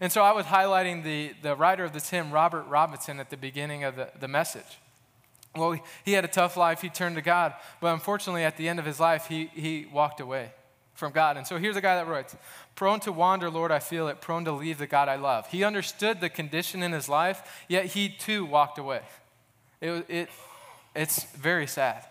And 0.00 0.10
so 0.10 0.22
I 0.22 0.32
was 0.32 0.46
highlighting 0.46 1.04
the, 1.04 1.32
the 1.42 1.54
writer 1.54 1.84
of 1.84 1.92
this 1.92 2.10
hymn, 2.10 2.30
Robert 2.30 2.64
Robinson, 2.64 3.20
at 3.20 3.30
the 3.30 3.36
beginning 3.36 3.84
of 3.84 3.96
the, 3.96 4.10
the 4.18 4.28
message. 4.28 4.78
Well, 5.56 5.78
he 6.04 6.12
had 6.12 6.24
a 6.24 6.28
tough 6.28 6.56
life. 6.56 6.80
He 6.80 6.88
turned 6.88 7.16
to 7.16 7.22
God. 7.22 7.54
But 7.80 7.94
unfortunately, 7.94 8.44
at 8.44 8.56
the 8.56 8.68
end 8.68 8.78
of 8.78 8.84
his 8.84 8.98
life, 8.98 9.26
he, 9.26 9.46
he 9.54 9.86
walked 9.92 10.20
away 10.20 10.50
from 10.94 11.12
God. 11.12 11.36
And 11.36 11.46
so 11.46 11.58
here's 11.58 11.76
a 11.76 11.80
guy 11.80 11.96
that 11.96 12.08
writes 12.08 12.36
Prone 12.74 13.00
to 13.00 13.12
wander, 13.12 13.50
Lord, 13.50 13.70
I 13.70 13.78
feel 13.78 14.08
it, 14.08 14.20
prone 14.20 14.44
to 14.46 14.52
leave 14.52 14.78
the 14.78 14.86
God 14.86 15.08
I 15.08 15.16
love. 15.16 15.48
He 15.48 15.62
understood 15.62 16.20
the 16.20 16.28
condition 16.28 16.82
in 16.82 16.92
his 16.92 17.08
life, 17.08 17.64
yet 17.68 17.86
he 17.86 18.08
too 18.08 18.44
walked 18.44 18.78
away. 18.78 19.02
It, 19.80 20.04
it, 20.08 20.28
it's 20.94 21.24
very 21.32 21.66
sad. 21.66 22.04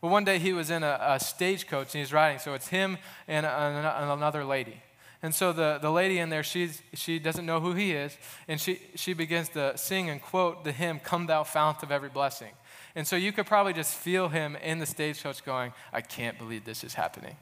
But 0.00 0.08
one 0.08 0.24
day 0.24 0.38
he 0.38 0.52
was 0.52 0.70
in 0.70 0.82
a, 0.82 0.98
a 1.00 1.20
stagecoach 1.20 1.94
and 1.94 2.00
he's 2.00 2.12
riding, 2.12 2.38
so 2.38 2.54
it's 2.54 2.68
him 2.68 2.98
and, 3.28 3.46
a, 3.46 3.50
and 3.50 4.10
another 4.10 4.44
lady. 4.44 4.82
And 5.22 5.32
so 5.32 5.52
the, 5.52 5.78
the 5.80 5.90
lady 5.90 6.18
in 6.18 6.30
there, 6.30 6.42
she's, 6.42 6.82
she 6.94 7.20
doesn't 7.20 7.46
know 7.46 7.60
who 7.60 7.74
he 7.74 7.92
is, 7.92 8.16
and 8.48 8.60
she, 8.60 8.80
she 8.96 9.12
begins 9.12 9.48
to 9.50 9.76
sing 9.78 10.10
and 10.10 10.20
quote 10.20 10.64
the 10.64 10.72
hymn, 10.72 10.98
Come 10.98 11.26
Thou 11.26 11.44
Fount 11.44 11.82
of 11.84 11.92
Every 11.92 12.08
Blessing. 12.08 12.50
And 12.96 13.06
so 13.06 13.14
you 13.14 13.32
could 13.32 13.46
probably 13.46 13.72
just 13.72 13.94
feel 13.94 14.28
him 14.28 14.56
in 14.56 14.78
the 14.78 14.86
stagecoach 14.86 15.44
going, 15.44 15.72
I 15.92 16.00
can't 16.00 16.38
believe 16.38 16.64
this 16.64 16.82
is 16.82 16.94
happening. 16.94 17.36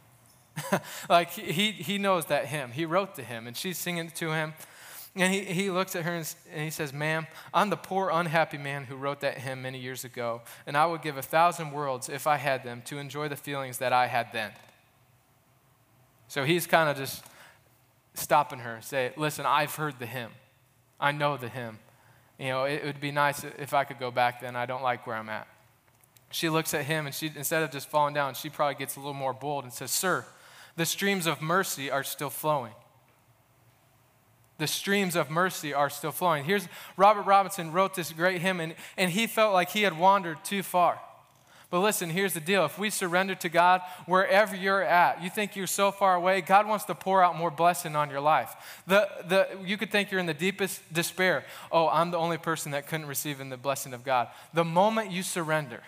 like 1.08 1.30
he, 1.30 1.72
he 1.72 1.96
knows 1.96 2.26
that 2.26 2.46
hymn. 2.46 2.70
He 2.72 2.84
wrote 2.84 3.14
the 3.14 3.22
hymn, 3.22 3.46
and 3.46 3.56
she's 3.56 3.78
singing 3.78 4.10
to 4.10 4.32
him. 4.32 4.52
And 5.16 5.32
he, 5.32 5.44
he 5.44 5.70
looks 5.70 5.96
at 5.96 6.04
her 6.04 6.12
and, 6.12 6.34
and 6.52 6.62
he 6.62 6.70
says, 6.70 6.92
Ma'am, 6.92 7.26
I'm 7.52 7.70
the 7.70 7.76
poor, 7.76 8.10
unhappy 8.12 8.58
man 8.58 8.84
who 8.84 8.94
wrote 8.94 9.20
that 9.20 9.38
hymn 9.38 9.62
many 9.62 9.78
years 9.78 10.04
ago, 10.04 10.42
and 10.66 10.76
I 10.76 10.86
would 10.86 11.02
give 11.02 11.16
a 11.16 11.22
thousand 11.22 11.72
worlds, 11.72 12.08
if 12.08 12.26
I 12.26 12.36
had 12.36 12.62
them, 12.62 12.82
to 12.86 12.98
enjoy 12.98 13.28
the 13.28 13.36
feelings 13.36 13.78
that 13.78 13.92
I 13.92 14.06
had 14.06 14.28
then. 14.32 14.52
So 16.28 16.44
he's 16.44 16.66
kind 16.66 16.88
of 16.88 16.96
just 16.96 17.24
stopping 18.20 18.60
her, 18.60 18.78
say, 18.82 19.12
Listen, 19.16 19.46
I've 19.46 19.74
heard 19.74 19.98
the 19.98 20.06
hymn. 20.06 20.30
I 20.98 21.12
know 21.12 21.36
the 21.36 21.48
hymn. 21.48 21.78
You 22.38 22.48
know, 22.48 22.64
it 22.64 22.84
would 22.84 23.00
be 23.00 23.10
nice 23.10 23.44
if 23.58 23.74
I 23.74 23.84
could 23.84 23.98
go 23.98 24.10
back 24.10 24.40
then. 24.40 24.56
I 24.56 24.66
don't 24.66 24.82
like 24.82 25.06
where 25.06 25.16
I'm 25.16 25.28
at. 25.28 25.46
She 26.30 26.48
looks 26.48 26.72
at 26.74 26.84
him 26.84 27.06
and 27.06 27.14
she, 27.14 27.30
instead 27.34 27.62
of 27.62 27.70
just 27.70 27.88
falling 27.88 28.14
down, 28.14 28.34
she 28.34 28.48
probably 28.48 28.76
gets 28.76 28.96
a 28.96 29.00
little 29.00 29.14
more 29.14 29.34
bold 29.34 29.64
and 29.64 29.72
says, 29.72 29.90
Sir, 29.90 30.24
the 30.76 30.86
streams 30.86 31.26
of 31.26 31.42
mercy 31.42 31.90
are 31.90 32.04
still 32.04 32.30
flowing. 32.30 32.72
The 34.58 34.66
streams 34.66 35.16
of 35.16 35.30
mercy 35.30 35.72
are 35.74 35.90
still 35.90 36.12
flowing. 36.12 36.44
Here's 36.44 36.68
Robert 36.96 37.22
Robinson 37.22 37.72
wrote 37.72 37.94
this 37.94 38.12
great 38.12 38.40
hymn, 38.42 38.60
and, 38.60 38.74
and 38.96 39.10
he 39.10 39.26
felt 39.26 39.54
like 39.54 39.70
he 39.70 39.82
had 39.82 39.98
wandered 39.98 40.44
too 40.44 40.62
far. 40.62 41.00
But 41.70 41.80
listen, 41.80 42.10
here's 42.10 42.34
the 42.34 42.40
deal. 42.40 42.64
If 42.64 42.80
we 42.80 42.90
surrender 42.90 43.36
to 43.36 43.48
God 43.48 43.80
wherever 44.06 44.56
you're 44.56 44.82
at, 44.82 45.22
you 45.22 45.30
think 45.30 45.54
you're 45.54 45.68
so 45.68 45.92
far 45.92 46.16
away, 46.16 46.40
God 46.40 46.66
wants 46.66 46.84
to 46.86 46.96
pour 46.96 47.22
out 47.22 47.36
more 47.36 47.50
blessing 47.50 47.94
on 47.94 48.10
your 48.10 48.20
life. 48.20 48.82
The, 48.88 49.08
the, 49.28 49.48
you 49.64 49.76
could 49.76 49.92
think 49.92 50.10
you're 50.10 50.18
in 50.18 50.26
the 50.26 50.34
deepest 50.34 50.92
despair. 50.92 51.44
Oh, 51.70 51.88
I'm 51.88 52.10
the 52.10 52.18
only 52.18 52.38
person 52.38 52.72
that 52.72 52.88
couldn't 52.88 53.06
receive 53.06 53.40
in 53.40 53.50
the 53.50 53.56
blessing 53.56 53.94
of 53.94 54.04
God. 54.04 54.28
The 54.52 54.64
moment 54.64 55.12
you 55.12 55.22
surrender, 55.22 55.80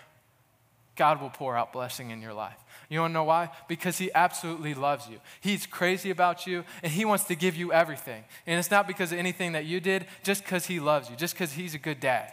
God 0.95 1.21
will 1.21 1.29
pour 1.29 1.57
out 1.57 1.73
blessing 1.73 2.11
in 2.11 2.21
your 2.21 2.33
life. 2.33 2.57
You 2.87 3.01
want 3.01 3.11
to 3.11 3.15
know 3.15 3.23
why? 3.25 3.49
Because 3.67 3.97
He 3.97 4.09
absolutely 4.13 4.73
loves 4.73 5.09
you. 5.09 5.19
He's 5.41 5.65
crazy 5.65 6.11
about 6.11 6.47
you, 6.47 6.63
and 6.81 6.93
He 6.93 7.03
wants 7.03 7.25
to 7.25 7.35
give 7.35 7.57
you 7.57 7.73
everything. 7.73 8.23
And 8.47 8.57
it's 8.57 8.71
not 8.71 8.87
because 8.87 9.11
of 9.11 9.17
anything 9.17 9.53
that 9.53 9.65
you 9.65 9.81
did, 9.81 10.05
just 10.23 10.43
because 10.43 10.67
He 10.67 10.79
loves 10.79 11.09
you, 11.09 11.17
just 11.17 11.33
because 11.33 11.53
He's 11.53 11.73
a 11.73 11.79
good 11.79 11.99
dad. 11.99 12.31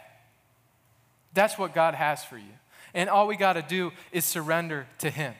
That's 1.33 1.57
what 1.57 1.73
God 1.73 1.95
has 1.95 2.23
for 2.23 2.37
you. 2.37 2.53
And 2.93 3.09
all 3.09 3.27
we 3.27 3.37
got 3.37 3.53
to 3.53 3.61
do 3.61 3.91
is 4.11 4.25
surrender 4.25 4.87
to 4.99 5.09
Him. 5.09 5.33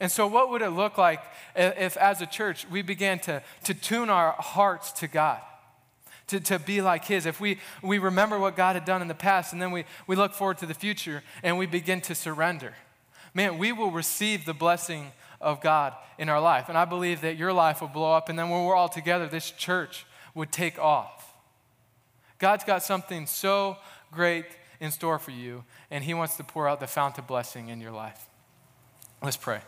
And 0.00 0.10
so, 0.10 0.26
what 0.26 0.50
would 0.50 0.62
it 0.62 0.70
look 0.70 0.98
like 0.98 1.20
if, 1.54 1.96
as 1.96 2.20
a 2.20 2.26
church, 2.26 2.66
we 2.68 2.82
began 2.82 3.18
to, 3.20 3.42
to 3.64 3.74
tune 3.74 4.10
our 4.10 4.32
hearts 4.32 4.92
to 4.92 5.06
God? 5.06 5.40
to, 6.28 6.40
to 6.40 6.58
be 6.58 6.80
like 6.80 7.04
His. 7.04 7.26
If 7.26 7.40
we, 7.40 7.58
we 7.82 7.98
remember 7.98 8.38
what 8.38 8.56
God 8.56 8.76
had 8.76 8.84
done 8.84 9.02
in 9.02 9.08
the 9.08 9.14
past 9.14 9.52
and 9.52 9.60
then 9.60 9.70
we, 9.70 9.84
we 10.06 10.16
look 10.16 10.32
forward 10.32 10.58
to 10.58 10.66
the 10.66 10.74
future 10.74 11.22
and 11.42 11.58
we 11.58 11.66
begin 11.66 12.00
to 12.02 12.14
surrender, 12.14 12.74
man, 13.34 13.58
we 13.58 13.72
will 13.72 13.90
receive 13.90 14.44
the 14.44 14.54
blessing 14.54 15.12
of 15.40 15.60
God 15.60 15.92
in 16.18 16.28
our 16.28 16.40
life. 16.40 16.68
And 16.68 16.78
I 16.78 16.84
believe 16.84 17.20
that 17.20 17.36
your 17.36 17.52
life 17.52 17.80
will 17.80 17.88
blow 17.88 18.12
up, 18.12 18.28
and 18.28 18.38
then 18.38 18.48
when 18.48 18.64
we're 18.64 18.74
all 18.74 18.88
together, 18.88 19.26
this 19.26 19.50
church 19.50 20.06
would 20.34 20.50
take 20.50 20.78
off. 20.78 21.34
God's 22.38 22.64
got 22.64 22.82
something 22.82 23.26
so 23.26 23.76
great 24.10 24.46
in 24.84 24.90
store 24.90 25.18
for 25.18 25.30
you, 25.30 25.64
and 25.90 26.04
He 26.04 26.14
wants 26.14 26.36
to 26.36 26.44
pour 26.44 26.68
out 26.68 26.80
the 26.80 26.86
fount 26.86 27.18
of 27.18 27.26
blessing 27.26 27.68
in 27.68 27.80
your 27.80 27.90
life. 27.90 28.28
Let's 29.22 29.36
pray. 29.36 29.60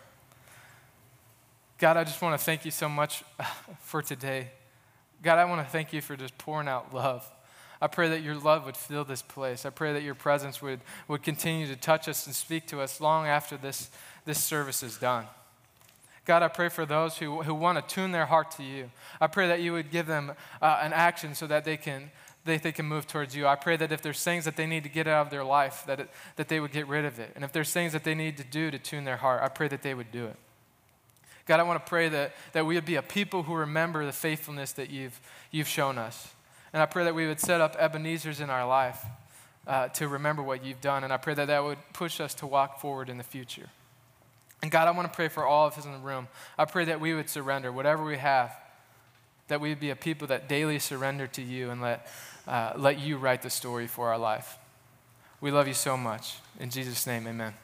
God, 1.78 1.96
I 1.96 2.04
just 2.04 2.22
want 2.22 2.38
to 2.38 2.44
thank 2.44 2.64
you 2.64 2.70
so 2.70 2.88
much 2.88 3.24
for 3.80 4.02
today. 4.02 4.50
God, 5.22 5.38
I 5.38 5.44
want 5.46 5.66
to 5.66 5.70
thank 5.70 5.92
you 5.92 6.00
for 6.00 6.16
just 6.16 6.36
pouring 6.38 6.68
out 6.68 6.94
love. 6.94 7.28
I 7.80 7.88
pray 7.88 8.08
that 8.10 8.22
your 8.22 8.34
love 8.34 8.64
would 8.64 8.76
fill 8.76 9.04
this 9.04 9.22
place. 9.22 9.66
I 9.66 9.70
pray 9.70 9.92
that 9.92 10.02
your 10.02 10.14
presence 10.14 10.62
would, 10.62 10.80
would 11.08 11.22
continue 11.22 11.66
to 11.66 11.76
touch 11.76 12.08
us 12.08 12.26
and 12.26 12.34
speak 12.34 12.66
to 12.68 12.80
us 12.80 13.00
long 13.00 13.26
after 13.26 13.56
this, 13.56 13.90
this 14.24 14.42
service 14.42 14.82
is 14.82 14.96
done. 14.96 15.26
God, 16.24 16.42
I 16.42 16.48
pray 16.48 16.68
for 16.68 16.84
those 16.84 17.18
who, 17.18 17.42
who 17.42 17.54
want 17.54 17.76
to 17.76 17.94
tune 17.94 18.12
their 18.12 18.26
heart 18.26 18.50
to 18.52 18.62
you. 18.62 18.90
I 19.20 19.28
pray 19.28 19.46
that 19.48 19.60
you 19.60 19.72
would 19.72 19.90
give 19.90 20.06
them 20.06 20.32
uh, 20.60 20.80
an 20.82 20.92
action 20.92 21.34
so 21.34 21.46
that 21.46 21.64
they 21.64 21.76
can, 21.76 22.10
they, 22.47 22.57
they 22.57 22.72
can 22.72 22.86
move 22.86 23.07
towards 23.07 23.36
you. 23.36 23.47
I 23.47 23.57
pray 23.57 23.76
that 23.76 23.92
if 23.92 24.01
there's 24.01 24.22
things 24.22 24.44
that 24.44 24.57
they 24.57 24.66
need 24.66 24.84
to 24.84 24.88
get 24.88 25.07
out 25.07 25.26
of 25.26 25.30
their 25.30 25.44
life, 25.44 25.84
that, 25.86 26.01
it, 26.01 26.11
that 26.36 26.49
they 26.49 26.61
would 26.61 26.72
get 26.72 26.86
rid 26.86 27.05
of 27.05 27.18
it. 27.18 27.32
And 27.34 27.44
if 27.44 27.53
there's 27.53 27.72
things 27.72 27.92
that 27.92 28.05
they 28.05 28.14
need 28.14 28.36
to 28.38 28.44
do 28.44 28.70
to 28.70 28.78
tune 28.78 29.05
their 29.05 29.18
heart, 29.18 29.42
I 29.42 29.49
pray 29.49 29.68
that 29.68 29.82
they 29.82 29.94
would 29.94 30.11
do 30.11 30.26
it. 30.26 30.36
God, 31.47 31.61
I 31.61 31.62
want 31.62 31.84
to 31.84 31.88
pray 31.88 32.09
that, 32.09 32.34
that 32.53 32.66
we 32.66 32.74
would 32.74 32.84
be 32.84 32.97
a 32.97 33.03
people 33.03 33.44
who 33.44 33.55
remember 33.55 34.05
the 34.05 34.12
faithfulness 34.12 34.72
that 34.72 34.90
you've, 34.90 35.20
you've 35.51 35.68
shown 35.68 35.97
us. 35.97 36.32
And 36.72 36.82
I 36.82 36.86
pray 36.86 37.05
that 37.05 37.14
we 37.14 37.26
would 37.26 37.40
set 37.40 37.61
up 37.61 37.76
Ebenezer's 37.76 38.40
in 38.40 38.51
our 38.51 38.66
life 38.66 39.05
uh, 39.66 39.88
to 39.88 40.09
remember 40.09 40.42
what 40.42 40.64
you've 40.64 40.80
done. 40.80 41.05
And 41.05 41.12
I 41.12 41.16
pray 41.16 41.34
that 41.34 41.47
that 41.47 41.62
would 41.62 41.78
push 41.92 42.20
us 42.20 42.34
to 42.34 42.47
walk 42.47 42.80
forward 42.80 43.09
in 43.09 43.16
the 43.16 43.24
future. 43.24 43.68
And 44.62 44.70
God, 44.70 44.88
I 44.88 44.90
want 44.90 45.11
to 45.11 45.14
pray 45.14 45.28
for 45.28 45.47
all 45.47 45.66
of 45.66 45.78
us 45.78 45.84
in 45.84 45.92
the 45.92 45.99
room. 45.99 46.28
I 46.59 46.64
pray 46.64 46.86
that 46.86 47.01
we 47.01 47.14
would 47.14 47.28
surrender 47.28 47.70
whatever 47.70 48.05
we 48.05 48.16
have, 48.16 48.57
that 49.49 49.61
we 49.61 49.68
would 49.68 49.80
be 49.80 49.90
a 49.90 49.97
people 49.97 50.26
that 50.28 50.49
daily 50.49 50.78
surrender 50.78 51.26
to 51.28 51.42
you 51.42 51.70
and 51.70 51.80
let, 51.80 52.09
uh, 52.47 52.72
let 52.76 52.99
you 52.99 53.16
write 53.16 53.42
the 53.42 53.51
story 53.51 53.86
for 53.86 54.09
our 54.09 54.18
life. 54.18 54.59
We 55.40 55.51
love 55.51 55.68
you 55.68 55.74
so 55.74 55.97
much. 55.97 56.36
In 56.59 56.70
Jesus' 56.70 57.07
name, 57.07 57.26
amen. 57.26 57.55